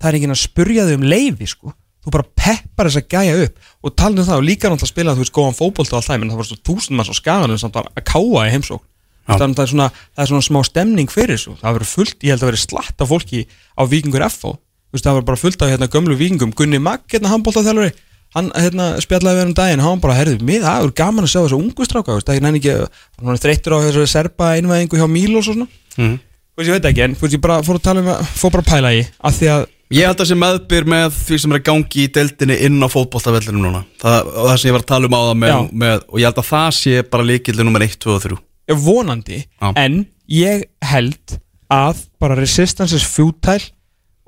það 0.00 0.08
er 0.10 0.16
ekki 0.20 0.28
að 0.30 0.40
spurja 0.44 0.84
þau 0.88 0.94
um 1.00 1.06
leifi 1.10 1.46
sko. 1.50 1.72
þú 2.00 2.12
bara 2.14 2.24
peppar 2.40 2.88
þess 2.88 3.00
að 3.02 3.08
gæja 3.12 3.32
upp. 3.44 3.56
Og 3.84 3.92
talað 3.96 4.22
um 4.22 4.28
það 4.30 4.38
og 4.40 4.44
líka 4.46 4.68
náttúrulega 4.70 4.88
spila 4.94 5.12
þú 5.16 5.20
veist 5.20 5.34
góðan 5.36 5.56
fótbolt 5.58 5.90
og 5.92 5.98
allt 5.98 6.06
það, 6.08 6.20
menn 6.22 6.30
það 6.32 6.38
var 6.40 6.48
svo 6.48 6.56
þúsund 6.64 6.96
manns 6.96 7.10
á 7.12 7.14
skaganum 7.18 7.58
samt 7.60 7.76
að 7.76 7.90
káa 8.08 8.46
í 8.48 8.52
heimsókn. 8.54 8.86
Já. 9.28 9.36
það, 9.36 9.60
er 9.62 9.68
svona, 9.70 9.88
það 10.16 10.22
er 10.24 10.28
svona 10.30 10.46
smá 10.46 10.60
stemning 10.64 11.10
fyrir 11.12 11.36
þessu 11.36 11.52
það 11.60 11.74
verður 11.76 11.90
fullt, 11.90 12.16
ég 12.24 12.32
held 12.32 12.40
að 12.42 12.48
verður 12.48 12.62
slatt 12.64 13.02
af 13.04 13.10
fólki 13.12 13.42
á 13.78 13.82
vikingur 13.86 14.24
FO, 14.32 14.52
veist 14.90 15.04
það 15.06 15.18
var 15.18 15.26
bara 15.28 15.38
fullt 15.38 15.62
af 15.62 15.70
hérna, 15.70 15.88
gömlu 15.92 16.16
vikingum, 16.18 16.54
Gunni 16.56 16.80
Magg 16.82 17.04
hérna 17.12 17.30
handbóltaþjálfari, 17.34 17.92
hann 18.34 18.48
hérna 18.56 18.88
spilaði 19.04 19.38
við 19.38 19.46
um 19.50 19.54
daginn, 19.60 19.84
hann 19.84 20.00
bara, 20.02 20.16
herðu, 20.18 20.40
mig, 20.42 20.64
það 20.64 20.88
er 20.88 20.94
gaman 20.98 21.28
að 21.28 21.32
sjá 21.34 21.40
þessu 21.44 21.60
ungu 21.60 21.86
stráka, 21.86 22.16
það 22.24 22.40
er 22.40 22.44
næni 22.48 22.62
ekki 22.64 22.74
hann 23.20 23.34
er 23.36 23.42
þreyttur 23.44 23.76
á 23.76 23.84
þessu 23.86 24.08
serba 24.10 24.50
einvæðingu 24.56 24.98
hjá 24.98 25.06
Mílos 25.06 25.52
og 25.52 25.60
svona, 25.60 25.68
Mhm. 26.00 26.18
Þú 26.60 26.66
veist, 26.66 26.70
ég 26.70 26.78
veit 26.78 26.88
ekki 26.90 27.04
en 27.06 27.14
þú 27.16 27.26
veist, 27.26 27.36
ég 27.36 27.44
bara 27.44 27.60
fór 27.64 27.78
að 27.78 27.84
tala 27.88 28.02
um 28.04 28.10
að, 28.12 28.32
fór 28.36 28.52
bara 28.54 28.64
að 28.66 28.72
pæla 28.74 28.90
í 28.96 29.04
að 29.18 29.38
því 29.38 29.52
að 29.56 29.68
Ég 29.90 30.06
held 30.06 30.20
að 30.22 30.28
sé 30.30 30.36
meðbyr 30.38 30.84
með 30.86 31.14
því 31.16 31.36
sem 31.42 31.50
er 31.50 31.58
að 31.58 31.64
gangi 31.66 32.02
í 32.04 32.10
deildinni 32.14 32.56
inn 32.62 32.76
á 32.78 32.86
fótboltavellinum 32.86 33.64
núna. 33.64 33.80
Það, 33.98 34.28
það 34.36 34.52
sem 34.52 34.68
ég 34.68 34.74
var 34.76 34.84
að 34.84 34.90
tala 34.92 35.08
um 35.08 35.16
á 35.18 35.22
það 35.24 35.40
með, 35.42 35.64
með 35.82 36.04
og 36.04 36.20
ég 36.20 36.28
held 36.28 36.38
að 36.38 36.46
það 36.46 36.68
sé 36.76 37.00
bara 37.10 37.26
líkildi 37.26 37.66
nummer 37.66 37.84
1, 37.88 37.96
2 38.04 38.12
og 38.14 38.20
3 38.22 38.38
Já, 38.70 38.74
vonandi, 38.84 39.40
Já. 39.50 39.72
en 39.82 39.96
ég 40.30 40.62
held 40.92 41.34
að 41.74 42.04
bara 42.22 42.38
resistance 42.38 42.94
is 42.94 43.08
futile 43.10 43.72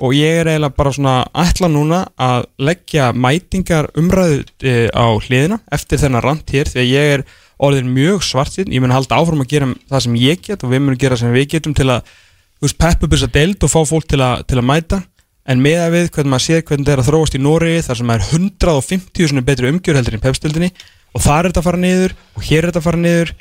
og 0.02 0.16
ég 0.18 0.40
er 0.40 0.50
eiginlega 0.50 0.74
bara 0.82 0.94
svona 0.96 1.14
ætla 1.44 1.70
núna 1.70 2.02
að 2.18 2.48
leggja 2.58 3.12
mætingar 3.14 3.92
umræðu 4.02 4.42
e, 4.66 4.90
á 4.90 5.06
hliðina 5.14 5.60
eftir 5.70 6.02
þennan 6.02 6.26
rant 6.26 6.50
hér 6.50 6.74
því 6.74 6.82
að 6.82 6.90
ég 6.90 7.14
er 7.20 7.24
orðin 7.62 7.92
mjög 7.94 8.24
svartinn, 8.26 8.72
ég 8.74 8.82
mun 8.82 8.94
halda 8.94 9.18
áfram 9.20 9.44
að 9.44 9.52
gera 9.52 9.70
það 9.90 10.04
sem 10.06 10.18
ég 10.20 10.42
get 10.42 10.64
og 10.64 10.72
við 10.72 10.82
munum 10.82 11.00
gera 11.00 11.18
sem 11.20 11.32
við 11.34 11.48
getum 11.54 11.76
til 11.78 11.88
að 11.92 12.08
þú 12.58 12.66
veist, 12.66 12.78
peppa 12.78 13.06
upp 13.06 13.14
þessa 13.14 13.30
deild 13.36 13.66
og 13.66 13.72
fá 13.72 13.80
fólk 13.88 14.08
til 14.10 14.20
að, 14.22 14.44
til 14.50 14.58
að 14.60 14.68
mæta. 14.70 15.02
En 15.42 15.62
með 15.62 15.80
að 15.82 15.94
við 15.96 16.10
hvernig 16.14 16.30
maður 16.30 16.44
séð 16.46 16.60
hvernig 16.68 16.84
þetta 16.86 16.92
er 16.94 17.02
að 17.02 17.08
þróast 17.10 17.34
í 17.34 17.40
Nóri 17.42 17.78
þar 17.82 17.98
sem 17.98 18.10
er 18.14 18.26
150 18.28 19.30
svona 19.32 19.46
betri 19.46 19.70
umgjör 19.72 19.98
heldur 19.98 20.14
en 20.18 20.22
pepstildinni 20.22 20.68
og 21.12 21.24
þar 21.24 21.40
er 21.40 21.48
þetta 21.50 21.62
að 21.62 21.66
fara 21.66 21.80
niður 21.82 22.14
og 22.36 22.44
hér 22.46 22.60
er 22.60 22.70
þetta 22.70 22.82
að 22.82 22.86
fara 22.86 23.00
niður 23.02 23.32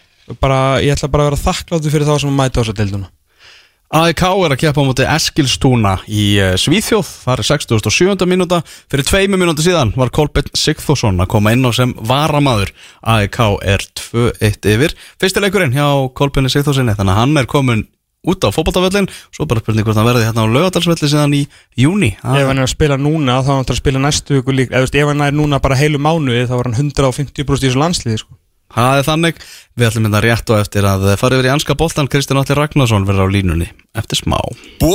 bara, 0.41 0.59
ég 0.81 0.95
ætla 0.95 1.11
bara 1.13 1.27
að 1.27 1.29
vera 1.29 1.43
þakkláttu 1.43 1.93
fyrir 1.93 2.09
þá 2.09 2.15
sem 2.23 2.31
að 2.31 2.39
mæta 2.39 2.57
á 2.57 2.61
þessa 2.63 2.77
deilduna 2.81 3.11
AEK 3.91 4.21
er 4.23 4.53
að 4.53 4.59
keppa 4.61 4.83
á 4.83 4.87
móti 4.87 5.03
Eskilstúna 5.03 5.97
í 6.07 6.25
uh, 6.39 6.53
Svíþjóð, 6.55 7.09
það 7.25 7.41
er 7.41 7.47
67. 7.49 8.27
mínúta. 8.31 8.61
Fyrir 8.87 9.03
tveimu 9.09 9.39
mínúti 9.41 9.65
síðan 9.65 9.91
var 9.99 10.13
Kolbjörn 10.15 10.53
Sigþórsson 10.55 11.19
að 11.19 11.31
koma 11.33 11.51
inn 11.51 11.67
á 11.67 11.75
sem 11.75 11.91
varamaður. 11.99 12.71
AEK 13.03 13.39
er 13.67 13.83
2-1 13.99 14.69
yfir. 14.77 14.95
Fyrstileikurinn 15.19 15.75
hjá 15.75 15.89
Kolbjörn 16.15 16.47
Sigþórssoni 16.53 16.95
þannig 16.95 17.17
að 17.17 17.19
hann 17.19 17.41
er 17.43 17.51
komin 17.51 17.83
út 18.23 18.47
á 18.47 18.49
fótboltavöllin 18.53 19.09
svo 19.33 19.47
bara 19.49 19.59
spurning 19.63 19.83
hvort 19.83 19.97
hann 19.97 20.07
verði 20.07 20.27
hérna 20.27 20.45
á 20.45 20.53
lögadalsvelli 20.53 21.09
síðan 21.09 21.33
í 21.33 21.41
júni 21.73 22.11
ef 22.21 22.45
hann 22.45 22.59
er 22.59 22.67
að 22.67 22.75
spila 22.75 22.97
núna 23.01 23.39
þá 23.41 23.49
er 23.49 23.55
hann 23.55 23.71
að 23.73 23.79
spila 23.81 24.03
næstu 24.03 24.37
viku 24.37 24.53
líka 24.53 24.77
ef 24.77 24.93
hann 24.93 25.25
er 25.25 25.33
núna 25.33 25.59
bara 25.59 25.79
heilu 25.79 25.97
mánuði 25.97 26.45
þá 26.45 26.53
var 26.53 26.69
hann 26.69 26.77
150% 26.93 27.41
í 27.41 27.47
þessu 27.49 27.81
landsliði 27.81 28.21
sko. 28.21 28.37
Það 28.71 29.01
er 29.01 29.07
þannig, 29.07 29.41
við 29.75 29.87
ætlum 29.89 30.07
hérna 30.07 30.21
rétt 30.23 30.51
og 30.53 30.61
eftir 30.61 30.87
að 30.87 31.07
fara 31.19 31.37
yfir 31.37 31.49
í 31.49 31.53
anska 31.53 31.75
boltan 31.79 32.09
Kristján 32.11 32.39
Alli 32.41 32.55
Ragnarsson 32.57 33.07
verður 33.07 33.27
á 33.27 33.33
línunni 33.35 33.71
eftir 33.97 34.21
smá 34.21 34.39